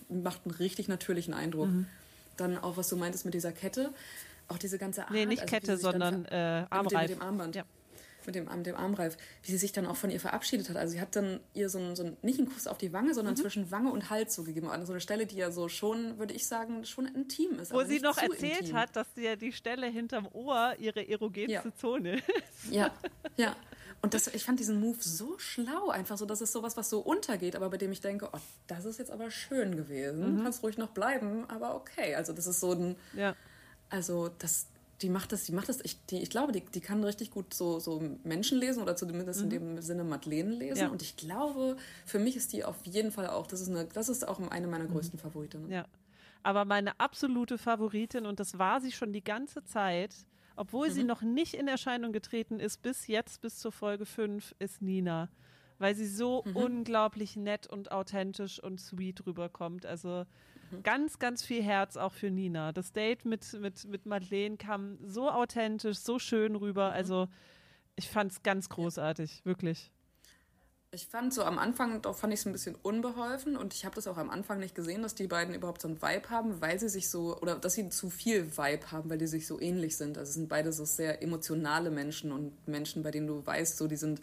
macht 0.10 0.42
einen 0.46 0.56
richtig 0.56 0.88
natürlichen 0.90 1.34
Eindruck. 1.34 1.70
Mhm 1.70 1.88
dann 2.38 2.58
auch, 2.58 2.78
was 2.78 2.88
du 2.90 2.98
meintest 2.98 3.26
mit 3.26 3.34
dieser 3.34 3.52
Kette, 3.52 3.94
auch 4.48 4.58
diese 4.58 4.78
ganze 4.78 5.04
Art. 5.04 5.12
Nee, 5.12 5.26
nicht 5.26 5.42
also, 5.42 5.56
Kette, 5.56 5.78
sondern 5.78 6.26
äh, 6.26 6.66
Armreif. 6.70 6.84
Mit 6.84 6.92
dem, 6.92 7.00
mit 7.00 7.10
dem 7.10 7.22
Armband. 7.22 7.56
Ja. 7.56 7.64
Mit 8.26 8.34
dem, 8.34 8.46
mit 8.46 8.66
dem 8.66 8.76
Armreif, 8.76 9.18
wie 9.44 9.52
sie 9.52 9.58
sich 9.58 9.72
dann 9.72 9.86
auch 9.86 9.98
von 9.98 10.10
ihr 10.10 10.20
verabschiedet 10.20 10.70
hat. 10.70 10.78
Also 10.78 10.94
sie 10.94 11.02
hat 11.02 11.16
dann 11.16 11.40
ihr 11.54 11.70
so, 11.70 11.78
ein, 11.78 11.96
so 11.96 12.04
ein, 12.04 12.18
nicht 12.24 12.40
einen 12.40 12.50
Kuss 12.50 12.66
auf 12.66 12.80
die 12.80 12.92
Wange, 12.92 13.14
sondern 13.14 13.36
mhm. 13.36 13.40
zwischen 13.40 13.70
Wange 13.70 13.92
und 13.92 14.10
Hals 14.10 14.34
so 14.34 14.44
gegeben. 14.44 14.68
An 14.68 14.84
so 14.86 14.94
eine 14.94 15.00
Stelle, 15.00 15.28
die 15.28 15.36
ja 15.36 15.52
so 15.52 15.70
schon, 15.70 16.18
würde 16.18 16.34
ich 16.34 16.48
sagen, 16.48 16.86
schon 16.86 17.06
intim 17.06 17.60
ist. 17.60 17.72
Wo 17.72 17.84
sie 17.84 18.00
noch 18.00 18.18
erzählt 18.18 18.62
intim. 18.62 18.78
hat, 18.78 18.96
dass 18.96 19.08
sie 19.14 19.26
ja 19.26 19.36
die 19.36 19.52
Stelle 19.52 19.86
hinterm 19.88 20.28
Ohr 20.34 20.74
ihre 20.80 21.08
erogenste 21.08 21.52
ja. 21.54 21.76
Zone 21.76 22.16
ist. 22.64 22.72
Ja, 22.72 22.92
ja. 23.38 23.56
Und 24.02 24.14
das, 24.14 24.28
ich 24.28 24.44
fand 24.44 24.60
diesen 24.60 24.80
Move 24.80 24.98
so 25.00 25.38
schlau, 25.40 25.90
einfach 25.90 26.18
so, 26.18 26.26
dass 26.26 26.42
es 26.42 26.52
sowas, 26.52 26.78
was 26.78 26.90
so 26.90 27.00
untergeht, 27.00 27.56
aber 27.56 27.70
bei 27.70 27.78
dem 27.78 27.92
ich 27.92 28.02
denke, 28.02 28.30
oh, 28.32 28.40
das 28.68 28.86
ist 28.86 29.00
jetzt 29.00 29.10
aber 29.12 29.32
schön 29.32 29.76
gewesen. 29.76 30.38
Mhm. 30.38 30.44
Kannst 30.44 30.62
ruhig 30.62 30.78
noch 30.78 30.90
bleiben, 30.90 31.46
aber 31.50 31.76
okay. 31.76 32.14
Also 32.16 32.32
das 32.32 32.46
ist 32.46 32.60
so 32.60 32.74
ein, 32.74 32.96
ja. 33.16 33.36
also 33.90 34.30
das, 34.38 34.68
die 35.02 35.10
macht 35.10 35.32
das, 35.32 35.44
die 35.44 35.52
macht 35.52 35.70
das, 35.70 35.80
ich, 35.84 35.98
die, 36.06 36.22
ich 36.22 36.30
glaube, 36.30 36.52
die, 36.52 36.62
die 36.62 36.82
kann 36.82 37.04
richtig 37.04 37.32
gut 37.32 37.54
so, 37.54 37.80
so 37.80 38.02
Menschen 38.24 38.60
lesen 38.60 38.82
oder 38.82 38.96
zumindest 38.96 39.40
mhm. 39.40 39.46
in 39.46 39.50
dem 39.50 39.82
Sinne 39.82 40.04
Madeleine 40.04 40.52
lesen. 40.52 40.82
Ja. 40.82 40.88
Und 40.90 41.02
ich 41.02 41.18
glaube, 41.18 41.76
für 42.06 42.20
mich 42.20 42.36
ist 42.36 42.54
die 42.54 42.64
auf 42.64 42.78
jeden 42.84 43.12
Fall 43.12 43.28
auch, 43.28 43.48
das 43.48 43.62
ist, 43.62 43.70
eine, 43.70 43.86
das 43.86 44.08
ist 44.08 44.28
auch 44.28 44.40
eine 44.40 44.68
meiner 44.68 44.86
mhm. 44.86 44.94
größten 44.94 45.18
mhm. 45.18 45.22
Favoritinnen. 45.22 45.72
Ja. 45.72 45.86
Aber 46.44 46.64
meine 46.64 47.00
absolute 47.00 47.58
Favoritin, 47.58 48.28
und 48.28 48.40
das 48.40 48.60
war 48.60 48.80
sie 48.80 48.92
schon 48.92 49.12
die 49.12 49.24
ganze 49.24 49.64
Zeit, 49.66 50.16
obwohl 50.56 50.90
mhm. 50.90 50.94
sie 50.94 51.04
noch 51.04 51.22
nicht 51.22 51.54
in 51.54 51.68
Erscheinung 51.68 52.12
getreten 52.12 52.60
ist, 52.60 52.82
bis 52.82 53.08
jetzt, 53.08 53.42
bis 53.42 53.60
zur 53.60 53.72
Folge 53.72 54.06
5, 54.06 54.56
ist 54.60 54.82
Nina. 54.82 55.30
Weil 55.78 55.96
sie 55.96 56.08
so 56.08 56.44
mhm. 56.46 56.56
unglaublich 56.56 57.36
nett 57.36 57.68
und 57.68 57.92
authentisch 57.92 58.64
und 58.64 58.80
sweet 58.80 59.26
rüberkommt. 59.26 59.86
Also 59.86 60.26
mhm. 60.72 60.84
ganz, 60.84 61.20
ganz 61.20 61.44
viel 61.44 61.62
Herz 61.62 61.98
auch 61.98 62.14
für 62.14 62.32
Nina. 62.32 62.72
Das 62.72 62.94
Date 62.94 63.26
mit, 63.26 63.52
mit, 63.60 63.86
mit 63.86 64.06
Madeleine 64.06 64.58
kam 64.58 64.98
so 65.06 65.30
authentisch, 65.30 65.98
so 65.98 66.18
schön 66.18 66.56
rüber. 66.56 66.90
Mhm. 66.90 66.96
Also 66.96 67.28
ich 67.98 68.10
fand 68.10 68.32
es 68.32 68.44
ganz 68.44 68.70
großartig, 68.70 69.44
wirklich. 69.46 69.92
Ich 70.92 71.08
fand 71.08 71.34
so 71.34 71.44
am 71.44 71.60
Anfang, 71.60 72.02
doch 72.02 72.16
fand 72.16 72.34
ich 72.34 72.40
es 72.40 72.46
ein 72.46 72.54
bisschen 72.54 72.76
unbeholfen 72.76 73.58
und 73.58 73.74
ich 73.74 73.84
habe 73.84 73.96
das 73.96 74.08
auch 74.08 74.16
am 74.18 74.30
Anfang 74.30 74.60
nicht 74.60 74.76
gesehen, 74.76 75.02
dass 75.02 75.14
die 75.14 75.28
beiden 75.28 75.54
überhaupt 75.54 75.82
so 75.82 75.90
ein 75.90 76.02
Vibe 76.02 76.30
haben, 76.30 76.62
weil 76.62 76.80
sie 76.80 76.88
sich 76.88 77.10
so, 77.10 77.38
oder 77.42 77.56
dass 77.56 77.74
sie 77.74 77.90
zu 77.90 78.10
viel 78.10 78.58
Vibe 78.58 78.92
haben, 78.92 79.10
weil 79.10 79.18
die 79.18 79.28
sich 79.28 79.46
so 79.46 79.60
ähnlich 79.60 79.98
sind. 79.98 80.18
Also 80.18 80.30
es 80.30 80.36
sind 80.36 80.48
beide 80.48 80.72
so 80.72 80.86
sehr 80.86 81.22
emotionale 81.22 81.92
Menschen 81.92 82.32
und 82.32 82.66
Menschen, 82.66 83.04
bei 83.04 83.12
denen 83.12 83.28
du 83.28 83.46
weißt, 83.46 83.78
so 83.78 83.88
die 83.88 83.98
sind, 83.98 84.22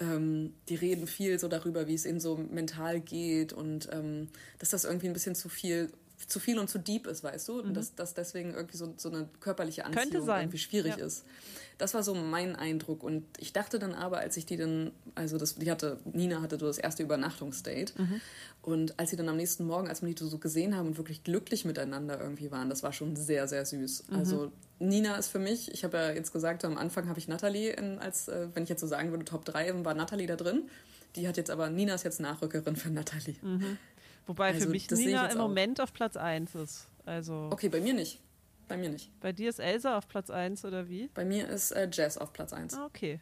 ähm, 0.00 0.54
die 0.70 0.76
reden 0.76 1.06
viel 1.06 1.38
so 1.38 1.46
darüber, 1.46 1.86
wie 1.88 1.94
es 1.94 2.06
ihnen 2.06 2.20
so 2.20 2.36
mental 2.36 3.00
geht 3.00 3.52
und 3.52 3.90
ähm, 3.92 4.28
dass 4.60 4.70
das 4.70 4.84
irgendwie 4.84 5.08
ein 5.08 5.12
bisschen 5.12 5.34
zu 5.34 5.50
viel 5.50 5.92
zu 6.26 6.40
viel 6.40 6.58
und 6.58 6.68
zu 6.68 6.78
deep 6.78 7.06
ist, 7.06 7.22
weißt 7.22 7.48
du? 7.48 7.54
Mhm. 7.54 7.60
Und 7.60 7.74
dass, 7.74 7.94
dass 7.94 8.14
deswegen 8.14 8.54
irgendwie 8.54 8.76
so, 8.76 8.92
so 8.96 9.08
eine 9.08 9.28
körperliche 9.40 9.84
Anziehung 9.84 10.28
irgendwie 10.28 10.58
schwierig 10.58 10.96
ja. 10.96 11.04
ist. 11.04 11.24
Das 11.78 11.94
war 11.94 12.02
so 12.02 12.14
mein 12.14 12.56
Eindruck. 12.56 13.04
Und 13.04 13.24
ich 13.38 13.52
dachte 13.52 13.78
dann 13.78 13.94
aber, 13.94 14.18
als 14.18 14.36
ich 14.36 14.44
die 14.44 14.56
dann, 14.56 14.90
also 15.14 15.38
das, 15.38 15.54
die 15.54 15.70
hatte, 15.70 15.98
Nina 16.12 16.42
hatte 16.42 16.58
so 16.58 16.66
das 16.66 16.78
erste 16.78 17.04
Übernachtungsdate. 17.04 17.92
Mhm. 17.96 18.20
Und 18.62 18.98
als 18.98 19.10
sie 19.10 19.16
dann 19.16 19.28
am 19.28 19.36
nächsten 19.36 19.64
Morgen, 19.64 19.88
als 19.88 20.02
wir 20.02 20.12
die 20.12 20.24
so 20.24 20.38
gesehen 20.38 20.76
haben 20.76 20.88
und 20.88 20.96
wirklich 20.98 21.22
glücklich 21.22 21.64
miteinander 21.64 22.20
irgendwie 22.20 22.50
waren, 22.50 22.68
das 22.68 22.82
war 22.82 22.92
schon 22.92 23.14
sehr, 23.14 23.46
sehr 23.46 23.64
süß. 23.64 24.04
Mhm. 24.08 24.16
Also 24.16 24.52
Nina 24.80 25.16
ist 25.16 25.28
für 25.28 25.38
mich, 25.38 25.72
ich 25.72 25.84
habe 25.84 25.96
ja 25.96 26.10
jetzt 26.10 26.32
gesagt, 26.32 26.64
am 26.64 26.76
Anfang 26.76 27.08
habe 27.08 27.18
ich 27.18 27.28
Natalie 27.28 27.70
in, 27.70 27.98
als, 27.98 28.28
äh, 28.28 28.48
wenn 28.54 28.64
ich 28.64 28.68
jetzt 28.68 28.80
so 28.80 28.86
sagen 28.86 29.10
würde, 29.10 29.24
Top 29.24 29.44
3 29.44 29.84
war 29.84 29.94
Natalie 29.94 30.26
da 30.26 30.36
drin. 30.36 30.68
Die 31.16 31.26
hat 31.26 31.36
jetzt 31.36 31.50
aber, 31.50 31.70
Nina 31.70 31.94
ist 31.94 32.04
jetzt 32.04 32.20
Nachrückerin 32.20 32.76
für 32.76 32.90
Natalie. 32.90 33.36
Mhm. 33.40 33.78
Wobei 34.28 34.48
also, 34.48 34.66
für 34.66 34.68
mich 34.68 34.90
Nina 34.90 35.26
im 35.28 35.38
Moment 35.38 35.80
auf 35.80 35.92
Platz 35.94 36.16
1 36.16 36.54
ist. 36.54 36.90
Also 37.06 37.48
okay, 37.50 37.70
bei 37.70 37.80
mir 37.80 37.94
nicht. 37.94 38.20
Bei 38.68 38.76
mir 38.76 38.90
nicht. 38.90 39.10
Bei 39.20 39.32
dir 39.32 39.48
ist 39.48 39.58
Elsa 39.58 39.96
auf 39.96 40.06
Platz 40.06 40.28
1 40.28 40.66
oder 40.66 40.88
wie? 40.90 41.08
Bei 41.14 41.24
mir 41.24 41.48
ist 41.48 41.72
äh, 41.72 41.88
Jess 41.90 42.18
auf 42.18 42.34
Platz 42.34 42.52
1. 42.52 42.74
Ah, 42.74 42.84
okay. 42.84 43.20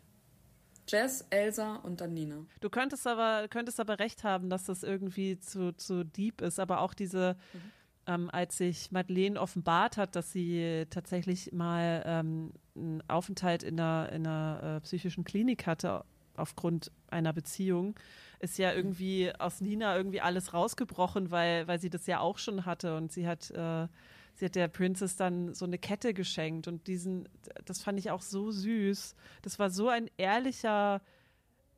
Jess, 0.88 1.24
Elsa 1.30 1.76
und 1.76 2.00
dann 2.00 2.12
Nina. 2.12 2.44
Du 2.60 2.68
könntest 2.68 3.06
aber, 3.06 3.46
könntest 3.48 3.78
aber 3.78 4.00
recht 4.00 4.24
haben, 4.24 4.50
dass 4.50 4.64
das 4.64 4.82
irgendwie 4.82 5.38
zu, 5.38 5.72
zu 5.76 6.04
deep 6.04 6.40
ist, 6.40 6.58
aber 6.58 6.80
auch 6.80 6.92
diese, 6.92 7.36
mhm. 7.52 7.60
ähm, 8.08 8.30
als 8.32 8.58
sich 8.58 8.90
Madeleine 8.90 9.40
offenbart 9.40 9.96
hat, 9.96 10.16
dass 10.16 10.32
sie 10.32 10.86
tatsächlich 10.90 11.52
mal 11.52 12.02
ähm, 12.04 12.52
einen 12.74 13.02
Aufenthalt 13.08 13.62
in 13.62 13.78
einer, 13.78 14.10
in 14.12 14.26
einer 14.26 14.76
äh, 14.78 14.80
psychischen 14.80 15.22
Klinik 15.22 15.66
hatte, 15.66 16.04
aufgrund 16.36 16.90
einer 17.08 17.32
Beziehung, 17.32 17.94
ist 18.40 18.58
ja 18.58 18.72
irgendwie 18.72 19.32
aus 19.38 19.60
Nina 19.60 19.96
irgendwie 19.96 20.20
alles 20.20 20.52
rausgebrochen, 20.52 21.30
weil, 21.30 21.66
weil 21.68 21.80
sie 21.80 21.90
das 21.90 22.06
ja 22.06 22.20
auch 22.20 22.38
schon 22.38 22.66
hatte 22.66 22.96
und 22.96 23.12
sie 23.12 23.26
hat, 23.26 23.50
äh, 23.50 23.88
sie 24.34 24.44
hat 24.44 24.54
der 24.54 24.68
Princess 24.68 25.16
dann 25.16 25.54
so 25.54 25.64
eine 25.64 25.78
Kette 25.78 26.14
geschenkt 26.14 26.68
und 26.68 26.86
diesen, 26.86 27.28
das 27.64 27.82
fand 27.82 27.98
ich 27.98 28.10
auch 28.10 28.22
so 28.22 28.50
süß. 28.50 29.14
Das 29.42 29.58
war 29.58 29.70
so 29.70 29.88
ein 29.88 30.10
ehrlicher 30.16 31.00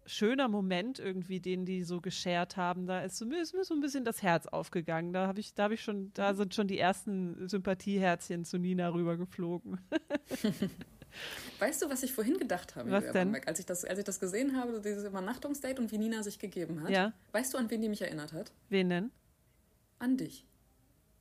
schöner 0.09 0.49
Moment 0.49 0.99
irgendwie, 0.99 1.39
den 1.41 1.67
die 1.67 1.85
so 1.85 2.01
geshared 2.01 2.57
haben. 2.57 2.87
Da 2.87 3.01
ist, 3.01 3.21
ist 3.21 3.55
mir 3.55 3.65
so 3.65 3.75
ein 3.75 3.81
bisschen 3.81 4.05
das 4.05 4.23
Herz 4.23 4.47
aufgegangen. 4.47 5.13
Da 5.13 5.27
habe 5.27 5.41
ich, 5.41 5.55
da 5.55 5.65
habe 5.65 5.75
ich 5.75 5.83
schon, 5.83 6.13
da 6.15 6.35
sind 6.35 6.55
schon 6.55 6.67
die 6.67 6.79
ersten 6.79 7.49
Sympathieherzchen 7.49 8.45
zu 8.45 8.59
Nina 8.59 8.89
rübergeflogen. 8.89 9.81
Weißt 11.59 11.83
du, 11.83 11.91
was 11.91 12.03
ich 12.03 12.13
vorhin 12.13 12.39
gedacht 12.39 12.77
habe? 12.77 12.91
Was 12.91 13.11
denn? 13.13 13.35
Als 13.47 13.59
ich, 13.59 13.67
das, 13.67 13.85
als 13.85 13.99
ich 13.99 14.05
das 14.05 14.21
gesehen 14.21 14.57
habe, 14.57 14.81
dieses 14.81 15.05
Übernachtungsdate 15.05 15.81
und 15.81 15.91
wie 15.93 15.99
Nina 15.99 16.23
sich 16.23 16.39
gegeben 16.39 16.83
hat. 16.83 16.91
Ja. 16.91 17.13
Weißt 17.33 17.55
du, 17.55 17.59
an 17.59 17.71
wen 17.71 17.81
die 17.81 17.89
mich 17.89 18.03
erinnert 18.03 18.33
hat? 18.33 18.53
Wen 18.69 18.91
denn? 18.91 19.11
An 19.99 20.17
dich. 20.17 20.45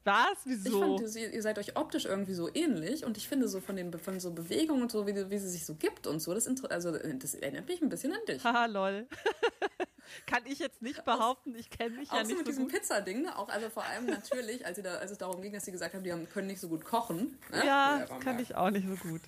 Was? 0.03 0.37
Wieso? 0.45 0.95
Ich 0.95 1.01
fand, 1.01 1.15
ihr, 1.15 1.33
ihr 1.33 1.41
seid 1.41 1.59
euch 1.59 1.75
optisch 1.75 2.05
irgendwie 2.05 2.33
so 2.33 2.49
ähnlich 2.53 3.03
und 3.03 3.17
ich 3.17 3.27
finde 3.27 3.49
so 3.49 3.59
von 3.59 3.75
den 3.75 3.91
von 3.91 4.19
so 4.21 4.31
Bewegungen 4.31 4.83
und 4.83 4.91
so, 4.91 5.05
wie, 5.05 5.29
wie 5.29 5.37
sie 5.37 5.49
sich 5.49 5.65
so 5.65 5.75
gibt 5.75 6.07
und 6.07 6.21
so, 6.21 6.33
das, 6.33 6.47
also, 6.47 6.91
das 6.91 7.35
erinnert 7.35 7.67
mich 7.67 7.81
ein 7.81 7.89
bisschen 7.89 8.13
an 8.13 8.19
dich. 8.25 8.41
Haha, 8.43 8.67
lol. 8.67 9.07
Kann 10.25 10.45
ich 10.45 10.59
jetzt 10.59 10.81
nicht 10.81 11.03
behaupten, 11.05 11.55
ich 11.55 11.69
kenne 11.69 11.97
mich 11.97 12.09
ja 12.11 12.19
nicht 12.19 12.29
so 12.29 12.35
mit 12.35 12.45
so 12.45 12.51
diesem. 12.51 12.67
Pizzading, 12.67 13.23
ne? 13.23 13.37
auch 13.37 13.49
also 13.49 13.69
vor 13.69 13.83
allem 13.83 14.05
natürlich, 14.05 14.65
als, 14.65 14.81
da, 14.81 14.95
als 14.95 15.11
es 15.11 15.17
darum 15.17 15.41
ging, 15.41 15.53
dass 15.53 15.65
sie 15.65 15.71
gesagt 15.71 15.93
haben, 15.93 16.03
die 16.03 16.11
haben, 16.11 16.27
können 16.29 16.47
nicht 16.47 16.59
so 16.59 16.69
gut 16.69 16.83
kochen. 16.83 17.37
Ne? 17.51 17.65
Ja, 17.65 18.05
kann 18.23 18.39
ich 18.39 18.55
auch 18.55 18.69
nicht 18.69 18.87
so 18.87 18.95
gut. 18.95 19.21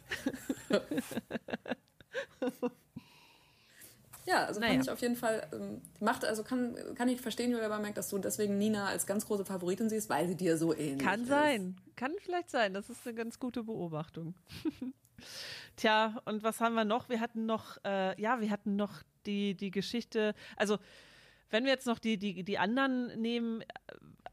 Ja, 4.25 4.45
also 4.45 4.59
Naja. 4.59 4.73
fand 4.73 4.83
ich 4.83 4.91
auf 4.91 5.01
jeden 5.01 5.15
Fall, 5.15 5.47
ähm, 5.51 5.81
macht, 5.99 6.23
also 6.23 6.43
kann, 6.43 6.75
kann 6.93 7.09
ich 7.09 7.19
verstehen, 7.19 7.49
Julia 7.51 7.67
Bamberg, 7.67 7.95
dass 7.95 8.09
du 8.09 8.19
deswegen 8.19 8.59
Nina 8.59 8.85
als 8.85 9.07
ganz 9.07 9.25
große 9.25 9.43
Favoritin 9.43 9.89
siehst, 9.89 10.07
weil 10.07 10.27
sie 10.27 10.35
dir 10.35 10.55
so 10.57 10.71
ähnlich 10.75 10.99
Kann 10.99 11.21
ist. 11.23 11.29
sein. 11.29 11.77
Kann 11.95 12.11
vielleicht 12.19 12.51
sein. 12.51 12.75
Das 12.75 12.91
ist 12.91 13.07
eine 13.07 13.15
ganz 13.15 13.39
gute 13.39 13.63
Beobachtung. 13.63 14.35
Tja, 15.77 16.21
und 16.25 16.43
was 16.43 16.61
haben 16.61 16.75
wir 16.75 16.85
noch? 16.85 17.09
Wir 17.09 17.21
hatten 17.21 17.47
noch, 17.47 17.77
äh, 17.83 18.21
ja, 18.21 18.39
wir 18.39 18.51
hatten 18.51 18.75
noch 18.75 19.01
die, 19.29 19.55
die 19.55 19.71
Geschichte, 19.71 20.33
also 20.57 20.77
wenn 21.49 21.63
wir 21.65 21.71
jetzt 21.71 21.87
noch 21.87 21.99
die, 21.99 22.17
die, 22.17 22.43
die 22.43 22.57
anderen 22.57 23.19
nehmen, 23.19 23.61
äh, 23.61 23.65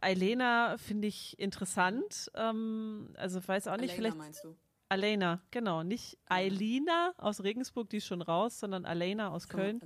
Elena 0.00 0.76
finde 0.78 1.09
ich 1.09 1.38
interessant. 1.38 2.30
Ähm, 2.35 3.14
also 3.16 3.46
weiß 3.46 3.68
auch 3.68 3.76
nicht, 3.76 3.92
Elena, 3.92 3.96
vielleicht 3.96 4.16
meinst 4.18 4.44
du? 4.44 4.56
Alena, 4.88 5.42
genau, 5.50 5.82
nicht 5.82 6.16
Eilina 6.26 7.12
aus 7.18 7.42
Regensburg, 7.42 7.90
die 7.90 7.96
ist 7.96 8.06
schon 8.06 8.22
raus, 8.22 8.61
sondern 8.61 8.85
Alena 8.85 9.30
aus 9.30 9.48
Köln. 9.48 9.80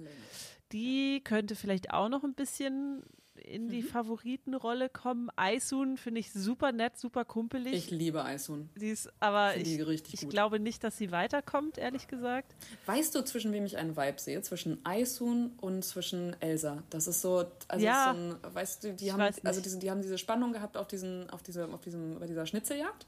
Die 0.73 1.23
könnte 1.25 1.57
vielleicht 1.57 1.93
auch 1.93 2.09
noch 2.09 2.23
ein 2.23 2.35
bisschen 2.35 3.03
in 3.41 3.67
Mhm. 3.67 3.71
die 3.71 3.83
Favoritenrolle 3.83 4.89
kommen. 4.89 5.29
Aisun 5.37 5.97
finde 5.97 6.21
ich 6.21 6.33
super 6.33 6.73
nett, 6.73 6.99
super 6.99 7.25
kumpelig. 7.25 7.73
Ich 7.75 7.91
liebe 7.91 8.25
Aisun. 8.25 8.69
sie 8.75 8.91
ist, 8.91 9.11
aber 9.21 9.57
ich, 9.57 9.79
ich 9.79 10.29
glaube 10.29 10.61
nicht, 10.61 10.83
dass 10.85 10.97
sie 10.97 11.11
weiterkommt, 11.11 11.79
ehrlich 11.79 12.09
gesagt. 12.09 12.55
Weißt 12.87 13.15
du, 13.15 13.23
zwischen 13.25 13.53
wem 13.53 13.65
ich 13.65 13.77
einen 13.77 13.97
Vibe 13.97 14.21
sehe? 14.21 14.41
Zwischen 14.43 14.85
Aisun 14.85 15.53
und 15.61 15.85
zwischen 15.85 16.35
Elsa. 16.41 16.83
Das 16.91 17.07
ist 17.07 17.21
so, 17.23 17.45
also 17.69 17.85
Ja. 17.85 18.15
so 18.15 18.21
ein, 18.21 18.55
weißt 18.55 18.85
du, 18.85 18.95
die 18.95 19.13
haben, 19.13 19.21
weiß 19.21 19.45
also 19.45 19.61
diese, 19.61 19.79
die 19.79 19.91
haben 19.91 20.03
diese 20.03 20.19
Spannung 20.19 20.53
gehabt 20.53 20.77
auf 20.77 20.87
diesen, 20.89 21.29
auf 21.31 21.43
diese, 21.43 21.69
auf 21.73 21.81
diesem, 21.81 22.19
bei 22.19 22.27
dieser 22.27 22.47
Schnitzeljagd. 22.47 23.07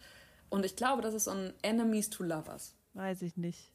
Und 0.50 0.64
ich 0.66 0.76
glaube, 0.76 1.02
das 1.02 1.14
ist 1.14 1.24
so 1.24 1.30
ein 1.30 1.52
Enemies 1.62 2.10
to 2.10 2.22
Lovers. 2.24 2.74
Weiß 2.94 3.22
ich 3.22 3.36
nicht. 3.36 3.72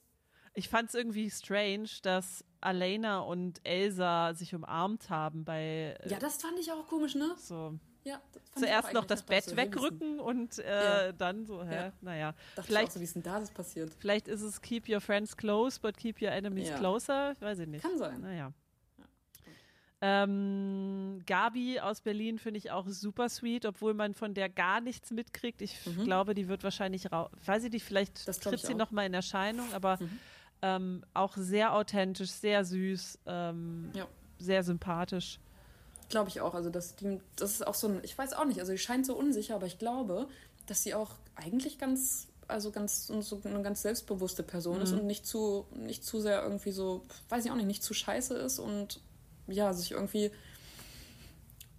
Ich 0.54 0.70
fand 0.70 0.90
es 0.90 0.96
irgendwie 0.96 1.30
strange, 1.30 1.88
dass 2.02 2.44
Alena 2.62 3.20
und 3.20 3.60
Elsa 3.64 4.34
sich 4.34 4.54
umarmt 4.56 5.10
haben 5.10 5.44
bei 5.46 5.96
äh, 6.04 6.10
Ja, 6.10 6.20
das 6.20 6.42
fand 6.42 6.58
ich 6.60 6.72
auch 6.72 6.86
komisch, 6.88 7.16
ne? 7.16 7.36
so. 7.38 7.74
Ja, 8.04 8.22
Zuerst 8.56 8.94
noch 8.94 9.04
das 9.04 9.22
Bett 9.24 9.44
so, 9.44 9.58
wegrücken 9.58 10.20
und 10.22 10.60
äh, 10.60 11.08
Ja. 11.08 11.12
dann 11.12 11.46
so, 11.46 11.64
hä? 11.64 11.76
Ja. 11.76 11.92
Naja. 12.02 12.32
Dachte 12.32 12.42
ich 12.56 12.60
auch 12.60 12.64
Vielleicht, 12.66 12.92
so, 12.94 13.00
wie 13.02 13.04
ist 13.04 13.16
denn 13.16 13.24
da 13.24 13.40
das 13.40 13.52
passiert? 13.52 13.94
vielleicht 14.00 14.28
ist 14.30 14.42
es 14.42 14.62
keep 14.62 14.88
your 14.88 15.02
friends 15.02 15.36
close, 15.36 15.78
but 15.80 15.98
keep 15.98 16.22
your 16.22 16.30
enemies 16.32 16.74
closer. 16.76 17.34
Weiß 17.42 17.60
ich 17.60 17.68
nicht. 17.68 17.82
Kann 17.84 17.98
sein. 17.98 18.22
Naja. 18.22 18.54
Ähm, 20.00 21.22
Gabi 21.26 21.80
aus 21.80 22.02
Berlin 22.02 22.38
finde 22.38 22.60
ich 22.60 22.70
auch 22.70 22.88
super 22.88 23.30
sweet, 23.30 23.66
obwohl 23.66 23.96
man 23.96 24.14
von 24.14 24.34
der 24.36 24.48
gar 24.48 24.80
nichts 24.80 25.10
mitkriegt. 25.12 25.62
Ich 25.62 25.76
glaube, 26.04 26.36
die 26.36 26.48
wird 26.48 26.64
wahrscheinlich 26.64 27.12
raus. 27.12 27.32
Weiß 27.46 27.64
ich 27.64 27.72
nicht, 27.72 27.84
vielleicht 27.84 28.28
Mhm. 28.28 28.32
Tritt 28.32 28.60
sie 28.60 28.74
auch. 28.74 28.78
noch 28.78 28.92
mal 28.92 29.06
in 29.08 29.14
Erscheinung, 29.16 29.66
aber 29.74 29.98
Mhm. 30.00 30.20
Ähm, 30.62 31.04
auch 31.14 31.36
sehr 31.38 31.74
authentisch, 31.74 32.32
sehr 32.32 32.66
süß, 32.66 33.20
ähm, 33.26 33.92
Ja. 33.94 34.08
sehr 34.40 34.64
sympathisch. 34.64 35.40
Glaube 36.10 36.30
ich 36.30 36.42
auch. 36.42 36.54
Also 36.54 36.70
das, 36.70 36.96
die, 36.96 37.20
das 37.36 37.52
ist 37.52 37.68
auch 37.68 37.74
so 37.76 37.88
ein, 37.88 38.00
ich 38.04 38.18
weiß 38.18 38.34
auch 38.34 38.46
nicht, 38.46 38.60
also 38.60 38.72
die 38.72 38.78
scheint 38.78 39.06
so 39.06 39.16
unsicher, 39.16 39.56
aber 39.56 39.66
ich 39.66 39.78
glaube, 39.78 40.28
dass 40.66 40.84
sie 40.84 40.94
auch 40.96 41.12
eigentlich 41.36 41.78
ganz, 41.78 42.28
also 42.48 42.72
ganz, 42.72 43.08
so 43.08 43.42
eine 43.44 43.62
ganz 43.62 43.82
selbstbewusste 43.82 44.42
Person 44.44 44.82
ist 44.82 44.94
und 44.94 45.06
nicht 45.06 45.26
zu, 45.26 45.66
nicht 45.76 46.06
zu 46.06 46.22
sehr 46.22 46.42
irgendwie 46.44 46.72
so, 46.72 47.04
weiß 47.30 47.46
ich 47.46 47.52
auch 47.52 47.56
nicht, 47.56 47.66
nicht 47.68 47.84
zu 47.84 47.94
scheiße 47.94 48.36
ist 48.36 48.60
und 48.60 49.02
ja, 49.48 49.74
sich 49.74 49.92
irgendwie, 49.92 50.32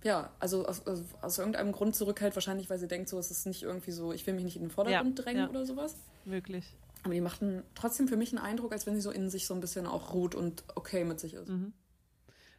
ja, 0.04 0.30
also 0.40 0.66
aus, 0.66 0.86
aus, 0.86 1.02
aus 1.22 1.38
irgendeinem 1.38 1.72
Grund 1.72 1.96
zurückhält, 1.96 2.36
wahrscheinlich, 2.36 2.70
weil 2.70 2.78
sie 2.78 2.86
denkt, 2.88 3.08
so, 3.08 3.18
es 3.18 3.30
ist 3.30 3.46
nicht 3.46 3.62
irgendwie 3.62 3.90
so, 3.90 4.12
ich 4.12 4.26
will 4.26 4.34
mich 4.34 4.44
nicht 4.44 4.56
in 4.56 4.62
den 4.62 4.70
Vordergrund 4.70 5.18
Ja, 5.18 5.24
drängen 5.24 5.42
ja. 5.44 5.50
oder 5.50 5.66
sowas. 5.66 5.96
Möglich. 6.24 6.64
Aber 7.04 7.14
die 7.14 7.20
macht 7.20 7.42
einen, 7.42 7.62
trotzdem 7.74 8.08
für 8.08 8.16
mich 8.16 8.30
einen 8.32 8.44
Eindruck, 8.44 8.72
als 8.72 8.86
wenn 8.86 8.94
sie 8.94 9.00
so 9.00 9.10
in 9.10 9.30
sich 9.30 9.46
so 9.46 9.54
ein 9.54 9.60
bisschen 9.60 9.86
auch 9.86 10.12
ruht 10.14 10.34
und 10.34 10.64
okay 10.74 11.04
mit 11.04 11.20
sich 11.20 11.34
ist. 11.34 11.50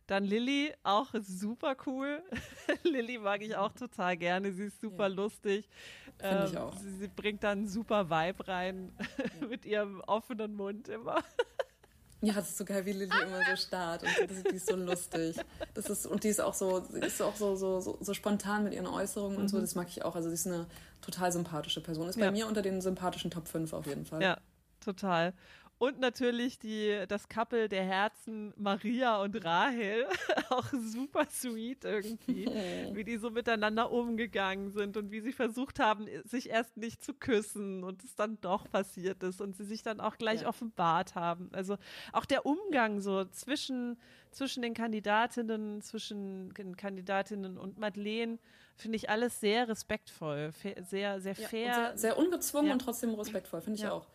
Dann 0.08 0.24
Lilly, 0.24 0.74
auch 0.84 1.14
super 1.22 1.76
cool. 1.86 2.24
Lilly 2.84 3.20
mag 3.20 3.42
ich 3.44 3.56
auch 3.56 3.74
total 3.74 4.18
gerne. 4.18 4.52
Sie 4.54 4.64
ist 4.66 4.82
super 4.82 5.08
Ja. 5.08 5.14
lustig. 5.14 5.70
Finde 6.18 6.48
ich 6.48 6.58
auch. 6.58 6.76
Sie, 6.78 6.92
sie 6.94 7.08
bringt 7.08 7.44
dann 7.44 7.60
einen 7.60 7.68
super 7.68 8.10
Vibe 8.10 8.48
rein 8.48 8.92
mit 9.50 9.66
ihrem 9.66 10.02
offenen 10.02 10.56
Mund 10.56 10.88
immer. 10.90 11.24
Ja, 12.22 12.34
das 12.34 12.50
ist 12.50 12.58
so 12.58 12.66
geil, 12.66 12.86
wie 12.86 12.92
Lilly 12.92 13.12
immer 13.26 13.44
so 13.46 13.56
starrt 13.56 14.04
und 14.04 14.10
das, 14.30 14.44
die 14.44 14.56
ist 14.56 14.68
so 14.68 14.76
lustig. 14.76 15.38
Das 15.74 15.90
ist, 15.90 16.06
und 16.06 16.24
die 16.26 16.28
ist 16.28 16.42
auch 16.42 16.54
so, 16.54 16.84
sie 16.92 17.00
ist 17.00 17.22
auch 17.22 17.36
so, 17.36 17.56
so, 17.56 17.80
so, 17.80 17.98
so 18.02 18.14
spontan 18.14 18.66
mit 18.66 18.74
ihren 18.74 18.88
Äußerungen 18.88 19.38
und 19.38 19.48
so, 19.48 19.62
das 19.62 19.76
mag 19.76 19.88
ich 19.88 20.04
auch. 20.04 20.16
Also 20.16 20.28
sie 20.28 20.34
ist 20.36 20.46
eine 20.48 20.66
total 21.02 21.32
sympathische 21.32 21.82
Person. 21.82 22.10
Ist 22.10 22.20
bei 22.20 22.26
Ja. 22.26 22.32
mir 22.32 22.48
unter 22.48 22.62
den 22.62 22.82
sympathischen 22.82 23.32
Top 23.32 23.48
5 23.48 23.72
auf 23.72 23.86
jeden 23.86 24.06
Fall. 24.06 24.22
Ja, 24.22 24.38
total. 24.82 25.34
Und 25.80 25.98
natürlich 26.02 26.60
die, 26.60 27.06
das 27.08 27.30
Couple 27.30 27.70
der 27.70 27.84
Herzen, 27.86 28.54
Maria 28.58 29.22
und 29.22 29.44
Rahel, 29.46 30.06
auch 30.50 30.66
super 30.74 31.26
sweet 31.32 31.86
irgendwie, 31.86 32.46
wie 32.94 33.06
die 33.06 33.16
so 33.18 33.30
miteinander 33.32 33.90
umgegangen 33.90 34.72
sind 34.72 34.98
und 34.98 35.10
wie 35.10 35.22
sie 35.22 35.32
versucht 35.32 35.80
haben, 35.80 36.08
sich 36.26 36.50
erst 36.50 36.76
nicht 36.76 37.02
zu 37.02 37.14
küssen 37.14 37.86
und 37.86 38.04
es 38.04 38.14
dann 38.16 38.38
doch 38.42 38.70
passiert 38.70 39.24
ist 39.24 39.40
und 39.40 39.56
sie 39.56 39.64
sich 39.64 39.82
dann 39.82 40.02
auch 40.02 40.18
gleich 40.18 40.42
Ja. 40.42 40.50
offenbart 40.50 41.16
haben. 41.16 41.50
Also 41.54 41.78
auch 42.12 42.26
der 42.26 42.46
Umgang 42.46 43.00
so 43.00 43.24
zwischen, 43.26 43.98
zwischen 44.32 44.62
den 44.62 44.74
Kandidatinnen, 44.74 45.82
zwischen 45.82 46.54
den 46.56 46.76
Kandidatinnen 46.76 47.58
und 47.58 47.80
Madeleine, 47.80 48.38
finde 48.76 48.98
ich 48.98 49.10
alles 49.10 49.40
sehr 49.40 49.70
respektvoll, 49.70 50.52
sehr, 50.82 51.22
sehr 51.22 51.36
Ja, 51.36 51.48
fair. 51.48 51.68
und 51.68 51.74
sehr, 51.74 51.98
sehr 51.98 52.18
ungezwungen 52.18 52.68
Ja. 52.68 52.74
und 52.74 52.80
trotzdem 52.80 53.14
respektvoll, 53.14 53.62
finde 53.62 53.78
ich 53.78 53.84
Ja. 53.84 53.94
auch. 53.94 54.08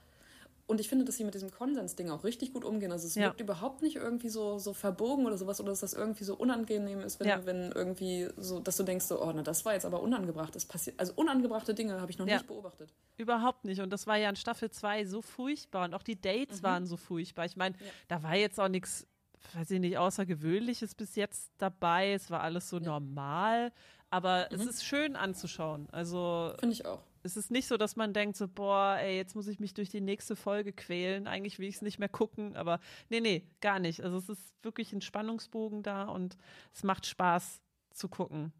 Und 0.67 0.81
ich 0.81 0.89
finde, 0.89 1.05
dass 1.05 1.17
sie 1.19 1.25
mit 1.25 1.35
diesem 1.35 1.51
Konsensding 1.51 2.09
auch 2.11 2.25
richtig 2.25 2.55
gut 2.55 2.65
umgehen. 2.65 2.91
Also 2.91 3.07
es 3.07 3.15
Ja. 3.17 3.25
wirkt 3.25 3.41
überhaupt 3.41 3.83
nicht 3.83 3.97
irgendwie 3.97 4.31
so, 4.31 4.59
so 4.59 4.73
verbogen 4.73 5.27
oder 5.27 5.37
sowas 5.37 5.61
oder 5.61 5.71
dass 5.73 5.81
das 5.81 5.93
irgendwie 5.93 6.25
so 6.25 6.35
unangenehm 6.37 7.01
ist, 7.01 7.21
wenn, 7.21 7.29
Ja. 7.29 7.45
wenn 7.45 7.71
irgendwie 7.73 8.29
so, 8.39 8.61
dass 8.61 8.77
du 8.79 8.83
denkst, 8.83 9.05
so, 9.05 9.23
oh, 9.23 9.31
na, 9.35 9.43
das 9.43 9.67
war 9.67 9.75
jetzt 9.75 9.85
aber 9.85 10.01
unangebracht. 10.01 10.55
Das 10.57 10.65
passiert, 10.65 10.99
also 10.99 11.13
unangebrachte 11.17 11.75
Dinge 11.75 12.01
habe 12.01 12.11
ich 12.11 12.17
noch 12.19 12.27
Ja. 12.27 12.37
nicht 12.37 12.47
beobachtet. 12.47 12.95
Überhaupt 13.19 13.67
nicht. 13.67 13.81
Und 13.83 13.91
das 13.91 14.07
war 14.07 14.17
ja 14.17 14.31
in 14.31 14.37
Staffel 14.37 14.71
2 14.71 15.05
so 15.05 15.21
furchtbar. 15.21 15.85
Und 15.85 15.93
auch 15.95 16.03
die 16.03 16.19
Dates 16.19 16.63
waren 16.63 16.87
so 16.87 16.97
furchtbar. 16.97 17.45
Ich 17.45 17.57
meine, 17.57 17.75
da 18.09 18.23
war 18.23 18.35
jetzt 18.35 18.59
auch 18.59 18.69
nichts, 18.69 19.07
weiß 19.53 19.71
ich 19.71 19.81
nicht, 19.81 19.99
Außergewöhnliches 19.99 20.95
bis 20.95 21.15
jetzt 21.15 21.53
dabei. 21.59 22.13
Es 22.15 22.31
war 22.31 22.41
alles 22.41 22.71
so 22.71 22.79
normal. 22.79 23.71
Aber 24.09 24.51
es 24.51 24.65
ist 24.65 24.85
schön 24.85 25.15
anzuschauen. 25.17 25.89
Also 25.93 26.55
Finde 26.59 26.73
ich 26.73 26.87
auch. 26.87 27.03
Es 27.25 27.37
ist 27.39 27.51
nicht 27.51 27.67
so, 27.67 27.77
dass 27.77 27.97
man 27.97 28.13
denkt 28.13 28.37
so, 28.37 28.47
boah, 28.47 28.99
ey, 29.01 29.17
jetzt 29.17 29.35
muss 29.35 29.49
ich 29.49 29.59
mich 29.59 29.73
durch 29.73 29.89
die 29.89 30.03
nächste 30.03 30.37
Folge 30.37 30.73
quälen. 30.73 31.27
Eigentlich 31.27 31.59
will 31.59 31.69
ich 31.69 31.77
es 31.77 31.83
nicht 31.83 31.99
mehr 31.99 32.09
gucken. 32.09 32.55
Aber 32.55 32.81
nee, 33.09 33.21
nee, 33.21 33.49
gar 33.61 33.79
nicht. 33.79 34.03
Also 34.03 34.19
es 34.19 34.29
ist 34.29 34.55
wirklich 34.63 34.93
ein 34.93 35.01
Spannungsbogen 35.01 35.83
da 35.83 36.05
und 36.05 36.37
es 36.75 36.83
macht 36.83 37.07
Spaß 37.07 37.63
zu 37.93 38.09
gucken. 38.09 38.53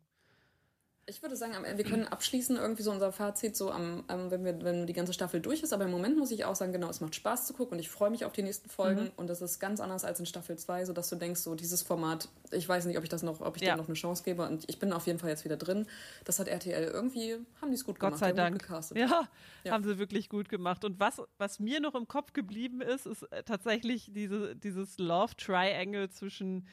Ich 1.07 1.21
würde 1.23 1.37
sagen, 1.37 1.53
wir 1.77 1.85
können 1.85 2.07
abschließen 2.09 2.57
irgendwie 2.57 2.83
so 2.83 2.91
unser 2.91 3.13
Fazit, 3.13 3.57
so 3.57 3.71
am, 3.71 4.05
am, 4.09 4.31
wenn, 4.31 4.45
wir, 4.45 4.63
wenn 4.63 4.87
die 4.87 4.95
ganze 4.95 5.13
Staffel 5.13 5.41
durch 5.41 5.63
ist. 5.63 5.73
Aber 5.75 5.85
im 5.85 5.91
Moment 5.91 6.17
muss 6.17 6.31
ich 6.31 6.45
auch 6.47 6.55
sagen, 6.57 6.73
genau, 6.73 6.89
es 6.89 7.01
macht 7.03 7.15
Spaß 7.15 7.47
zu 7.47 7.53
gucken 7.53 7.75
und 7.75 7.79
ich 7.81 7.91
freue 7.91 8.09
mich 8.11 8.25
auf 8.25 8.33
die 8.33 8.43
nächsten 8.43 8.71
Folgen. 8.71 9.03
Mhm. 9.05 9.11
Und 9.17 9.27
das 9.29 9.43
ist 9.43 9.59
ganz 9.59 9.81
anders 9.81 10.05
als 10.05 10.19
in 10.21 10.25
Staffel 10.27 10.57
2, 10.57 10.87
sodass 10.87 11.11
du 11.11 11.17
denkst, 11.17 11.41
so 11.41 11.55
dieses 11.55 11.83
Format, 11.83 12.29
ich 12.53 12.67
weiß 12.67 12.87
nicht, 12.87 12.97
ob 12.97 13.05
ich 13.05 13.11
das 13.11 13.23
noch, 13.23 13.41
ob 13.43 13.57
ich 13.57 13.63
Ja. 13.63 13.75
dem 13.75 13.79
noch 13.79 13.87
eine 13.89 13.95
Chance 13.97 14.23
gebe. 14.25 14.47
Und 14.49 14.65
ich 14.67 14.79
bin 14.79 14.93
auf 14.95 15.07
jeden 15.07 15.19
Fall 15.19 15.29
jetzt 15.29 15.45
wieder 15.45 15.59
drin. 15.59 15.87
Das 16.25 16.39
hat 16.39 16.49
RTL 16.49 16.85
irgendwie, 16.85 17.37
haben 17.61 17.69
die 17.71 17.75
es 17.75 17.85
gut 17.85 17.99
Gott 18.01 18.11
gemacht. 18.13 18.21
sei 18.21 18.33
die 18.33 18.41
haben 18.41 18.53
Dank. 18.53 18.55
Gut 18.55 18.63
gecastet. 18.69 18.97
Ja, 18.99 19.29
Ja. 19.65 19.73
haben 19.73 19.85
sie 19.85 19.99
wirklich 19.99 20.31
gut 20.31 20.49
gemacht. 20.49 20.85
Und 20.87 20.99
was, 21.01 21.21
was 21.37 21.61
mir 21.61 21.81
noch 21.81 21.95
im 21.95 22.09
Kopf 22.09 22.33
geblieben 22.33 22.81
ist, 22.81 23.05
ist 23.07 23.25
äh, 23.31 23.43
tatsächlich 23.43 24.11
diese, 24.15 24.57
dieses 24.57 24.99
Love 24.99 25.37
Triangle 25.37 26.09
zwischen 26.09 26.67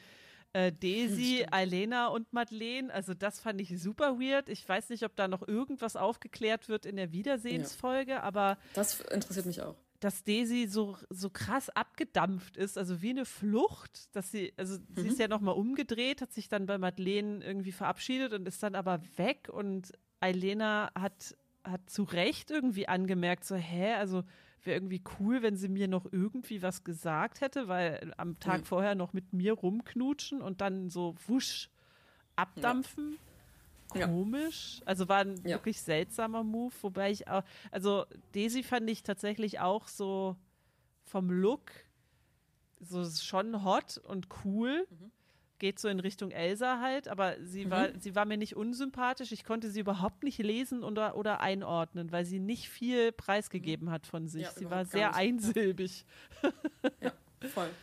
äh, 0.52 0.72
Daisy, 0.80 1.46
Alena 1.50 2.08
und 2.08 2.32
Madeleine. 2.32 2.92
Also 2.92 3.14
das 3.14 3.40
fand 3.40 3.60
ich 3.60 3.80
super 3.80 4.18
weird. 4.18 4.48
Ich 4.48 4.68
weiß 4.68 4.90
nicht, 4.90 5.04
ob 5.04 5.16
da 5.16 5.28
noch 5.28 5.46
irgendwas 5.46 5.96
aufgeklärt 5.96 6.68
wird 6.68 6.86
in 6.86 6.96
der 6.96 7.12
Wiedersehensfolge, 7.12 8.22
aber 8.22 8.58
Das 8.74 9.00
interessiert 9.00 9.46
mich 9.46 9.62
auch. 9.62 9.76
dass 10.00 10.24
Daisy 10.24 10.66
so, 10.66 10.96
so 11.10 11.30
krass 11.30 11.70
abgedampft 11.70 12.56
ist, 12.56 12.76
also 12.76 13.02
wie 13.02 13.10
eine 13.10 13.24
Flucht, 13.24 14.14
dass 14.16 14.30
sie, 14.30 14.52
also 14.56 14.78
mhm. 14.78 14.84
sie 14.96 15.08
ist 15.08 15.18
ja 15.18 15.28
nochmal 15.28 15.54
umgedreht, 15.54 16.20
hat 16.20 16.32
sich 16.32 16.48
dann 16.48 16.66
bei 16.66 16.78
Madeleine 16.78 17.44
irgendwie 17.44 17.72
verabschiedet 17.72 18.32
und 18.32 18.46
ist 18.46 18.62
dann 18.62 18.74
aber 18.74 19.00
weg 19.16 19.48
und 19.50 19.92
Eilena 20.20 20.90
hat, 20.94 21.36
hat 21.64 21.90
zu 21.90 22.04
Recht 22.04 22.50
irgendwie 22.50 22.88
angemerkt, 22.88 23.44
so, 23.44 23.56
hä, 23.56 23.94
also 23.94 24.22
wäre 24.66 24.76
irgendwie 24.76 25.02
cool, 25.18 25.42
wenn 25.42 25.56
sie 25.56 25.68
mir 25.68 25.88
noch 25.88 26.06
irgendwie 26.10 26.62
was 26.62 26.84
gesagt 26.84 27.40
hätte, 27.40 27.68
weil 27.68 28.12
am 28.16 28.38
Tag 28.38 28.60
mhm. 28.60 28.64
vorher 28.64 28.94
noch 28.94 29.12
mit 29.12 29.32
mir 29.32 29.54
rumknutschen 29.54 30.40
und 30.40 30.60
dann 30.60 30.90
so 30.90 31.14
wusch 31.26 31.70
abdampfen. 32.36 33.18
Ja. 33.94 34.06
Komisch. 34.06 34.80
Also 34.86 35.08
war 35.08 35.18
ein 35.18 35.36
ja. 35.44 35.56
wirklich 35.56 35.82
seltsamer 35.82 36.44
Move, 36.44 36.72
wobei 36.80 37.10
ich 37.10 37.28
auch, 37.28 37.42
also 37.70 38.06
Daisy 38.32 38.62
fand 38.62 38.88
ich 38.88 39.02
tatsächlich 39.02 39.60
auch 39.60 39.86
so 39.86 40.36
vom 41.04 41.30
Look 41.30 41.70
so 42.80 43.08
schon 43.08 43.64
hot 43.64 43.98
und 43.98 44.28
cool. 44.44 44.86
Mhm 44.90 45.12
geht 45.62 45.78
so 45.78 45.86
in 45.86 46.00
Richtung 46.00 46.32
Elsa 46.32 46.80
halt, 46.80 47.06
aber 47.06 47.36
sie 47.40 47.66
mhm. 47.66 47.70
war, 47.70 47.88
sie 47.96 48.16
war 48.16 48.24
mir 48.24 48.36
nicht 48.36 48.56
unsympathisch. 48.56 49.30
Ich 49.30 49.44
konnte 49.44 49.70
sie 49.70 49.78
überhaupt 49.78 50.24
nicht 50.24 50.38
lesen 50.38 50.82
oder, 50.82 51.16
oder 51.16 51.40
einordnen, 51.40 52.10
weil 52.10 52.24
sie 52.24 52.40
nicht 52.40 52.68
viel 52.68 53.12
preisgegeben 53.12 53.88
hat 53.92 54.08
von 54.08 54.26
sich. 54.26 54.42
Ja, 54.42 54.50
sie 54.50 54.68
war 54.68 54.84
sehr 54.84 55.14
einsilbig. 55.14 56.04
Ja, 57.00 57.12
voll. 57.48 57.68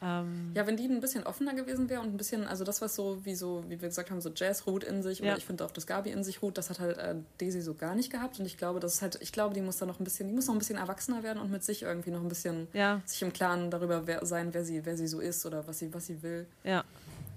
Ähm, 0.00 0.52
ja, 0.54 0.66
wenn 0.66 0.76
die 0.76 0.84
ein 0.84 1.00
bisschen 1.00 1.24
offener 1.24 1.54
gewesen 1.54 1.88
wäre 1.88 2.00
und 2.00 2.14
ein 2.14 2.16
bisschen, 2.16 2.46
also 2.46 2.62
das, 2.62 2.80
was 2.80 2.94
so, 2.94 3.24
wie 3.24 3.34
so, 3.34 3.64
wie 3.66 3.80
wir 3.80 3.88
gesagt 3.88 4.10
haben, 4.10 4.20
so 4.20 4.30
Jazz 4.34 4.66
ruht 4.66 4.84
in 4.84 5.02
sich, 5.02 5.22
oder 5.22 5.36
ich 5.36 5.44
finde 5.44 5.64
auch, 5.64 5.70
dass 5.70 5.86
Gabi 5.86 6.10
in 6.10 6.22
sich 6.22 6.40
ruht, 6.40 6.56
das 6.56 6.70
hat 6.70 6.78
halt 6.78 6.98
äh, 6.98 7.16
Daisy 7.38 7.60
so 7.60 7.74
gar 7.74 7.94
nicht 7.94 8.10
gehabt. 8.10 8.38
Und 8.38 8.46
ich 8.46 8.56
glaube, 8.56 8.78
das 8.80 8.94
ist 8.94 9.02
halt, 9.02 9.18
ich 9.20 9.32
glaube, 9.32 9.54
die 9.54 9.60
muss 9.60 9.78
da 9.78 9.86
noch 9.86 9.98
ein 9.98 10.04
bisschen, 10.04 10.28
die 10.28 10.34
muss 10.34 10.46
noch 10.46 10.54
ein 10.54 10.58
bisschen 10.58 10.78
erwachsener 10.78 11.22
werden 11.22 11.40
und 11.40 11.50
mit 11.50 11.64
sich 11.64 11.82
irgendwie 11.82 12.10
noch 12.10 12.20
ein 12.20 12.28
bisschen 12.28 12.68
ja. 12.72 13.02
sich 13.04 13.22
im 13.22 13.32
Klaren 13.32 13.70
darüber 13.70 14.06
wer, 14.06 14.24
sein, 14.24 14.54
wer 14.54 14.64
sie, 14.64 14.84
wer 14.86 14.96
sie 14.96 15.08
so 15.08 15.18
ist 15.20 15.44
oder 15.46 15.66
was 15.66 15.80
sie, 15.80 15.92
was 15.92 16.06
sie 16.06 16.22
will. 16.22 16.46
Ja. 16.62 16.84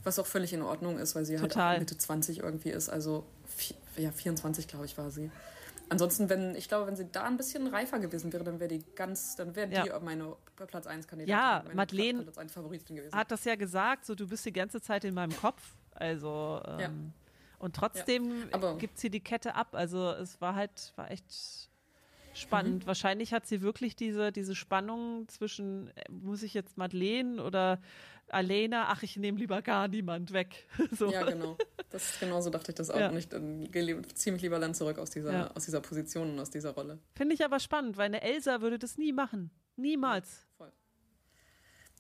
Was 0.04 0.20
auch 0.20 0.26
völlig 0.26 0.54
in 0.54 0.62
Ordnung 0.62 0.98
ist, 0.98 1.16
weil 1.16 1.26
sie 1.26 1.36
Total. 1.36 1.70
halt 1.70 1.80
Mitte 1.80 1.98
20 1.98 2.40
irgendwie 2.40 2.70
ist. 2.70 2.90
Also 2.90 3.26
ja, 3.98 4.12
24, 4.12 4.68
glaube 4.68 4.86
ich, 4.86 4.98
war 4.98 5.12
sie. 5.12 5.30
Ansonsten, 5.90 6.30
wenn, 6.30 6.56
ich 6.56 6.70
glaube, 6.70 6.88
wenn 6.88 6.96
sie 6.96 7.06
da 7.12 7.26
ein 7.26 7.36
bisschen 7.36 7.68
reifer 7.68 8.00
gewesen 8.00 8.32
wäre, 8.32 8.46
dann 8.46 8.62
wäre 8.62 8.70
die 8.70 8.84
ganz, 8.96 9.36
dann 9.36 9.58
wäre 9.58 9.70
ja. 9.70 9.84
die 9.84 10.06
meine 10.06 10.38
Platz 10.56 10.88
1 10.88 11.06
Kandidatin. 11.06 11.38
Ja, 11.38 11.64
Madeleine 11.74 12.26
hat 13.12 13.30
das 13.30 13.44
ja 13.44 13.56
gesagt, 13.56 14.06
so 14.06 14.16
du 14.16 14.26
bist 14.26 14.46
die 14.46 14.54
ganze 14.54 14.80
Zeit 14.80 15.04
in 15.04 15.14
meinem 15.14 15.36
Kopf. 15.36 15.62
Also 15.94 16.62
ähm, 16.66 16.80
ja. 16.80 16.90
und 17.60 17.76
trotzdem 17.76 18.50
ja. 18.54 18.74
gibt 18.76 19.00
sie 19.00 19.10
die 19.10 19.20
Kette 19.20 19.56
ab. 19.56 19.70
Also 19.74 20.12
es 20.12 20.40
war 20.40 20.56
halt, 20.56 20.94
war 20.96 21.12
echt 21.12 21.70
spannend. 22.34 22.84
Mhm. 22.84 22.88
Wahrscheinlich 22.88 23.34
hat 23.34 23.46
sie 23.46 23.62
wirklich 23.62 23.96
diese, 23.98 24.32
diese 24.32 24.56
Spannung 24.56 25.28
zwischen, 25.28 25.90
äh, 25.96 26.10
muss 26.10 26.44
ich 26.44 26.54
jetzt 26.54 26.78
Madeleine 26.78 27.44
oder 27.44 27.80
Alena, 28.34 28.88
ach, 28.90 29.04
ich 29.04 29.18
nehme 29.18 29.38
lieber 29.38 29.62
gar 29.62 29.88
niemand 29.88 30.34
weg. 30.34 30.68
so. 30.92 31.12
Ja, 31.12 31.24
genau. 31.24 31.58
Das, 31.90 32.20
genauso 32.20 32.50
dachte 32.50 32.72
ich 32.72 32.76
das 32.76 32.90
auch. 32.90 33.00
Ja. 33.00 33.10
Und 33.10 33.18
ich 33.18 33.32
ähm, 33.34 33.70
gehe 33.72 34.02
ziemlich 34.14 34.42
lieber 34.42 34.60
dann 34.60 34.74
zurück 34.74 34.98
aus 34.98 35.10
dieser, 35.10 35.32
ja. 35.32 35.52
aus 35.52 35.66
dieser 35.66 35.82
Position 35.82 36.32
und 36.32 36.40
aus 36.40 36.50
dieser 36.50 36.72
Rolle. 36.72 37.00
Finde 37.16 37.36
ich 37.36 37.44
aber 37.44 37.60
spannend, 37.60 37.98
weil 37.98 38.06
eine 38.06 38.22
Elsa 38.22 38.62
würde 38.62 38.80
das 38.80 38.98
nie 38.98 39.12
machen. 39.12 39.52
Niemals. 39.76 40.46
Voll. 40.58 40.72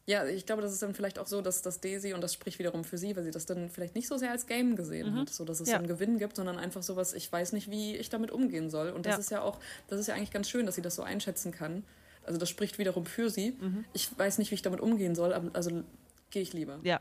Ja, 0.08 0.26
ich 0.26 0.46
glaube, 0.46 0.62
das 0.62 0.74
ist 0.74 0.82
dann 0.82 0.96
vielleicht 0.96 1.20
auch 1.20 1.28
so, 1.28 1.42
dass, 1.42 1.62
dass 1.62 1.80
Daisy, 1.80 2.14
und 2.14 2.22
das 2.22 2.34
spricht 2.34 2.58
wiederum 2.60 2.84
für 2.84 2.98
sie, 2.98 3.16
weil 3.16 3.24
sie 3.24 3.32
das 3.32 3.46
dann 3.46 3.70
vielleicht 3.70 3.96
nicht 3.96 4.08
so 4.08 4.18
sehr 4.18 4.32
als 4.32 4.48
Game 4.48 4.76
gesehen 4.76 5.14
mhm. 5.14 5.20
hat, 5.20 5.30
so 5.30 5.46
dass 5.46 5.60
es 5.60 5.70
ja. 5.70 5.78
einen 5.78 5.88
Gewinn 5.88 6.18
gibt, 6.18 6.36
sondern 6.36 6.58
einfach 6.58 6.84
so 6.84 6.96
was, 6.96 7.14
ich 7.14 7.32
weiß 7.32 7.54
nicht, 7.54 7.70
wie 7.70 7.96
ich 7.96 8.10
damit 8.10 8.32
umgehen 8.32 8.70
soll. 8.70 8.90
Und 8.90 9.06
das 9.06 9.14
ja. 9.14 9.20
ist 9.20 9.32
ja 9.32 9.42
auch, 9.42 9.60
das 9.88 10.00
ist 10.00 10.08
ja 10.08 10.16
eigentlich 10.16 10.32
ganz 10.32 10.50
schön, 10.50 10.66
dass 10.66 10.76
sie 10.76 10.82
das 10.82 10.96
so 10.96 11.04
einschätzen 11.04 11.52
kann. 11.52 11.84
Also 12.24 12.40
das 12.40 12.50
spricht 12.50 12.78
wiederum 12.78 13.06
für 13.06 13.30
sie. 13.30 13.58
Mhm. 13.60 13.86
Ich 13.94 14.18
weiß 14.18 14.38
nicht, 14.38 14.52
wie 14.52 14.56
ich 14.56 14.62
damit 14.62 14.80
umgehen 14.80 15.16
soll, 15.16 15.34
aber 15.34 15.50
also 15.54 15.84
gehe 16.32 16.42
ich 16.42 16.54
lieber. 16.54 16.80
Ja. 16.84 17.00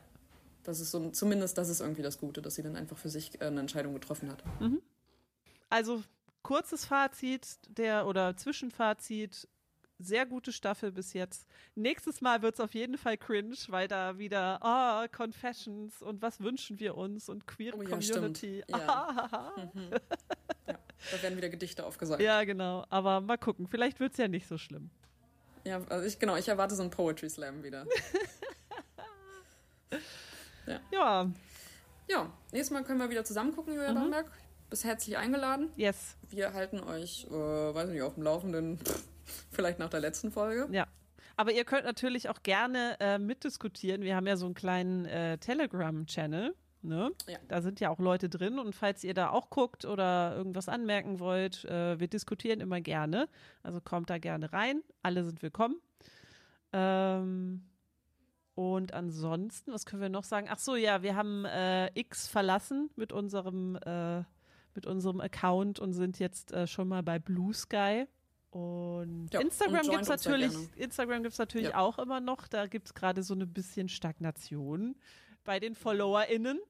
Das 0.64 0.81
ist 0.81 0.91
so, 0.91 1.11
zumindest 1.11 1.57
das 1.57 1.68
ist 1.68 1.81
irgendwie 1.81 2.03
das 2.03 2.18
Gute, 2.18 2.43
dass 2.43 2.55
sie 2.55 2.62
dann 2.62 2.76
einfach 2.76 2.99
für 2.99 3.09
sich 3.09 3.41
äh, 3.41 3.47
eine 3.47 3.61
Entscheidung 3.61 3.95
getroffen 3.95 4.31
hat. 4.31 4.45
Mhm. 4.61 4.83
Also 5.70 6.03
kurzes 6.43 6.85
Fazit 6.85 7.59
der 7.68 8.07
oder 8.07 8.37
Zwischenfazit 8.37 9.49
sehr 10.03 10.26
gute 10.26 10.53
Staffel 10.53 10.93
bis 10.93 11.12
jetzt. 11.12 11.47
Nächstes 11.74 12.20
Mal 12.20 12.43
wird 12.43 12.55
es 12.55 12.61
auf 12.61 12.74
jeden 12.74 12.97
Fall 12.97 13.16
cringe, 13.16 13.57
weil 13.68 13.87
da 13.89 14.18
wieder 14.18 14.59
oh, 14.62 15.07
Confessions 15.14 16.03
und 16.03 16.22
was 16.22 16.41
wünschen 16.41 16.81
wir 16.81 16.97
uns 16.97 17.28
und 17.28 17.47
Queer 17.47 17.74
oh, 17.76 17.83
ja, 17.83 17.89
Community. 17.89 18.64
Ja. 18.68 19.53
mhm. 19.74 19.91
ja, 20.66 20.78
da 21.11 21.22
werden 21.22 21.37
wieder 21.37 21.49
Gedichte 21.49 21.85
aufgesagt. 21.85 22.22
Ja, 22.22 22.45
genau. 22.45 22.85
Aber 22.89 23.20
mal 23.20 23.39
gucken. 23.39 23.66
Vielleicht 23.68 24.01
wird 24.01 24.12
es 24.12 24.18
ja 24.18 24.28
nicht 24.28 24.47
so 24.47 24.59
schlimm. 24.59 24.91
Ja, 25.64 25.83
also 25.89 26.07
ich, 26.07 26.18
genau, 26.18 26.37
ich 26.37 26.49
erwarte 26.49 26.74
so 26.74 26.83
einen 26.83 26.91
Poetry 26.91 27.28
Slam 27.28 27.62
wieder. 27.62 27.87
ja. 30.66 30.80
ja. 30.93 31.30
Ja, 32.09 32.32
nächstes 32.53 32.70
Mal 32.70 32.82
können 32.82 32.99
wir 32.99 33.09
wieder 33.11 33.24
zusammen 33.24 33.55
gucken, 33.55 33.74
Julia 33.74 33.93
mhm. 33.93 33.97
Bamberg. 33.97 34.30
Bist 34.68 34.84
herzlich 34.84 35.16
eingeladen. 35.16 35.70
Yes. 35.76 36.16
Wir 36.28 36.53
halten 36.53 36.80
euch, 36.80 37.26
äh, 37.28 37.32
weiß 37.32 37.88
nicht, 37.88 38.03
auf 38.03 38.14
dem 38.14 38.22
Laufenden. 38.22 38.78
Vielleicht 39.51 39.78
nach 39.78 39.91
der 39.91 40.01
letzten 40.01 40.30
Folge. 40.30 40.68
Ja. 40.72 40.86
Aber 41.36 41.53
ihr 41.53 41.64
könnt 41.64 41.84
natürlich 41.84 42.28
auch 42.28 42.43
gerne 42.43 42.97
äh, 43.01 43.18
mitdiskutieren. 43.18 44.03
Wir 44.03 44.14
haben 44.14 44.26
ja 44.26 44.36
so 44.36 44.47
einen 44.47 44.55
kleinen 44.55 45.07
äh, 45.07 45.38
Telegram-Channel. 45.38 46.55
Ne? 46.82 47.11
Ja. 47.28 47.38
Da 47.49 47.62
sind 47.62 47.80
ja 47.80 47.91
auch 47.91 47.99
Leute 47.99 48.28
drin 48.28 48.59
und 48.59 48.74
falls 48.74 49.05
ihr 49.05 49.14
da 49.14 49.30
auch 49.30 49.51
guckt 49.51 49.84
oder 49.84 50.34
irgendwas 50.36 50.68
anmerken 50.68 51.18
wollt, 51.18 51.64
äh, 51.66 52.01
wir 52.01 52.09
diskutieren 52.09 52.61
immer 52.61 52.80
gerne. 52.80 53.28
Also 53.62 53.80
kommt 53.80 54.11
da 54.11 54.18
gerne 54.18 54.53
rein. 54.53 54.82
Alle 55.03 55.24
sind 55.24 55.43
willkommen. 55.43 55.76
Ähm, 56.72 57.70
und 58.61 58.92
ansonsten, 58.92 59.72
was 59.72 59.86
können 59.86 60.02
wir 60.02 60.11
noch 60.11 60.24
sagen? 60.24 60.46
Ach 60.50 60.58
so, 60.58 60.76
ja, 60.76 61.02
wir 61.02 61.16
haben 61.16 61.46
äh, 61.46 61.86
X 61.98 62.28
verlassen 62.28 62.90
mit 62.94 63.11
unserem 63.11 63.76
äh, 63.76 64.22
mit 64.74 64.84
unserem 64.84 65.22
Account 65.22 65.80
und 65.80 65.94
sind 65.94 66.18
jetzt 66.18 66.52
äh, 66.52 66.66
schon 66.66 66.86
mal 66.86 67.02
bei 67.02 67.18
Blue 67.18 67.54
Sky. 67.54 68.04
Und 68.50 69.28
ja, 69.32 69.40
Instagram 69.40 69.88
gibt 69.88 70.02
es 70.02 70.08
natürlich, 70.08 70.52
Instagram 70.76 71.22
gibt's 71.22 71.38
natürlich 71.38 71.68
ja. 71.68 71.78
auch 71.78 71.98
immer 71.98 72.20
noch. 72.20 72.48
Da 72.48 72.66
gibt 72.66 72.88
es 72.88 72.92
gerade 72.92 73.22
so 73.22 73.32
eine 73.32 73.46
bisschen 73.46 73.88
Stagnation 73.88 74.94
bei 75.44 75.58
den 75.58 75.74
FollowerInnen. 75.74 76.61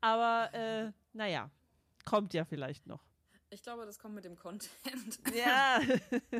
Aber 0.00 0.48
äh, 0.54 0.90
naja, 1.12 1.50
kommt 2.06 2.32
ja 2.32 2.46
vielleicht 2.46 2.86
noch. 2.86 3.04
Ich 3.50 3.62
glaube, 3.62 3.84
das 3.84 3.98
kommt 3.98 4.14
mit 4.14 4.24
dem 4.24 4.36
Content. 4.36 4.70
Ja, 5.34 5.80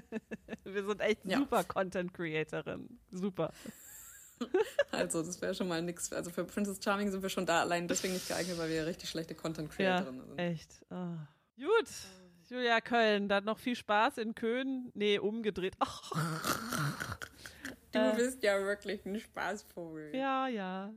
wir 0.64 0.86
sind 0.86 1.01
echt 1.03 1.26
ja. 1.26 1.36
super 1.36 1.64
Content-Creatorin. 1.64 2.99
Super. 3.11 3.53
Also, 4.93 5.22
das 5.22 5.41
wäre 5.43 5.55
schon 5.55 5.68
mal 5.68 5.82
nichts. 5.82 6.12
Also 6.12 6.30
für 6.30 6.45
Princess 6.45 6.78
Charming 6.82 7.11
sind 7.11 7.22
wir 7.22 7.28
schon 7.28 7.45
da 7.45 7.61
allein 7.61 7.87
deswegen 7.87 8.14
nicht 8.14 8.28
geeignet, 8.28 8.57
weil 8.57 8.70
wir 8.70 8.87
richtig 8.87 9.11
schlechte 9.11 9.34
Content-Creatorin 9.34 10.16
ja, 10.16 10.24
sind. 10.24 10.39
Echt. 10.39 10.70
Oh. 10.91 11.16
Gut. 11.57 11.89
Julia 12.49 12.80
Köln, 12.80 13.28
dann 13.28 13.45
noch 13.45 13.59
viel 13.59 13.76
Spaß 13.76 14.18
in 14.18 14.34
Köln. 14.34 14.91
Nee, 14.95 15.18
umgedreht. 15.18 15.74
Ach. 15.78 16.12
Du 17.93 18.03
äh, 18.03 18.14
bist 18.14 18.43
ja 18.43 18.61
wirklich 18.61 19.07
ein 19.07 19.18
Spaßvogel. 19.18 20.14
Ja, 20.14 20.49
ja. 20.49 20.93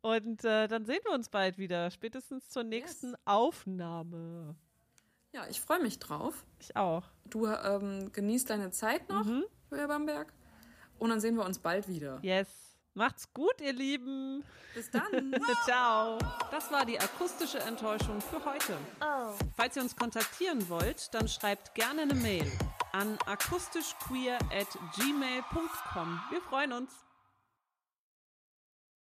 Und 0.00 0.44
äh, 0.44 0.66
dann 0.66 0.84
sehen 0.84 0.98
wir 1.04 1.12
uns 1.12 1.28
bald 1.28 1.56
wieder, 1.56 1.90
spätestens 1.90 2.48
zur 2.48 2.64
nächsten 2.64 3.10
yes. 3.10 3.20
Aufnahme. 3.24 4.56
Ja, 5.32 5.46
ich 5.48 5.60
freue 5.60 5.80
mich 5.80 5.98
drauf. 5.98 6.44
Ich 6.58 6.74
auch. 6.74 7.04
Du 7.26 7.46
ähm, 7.46 8.10
genießt 8.12 8.50
deine 8.50 8.70
Zeit 8.70 9.08
noch, 9.08 9.24
mhm. 9.24 9.44
Julia 9.70 9.86
Bamberg. 9.86 10.32
Und 10.98 11.10
dann 11.10 11.20
sehen 11.20 11.36
wir 11.36 11.44
uns 11.44 11.58
bald 11.58 11.88
wieder. 11.88 12.18
Yes. 12.22 12.48
Macht's 12.94 13.30
gut, 13.34 13.60
ihr 13.60 13.74
Lieben. 13.74 14.42
Bis 14.74 14.90
dann. 14.90 15.34
Ciao. 15.64 16.18
Das 16.50 16.70
war 16.72 16.86
die 16.86 16.98
akustische 16.98 17.58
Enttäuschung 17.58 18.20
für 18.22 18.42
heute. 18.44 18.76
Oh. 19.02 19.34
Falls 19.54 19.76
ihr 19.76 19.82
uns 19.82 19.94
kontaktieren 19.94 20.66
wollt, 20.70 21.12
dann 21.12 21.28
schreibt 21.28 21.74
gerne 21.74 22.02
eine 22.02 22.14
Mail 22.14 22.50
an 22.92 23.18
akustischqueer 23.26 24.38
at 24.50 24.68
gmail.com. 24.96 26.20
Wir 26.30 26.40
freuen 26.40 26.72
uns. 26.72 27.05